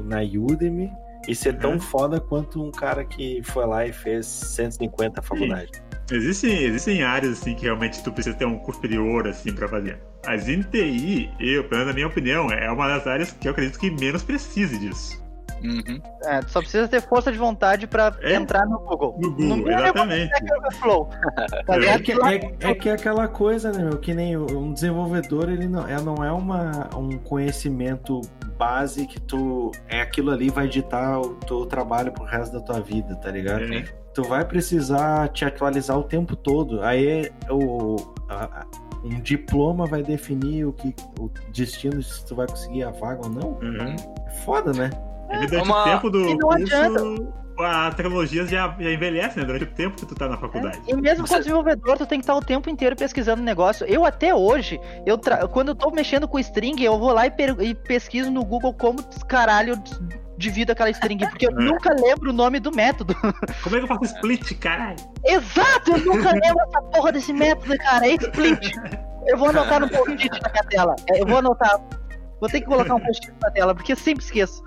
[0.04, 0.92] na Udemy
[1.30, 1.80] e ser tão Uhum.
[1.80, 5.72] foda quanto um cara que foi lá e fez 150 faculdade.
[6.12, 10.00] Existem, existem áreas assim que realmente tu precisa ter um curso superior assim para fazer.
[10.26, 13.52] Mas em TI, eu, pelo menos na minha opinião, é uma das áreas que eu
[13.52, 15.24] acredito que menos precise disso.
[15.62, 16.02] Uhum.
[16.24, 18.34] É, tu só precisa ter força de vontade pra É?
[18.36, 19.18] entrar no Google.
[19.20, 20.32] No Google, Google exatamente.
[20.34, 21.10] é Flow.
[21.68, 22.02] Tá É É ligado?
[22.04, 23.98] que, é, é que é aquela coisa, né, meu?
[23.98, 28.22] Que nem um desenvolvedor, ele não é, não é uma, um conhecimento
[28.60, 29.72] base que tu.
[29.88, 33.64] É aquilo ali vai ditar o teu trabalho pro resto da tua vida, tá ligado?
[33.74, 33.84] É.
[34.14, 36.82] tu vai precisar te atualizar o tempo todo.
[36.84, 37.96] Aí o,
[38.28, 38.66] a- a-
[39.04, 43.30] um diploma vai definir o que o destino se tu vai conseguir a vaga ou
[43.32, 43.50] não.
[43.62, 43.96] Uhum.
[44.28, 44.90] É foda, né?
[45.32, 47.00] E durante Uma- o tempo do não adianta.
[47.00, 49.44] curso, a tecnologia já, já envelhece, né?
[49.46, 50.80] Durante o tempo que tu tá na faculdade.
[50.88, 53.86] E mesmo Você- como desenvolvedor, tu tem que estar o tempo inteiro pesquisando o negócio.
[53.86, 57.32] Eu até hoje, eu tra- quando eu tô mexendo com string, eu vou lá e,
[57.32, 59.76] per- e pesquiso no Google como caralho
[60.38, 61.64] divido aquela string, porque eu É.
[61.64, 63.14] nunca lembro o nome do método.
[63.62, 64.96] Como é que eu faço split, caralho?
[65.26, 68.08] Exato, eu nunca lembro essa porra desse método, cara.
[68.08, 68.72] É split.
[69.28, 70.96] Eu vou anotar no post-it na minha tela.
[71.10, 71.78] É, Eu vou anotar.
[72.40, 74.64] Vou ter que colocar um post-it na tela, porque eu sempre esqueço.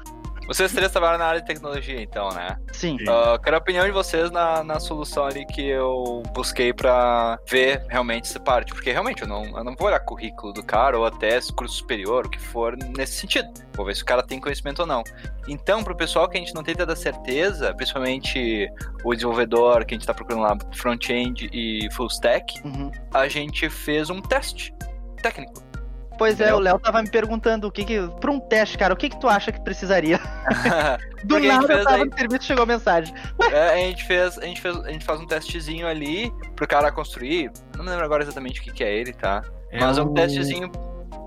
[0.52, 2.58] Vocês três trabalham na área de tecnologia, então, né?
[2.72, 2.98] Sim.
[3.08, 7.84] Ah, quero a opinião de vocês na, na solução ali que eu busquei pra ver
[7.88, 8.72] realmente essa parte.
[8.74, 12.26] Porque realmente eu não, eu não vou olhar currículo do cara ou até curso superior,
[12.26, 13.48] o que for nesse sentido.
[13.74, 15.02] Vou ver se o cara tem conhecimento ou não.
[15.48, 18.68] Então, pro pessoal que a gente não tem tanta certeza, principalmente
[19.04, 22.90] o desenvolvedor que a gente tá procurando lá, front-end e full stack, Uhum.
[23.14, 24.74] a gente fez um teste
[25.22, 25.72] técnico.
[26.18, 27.98] Pois é, o Léo tava me perguntando o que que.
[28.20, 30.20] Pra um teste, cara, o que que tu acha que precisaria?
[31.24, 33.14] Do nada eu tava aí- no serviço chegou a mensagem.
[33.51, 36.90] É, a gente fez, a gente fez, a gente faz um testezinho ali pro cara
[36.90, 37.51] construir.
[37.76, 39.43] Não me lembro agora exatamente o que, que é ele, tá?
[39.72, 40.70] Mas é um testezinho.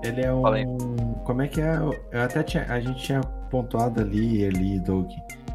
[0.02, 0.42] Ele é um.
[0.42, 0.64] Fala aí.
[1.24, 1.76] Como é que é?
[2.12, 2.64] Eu até tinha.
[2.68, 5.10] A gente tinha pontuado ali, ali, Doug.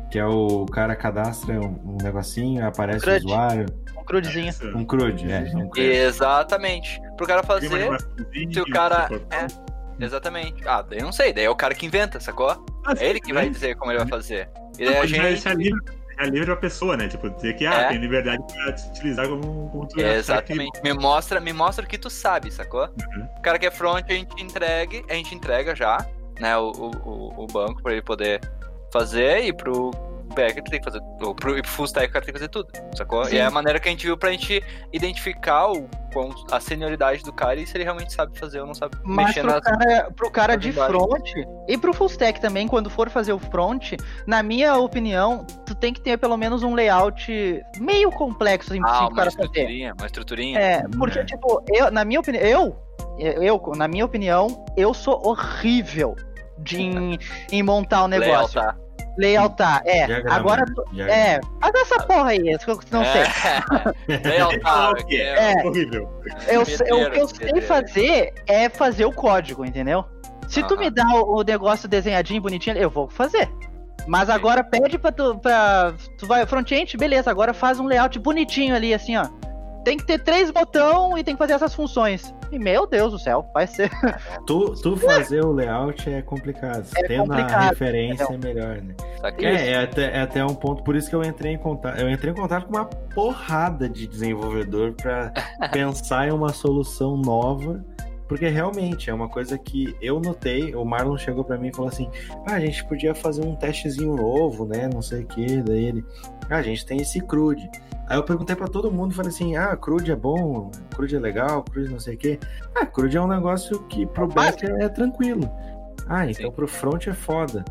[0.10, 3.66] Que é o cara cadastra um, um negocinho, aparece o usuário.
[4.02, 4.49] Um crudezinho.
[4.49, 4.68] Isso.
[4.78, 5.40] Um CRUD, é.
[5.56, 5.82] Um CRUD.
[5.82, 7.02] Exatamente.
[7.18, 7.69] Pro cara fazer.
[8.52, 9.07] Se o cara.
[9.07, 9.48] tipo, É,
[10.03, 10.68] exatamente.
[10.68, 12.49] Ah, daí eu não sei, daí é o cara que inventa, sacou?
[12.86, 13.52] ah, É ele que vai né?
[13.52, 14.49] dizer como ele vai fazer.
[14.80, 15.15] E Não, daí a gente.
[15.19, 17.07] livre, deixar livre a pessoa, né?
[17.07, 17.88] Tipo, dizer que ah, É.
[17.90, 20.82] tem liberdade pra te utilizar como, que- Exatamente.
[20.84, 22.84] Me mostra, me mostra o que tu sabe, sacou?
[22.86, 23.28] Uhum.
[23.38, 25.98] O cara que é front, a gente entregue, a gente entrega já,
[26.40, 28.40] né, o, o, o- o banco pra ele poder
[28.91, 29.91] fazer e pro
[30.32, 32.40] back tu tem que fazer, ou pro, e pro full stack o cara tem que
[32.40, 33.26] fazer tudo, sacou?
[33.26, 33.36] Sim.
[33.36, 34.64] E é a maneira que a gente viu pra gente
[34.94, 35.90] identificar o,
[36.52, 39.41] a senioridade do cara e se ele realmente sabe fazer ou não sabe Mas mexer
[39.41, 39.62] pro nas...
[39.62, 41.30] cara, pro cara de front
[41.68, 43.94] e pro full stack também, quando for fazer o front,
[44.26, 49.10] na minha opinião, tu tem que ter pelo menos um layout meio complexo assim, Ah,
[49.16, 49.45] cara fazer.
[49.48, 50.60] estruturinha, uma estruturinha.
[50.60, 51.26] É, porque, É.
[51.26, 52.44] tipo, eu, na minha opinião,
[53.20, 56.16] eu, eu, na minha opinião, eu sou horrível
[56.60, 57.20] de, em,
[57.52, 58.60] em montar o negócio.
[58.60, 58.78] Leal, tá?
[59.22, 60.06] Layoutar, é.
[60.07, 61.22] Diagrama, Agora, tu- Diagrama.
[61.22, 63.22] é, faz essa porra aí, isso que eu não sei.
[64.10, 64.27] É.
[64.27, 65.18] Leal, tá, o quê?
[65.18, 65.53] é.
[65.53, 65.65] É.
[65.68, 66.10] horrível.
[66.48, 70.03] Eu, sei- o que eu sei fazer é fazer o código, entendeu?
[70.48, 70.84] Se tu Aham.
[70.84, 73.49] me dá o, o negócio desenhadinho, bonitinho, eu vou fazer.
[74.07, 75.38] Mas agora pede pra tu.
[75.38, 79.27] Pra, tu vai front-end, beleza, agora faz um layout bonitinho ali, assim, ó.
[79.84, 82.34] Tem que ter três botão e tem que fazer essas funções.
[82.52, 83.90] E meu Deus do céu, vai ser.
[84.45, 86.86] Tu, tu fazer o layout é complicado.
[86.95, 88.95] É Tendo a complicado, referência é melhor, né?
[89.40, 91.99] É, é até, é até um ponto, por isso que eu entrei em contato.
[91.99, 95.32] Eu entrei em contato com uma porrada de desenvolvedor pra
[95.72, 97.84] pensar em uma solução nova.
[98.32, 100.74] Porque realmente é uma coisa que eu notei.
[100.74, 102.10] O Marlon chegou pra mim e falou assim:
[102.48, 104.88] Ah, a gente podia fazer um testezinho novo, né?
[104.88, 105.58] Não sei o que.
[105.58, 106.06] Daí ele,
[106.49, 107.70] ah, a gente tem esse CRUD.
[108.08, 111.62] Aí eu perguntei pra todo mundo, falei assim: Ah, CRUD é bom, CRUD é legal,
[111.62, 112.40] CRUD não sei o que.
[112.74, 115.52] Ah, CRUD é um negócio que pro back é tranquilo.
[116.08, 116.56] Ah, então Sim.
[116.56, 117.66] pro front é foda.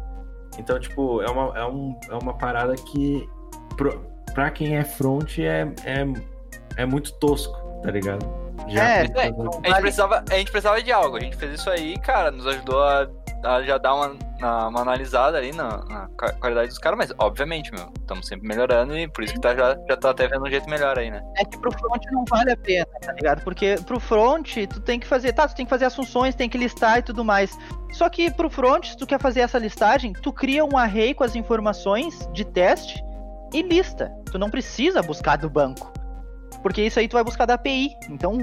[0.59, 3.27] Então, tipo, é uma, é um, é uma parada que
[3.79, 3.99] pro,
[4.35, 6.05] pra quem é front é, é,
[6.77, 8.50] é muito tosco, tá ligado?
[8.69, 11.17] É, precisa- A gente, precisava, a gente precisava de algo.
[11.17, 13.07] A gente fez isso aí, cara, nos ajudou a,
[13.45, 17.73] a já dar uma, uma analisada ali na, na qua- qualidade dos caras, mas obviamente,
[17.73, 20.51] meu, estamos sempre melhorando e por isso que tá, já, já tá até vendo um
[20.51, 21.23] jeito melhor aí, né?
[21.39, 23.43] É que pro front não vale a pena, tá ligado?
[23.43, 25.33] Porque pro front, tu tem que fazer.
[25.33, 27.57] Tá, tu tem que fazer as funções, tem que listar e tudo mais.
[27.93, 31.25] Só que pro front, se tu quer fazer essa listagem, tu cria um array com
[31.25, 33.03] as informações de teste
[33.53, 34.13] e lista.
[34.31, 35.93] Tu não precisa buscar do banco.
[36.63, 37.91] Porque isso aí tu vai buscar da API.
[38.09, 38.39] Então,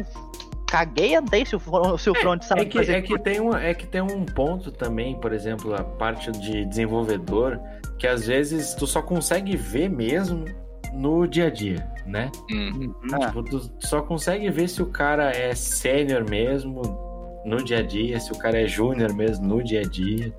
[0.68, 2.94] caguei andei se o, fro- se o front sabe É que, fazer.
[2.94, 6.66] é, que tem um, é que tem um ponto também, por exemplo, a parte de
[6.66, 7.60] desenvolvedor,
[7.98, 10.46] que às vezes tu só consegue ver mesmo
[10.94, 12.32] no dia a dia, né?
[12.52, 12.94] Hum.
[13.14, 13.28] Ah.
[13.28, 16.82] Tipo, tu só consegue ver se o cara é sênior mesmo
[17.46, 20.34] no dia a dia, se o cara é júnior mesmo no dia a dia.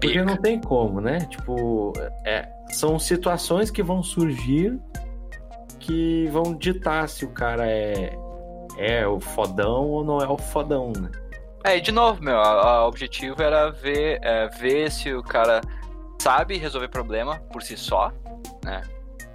[0.00, 1.18] Porque não tem como, né?
[1.30, 1.92] Tipo,
[2.24, 4.78] é, são situações que vão surgir
[5.88, 8.12] que vão ditar se o cara é,
[8.76, 11.10] é o fodão ou não é o fodão, né?
[11.64, 15.62] É, e de novo, meu, o objetivo era ver, é, ver se o cara
[16.20, 18.12] sabe resolver problema por si só,
[18.62, 18.82] né?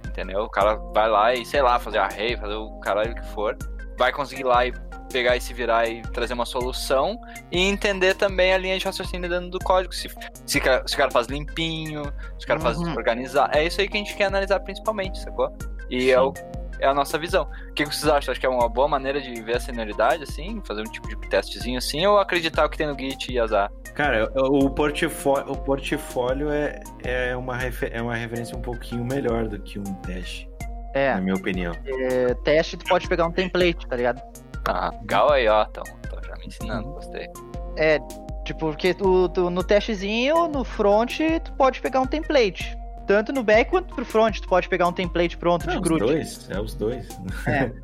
[0.06, 0.44] Entendeu?
[0.44, 3.56] O cara vai lá e, sei lá, fazer array, fazer o caralho que for,
[3.98, 4.72] vai conseguir lá e
[5.12, 7.18] pegar e se virar e trazer uma solução
[7.50, 9.92] e entender também a linha de raciocínio dentro do código.
[9.92, 10.08] Se,
[10.46, 12.04] se, o cara- se o cara faz limpinho,
[12.38, 12.94] se o cara faz Uhum.
[12.94, 13.50] organizar.
[13.54, 15.52] É isso aí que a gente quer analisar principalmente, sacou?
[15.90, 16.32] E é, o-
[16.80, 17.48] é a nossa visão.
[17.70, 18.32] O que vocês acham?
[18.32, 20.60] Acho que é uma boa maneira de ver a senioridade, assim?
[20.66, 22.04] Fazer um tipo de testezinho assim?
[22.06, 23.70] Ou acreditar o que tem no Git e azar?
[23.94, 29.46] Cara, o portfólio, o portfólio é, é, uma refer- é uma referência um pouquinho melhor
[29.46, 30.50] do que um teste,
[30.92, 31.72] É, na minha opinião.
[31.86, 34.20] é, teste, tu pode pegar um template, tá ligado?
[34.66, 35.64] Ah, legal aí, ó.
[35.70, 37.28] Então, tô já me ensinando, gostei.
[37.76, 38.00] É,
[38.44, 42.76] tipo, porque tu, tu- no testezinho, no front, tu pode pegar um template.
[43.06, 45.82] Tanto no back quanto pro front, tu pode pegar um template pronto É de os
[45.82, 45.98] CRUD.
[46.00, 47.06] dois, é os dois.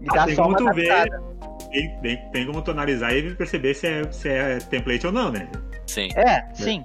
[0.00, 1.08] E Ah, dá tem só como uma tu ver,
[1.70, 5.30] tem, tem, tem como tu analisar e perceber se é, se é template ou não,
[5.30, 5.48] né?
[5.86, 6.08] Sim.
[6.16, 6.82] É, sim.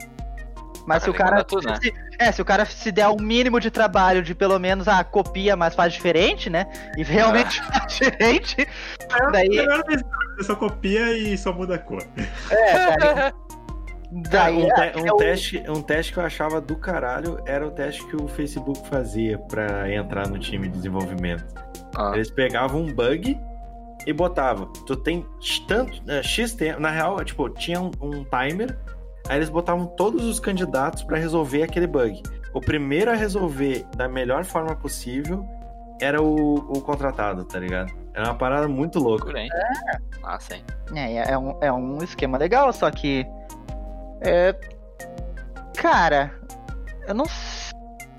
[0.85, 1.37] Mas Ah, se o cara.
[1.37, 1.75] né?
[1.81, 5.03] se- é, se o cara se der o mínimo de trabalho de pelo menos a
[5.03, 6.67] copia, mas faz diferente, né?
[6.97, 7.79] E realmente Ah.
[7.79, 8.67] faz diferente.
[9.31, 9.49] Daí.
[9.49, 10.01] Melhor vez
[10.37, 12.03] você só copia e só muda a cor.
[12.51, 13.33] É, daí.
[14.11, 17.39] Daí um, é, te- um é o- teste, um teste que eu achava do caralho
[17.45, 21.45] era o teste que o Facebook fazia pra entrar no time de desenvolvimento.
[21.95, 23.39] Ah, Eles pegavam um bug
[24.07, 24.65] e botava.
[24.87, 25.25] Tu tem
[25.67, 26.79] tanto é, X tempo.
[26.79, 28.75] Na real, tipo, tinha um, um timer.
[29.27, 32.23] Aí eles botavam todos os candidatos pra resolver aquele bug.
[32.51, 35.45] O primeiro a resolver da melhor forma possível
[36.01, 37.93] era o, o contratado, tá ligado?
[38.15, 39.31] Era uma parada muito louca.
[39.31, 39.47] Bem.
[40.23, 40.61] Ah, sim.
[40.95, 43.23] É, é um, é um esquema legal, só que.
[44.21, 44.53] É.
[45.75, 46.33] Cara,
[47.07, 47.25] eu não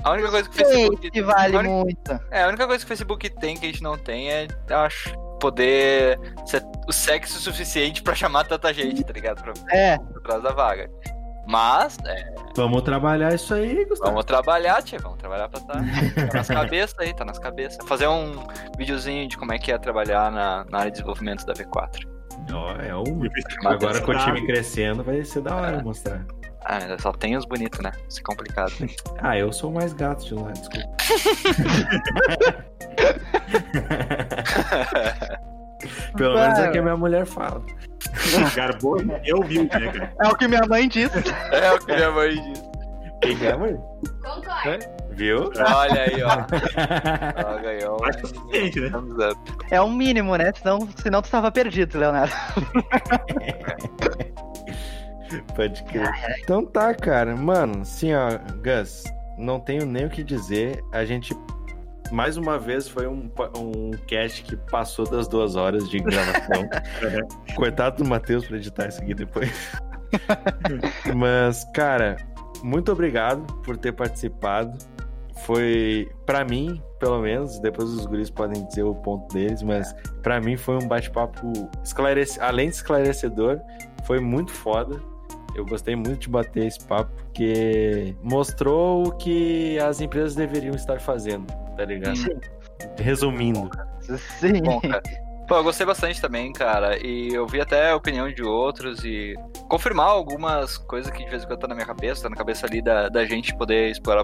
[0.03, 1.11] A única coisa que o sei Facebook.
[1.13, 2.21] se vale a única- muito.
[2.31, 4.79] É, a única coisa que o Facebook tem que a gente não tem é, eu
[4.79, 9.43] acho, poder ser o sexo suficiente pra chamar tanta gente, tá ligado?
[9.43, 10.91] Pra, É, atrás da vaga.
[11.47, 14.11] Mas, é, Vamos trabalhar isso aí, Gustavo.
[14.13, 17.79] vamos trabalhar, tia, vamos trabalhar pra tá, tá nas cabeças aí, tá nas cabeças.
[17.89, 18.47] Fazer um
[18.79, 22.07] videozinho de como é que é trabalhar na, na área de desenvolvimento da V4.
[22.53, 23.23] Ó, é um...
[23.65, 26.25] O Agora com o time crescendo vai ser da hora mostrar.
[26.65, 27.91] Ah, só tem os bonitos, né?
[28.09, 28.73] Isso é complicado.
[29.23, 30.89] Ah, eu sou o mais gato de lá, desculpa.
[36.17, 37.63] Pelo menos é o que a minha mulher fala.
[38.55, 40.13] Garbou e humilde, né, cara?
[40.21, 41.19] é o que minha mãe disse.
[41.53, 42.71] é o que minha mãe disse.
[43.23, 43.79] Quem é, amor?
[44.23, 45.00] Concordo.
[45.21, 45.53] Viu?
[45.55, 46.31] Olha aí, ó.
[47.37, 48.29] Ela ganhou Acho que
[48.79, 48.97] é né?
[48.97, 49.19] um.
[49.71, 50.51] É o mínimo, né?
[50.55, 52.33] Senão, senão tu tava perdido, Leonardo.
[55.55, 56.11] Pode crer.
[56.43, 57.37] Então tá, cara.
[57.37, 58.31] Mano, assim, ó,
[58.65, 59.05] Gus,
[59.37, 60.83] não tenho nem o que dizer.
[60.91, 61.37] A gente,
[62.11, 66.67] mais uma vez, foi um, um cast que passou das duas horas de gravação.
[67.55, 69.53] Coitado do Matheus pra editar isso aqui depois.
[71.15, 72.17] Mas, cara,
[72.63, 74.79] muito obrigado por ter participado.
[75.45, 80.41] Foi, pra mim, pelo menos, depois os guris podem dizer o ponto deles, mas pra
[80.41, 81.53] mim foi um bate-papo
[81.83, 82.41] esclarece...
[82.41, 83.61] além de esclarecedor,
[84.05, 85.01] foi muito foda.
[85.55, 91.01] Eu gostei muito de bater esse papo, porque mostrou o que as empresas deveriam estar
[91.01, 91.47] fazendo,
[91.77, 92.19] tá ligado?
[92.99, 93.69] Resumindo.
[94.39, 94.63] Sim.
[94.63, 95.03] Bom, cara.
[95.49, 96.97] Pô, eu gostei bastante também, cara.
[97.05, 99.35] E eu vi até a opinião de outros e
[99.69, 102.67] confirmar algumas coisas que de vez em quando tá na minha cabeça, tá na cabeça
[102.67, 104.23] ali da, da gente poder explorar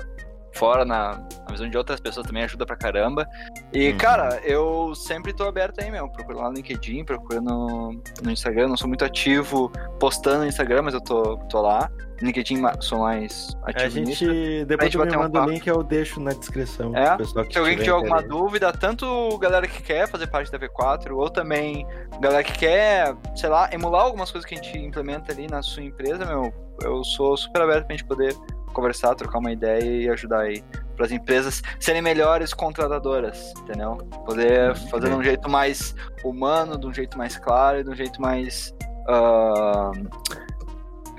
[0.57, 3.27] fora na, na visão de outras pessoas também ajuda pra caramba.
[3.73, 3.99] E, Uhum.
[3.99, 6.11] cara, eu sempre tô aberto aí mesmo.
[6.13, 8.69] Procuro lá no LinkedIn, procuro no, no Instagram.
[8.69, 9.71] Não sou muito ativo
[10.01, 11.91] postando no Instagram, mas eu tô, tô lá.
[12.23, 14.67] LinkedIn sou mais ativo A gente, nisso.
[14.67, 16.97] depois me bater um o link, eu deixo na descrição.
[16.97, 18.29] É, que Se alguém tiver tiver alguma interesse.
[18.41, 21.87] dúvida, tanto galera que quer fazer parte da V4, ou também
[22.19, 25.83] galera que quer, sei lá, emular algumas coisas que a gente implementa ali na sua
[25.83, 26.51] empresa, meu,
[26.83, 28.35] eu sou super aberto pra gente poder
[28.77, 30.63] conversar, trocar uma ideia e ajudar aí
[30.95, 33.97] para as empresas serem melhores contratadoras, entendeu?
[34.25, 35.95] Poder fazer de um jeito mais
[36.25, 38.75] humano, de um jeito mais claro e de um jeito mais
[39.09, 39.91] ah,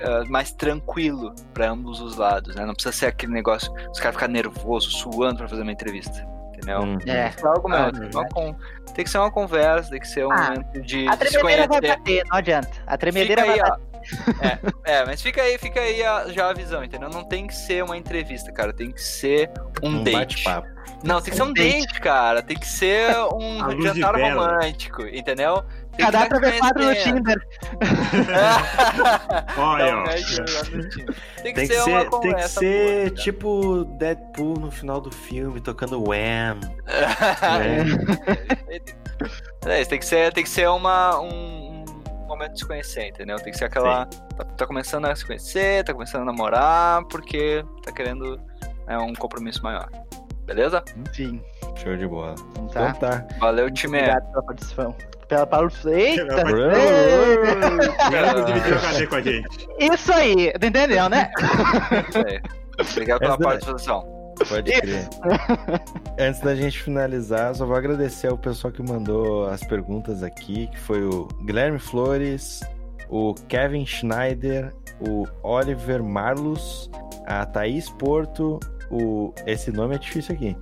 [0.02, 2.64] ah, mais tranquilo para ambos os lados, né?
[2.64, 6.80] Não precisa ser aquele negócio, os caras ficarem nervosos, suando para fazer uma entrevista, entendeu?
[6.80, 6.98] Hum.
[7.06, 7.24] É.
[7.28, 8.56] Tem que ser algo, Ah, tem, que ser uma con-
[8.94, 11.30] tem que ser uma conversa, tem que ser um Ah, momento de, A de se
[11.30, 12.70] tremedeira vai bater, não adianta.
[12.86, 13.68] A tremedeira aí, vai ó.
[13.70, 13.87] bater.
[14.84, 17.08] É, mas fica aí, fica aí a- já a visão, entendeu?
[17.10, 18.72] Não tem que ser uma entrevista, cara.
[18.72, 19.50] Tem que ser
[19.82, 20.16] um, Um date.
[20.44, 20.68] bate-papo.
[21.04, 21.86] Não, tem que ser um Um date.
[21.86, 22.42] date, cara.
[22.42, 25.62] Tem que ser um jantar romântico, entendeu?
[25.96, 26.94] Tem que Cadastro V4 no.
[26.94, 27.46] Tinder.
[29.56, 30.04] Olha, um ó.
[30.04, 32.60] Tem que Tem que ser uma ser, tem que ser
[32.94, 33.10] boa, cara.
[33.22, 36.58] tipo Deadpool no final do filme, tocando Wham.
[39.66, 41.77] É, isso tem que ser, tem que ser uma, um, um
[42.28, 43.36] momento de se conhecer, entendeu?
[43.36, 44.06] Tem que ser aquela.
[44.06, 48.40] Tá, tá começando a se conhecer, tá começando a namorar, porque tá querendo
[48.86, 49.88] é, um compromisso maior.
[50.46, 50.82] Beleza?
[50.96, 51.42] Enfim,
[51.76, 52.34] Show de bola.
[52.52, 52.88] então tá.
[52.88, 53.26] Então tá.
[53.38, 53.98] Valeu, time.
[53.98, 54.96] Obrigado pela participação.
[55.28, 55.68] Pela, pela...
[55.86, 56.34] Eita!
[58.06, 59.68] Obrigado por dividir o com a gente.
[59.78, 61.30] Isso aí, tu entendeu, né?
[62.08, 62.40] Isso aí.
[62.80, 64.17] Obrigado pela Essa- participação.
[64.48, 65.08] Pode crer.
[66.18, 70.78] Antes da gente finalizar, só vou agradecer ao pessoal que mandou as perguntas aqui, que
[70.78, 72.60] foi o Guilherme Flores,
[73.08, 76.90] o Kevin Schneider, o Oliver Marlos,
[77.26, 78.58] a Thaís Porto,
[78.90, 80.56] o esse nome é difícil aqui.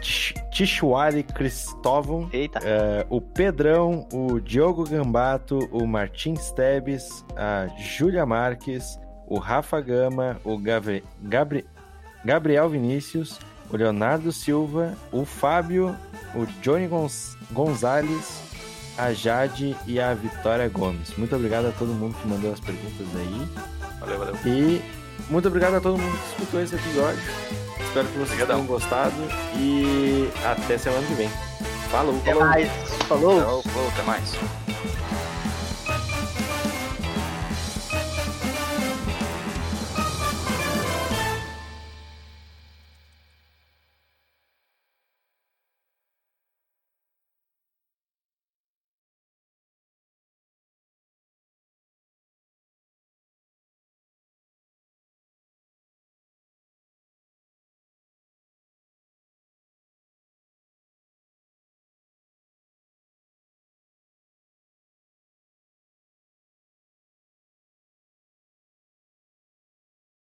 [0.00, 8.98] Tish- Tishwari Cristóvão, é, o Pedrão, o Diogo Gambato, o Martim Stebes, a Júlia Marques,
[9.28, 11.64] o Rafa Gama, o Gabri- Gabri-
[12.24, 13.38] Gabriel Vinícius,
[13.70, 15.96] o Leonardo Silva, o Fábio,
[16.34, 18.40] o Johnny Gonz- Gonzalez,
[18.98, 21.16] a Jade e a Vitória Gomes.
[21.16, 23.48] Muito obrigado a todo mundo que mandou as perguntas aí.
[24.00, 24.36] Valeu, valeu.
[24.44, 24.82] E
[25.30, 27.20] muito obrigado a todo mundo que escutou esse episódio.
[27.80, 28.56] Espero que vocês Obrigadão.
[28.56, 29.14] tenham gostado.
[29.56, 31.28] E até semana que vem.
[31.90, 32.48] Falou, Até falou.
[32.48, 32.68] mais.
[33.08, 33.40] Falou.
[33.40, 34.32] Falou, falou, até mais.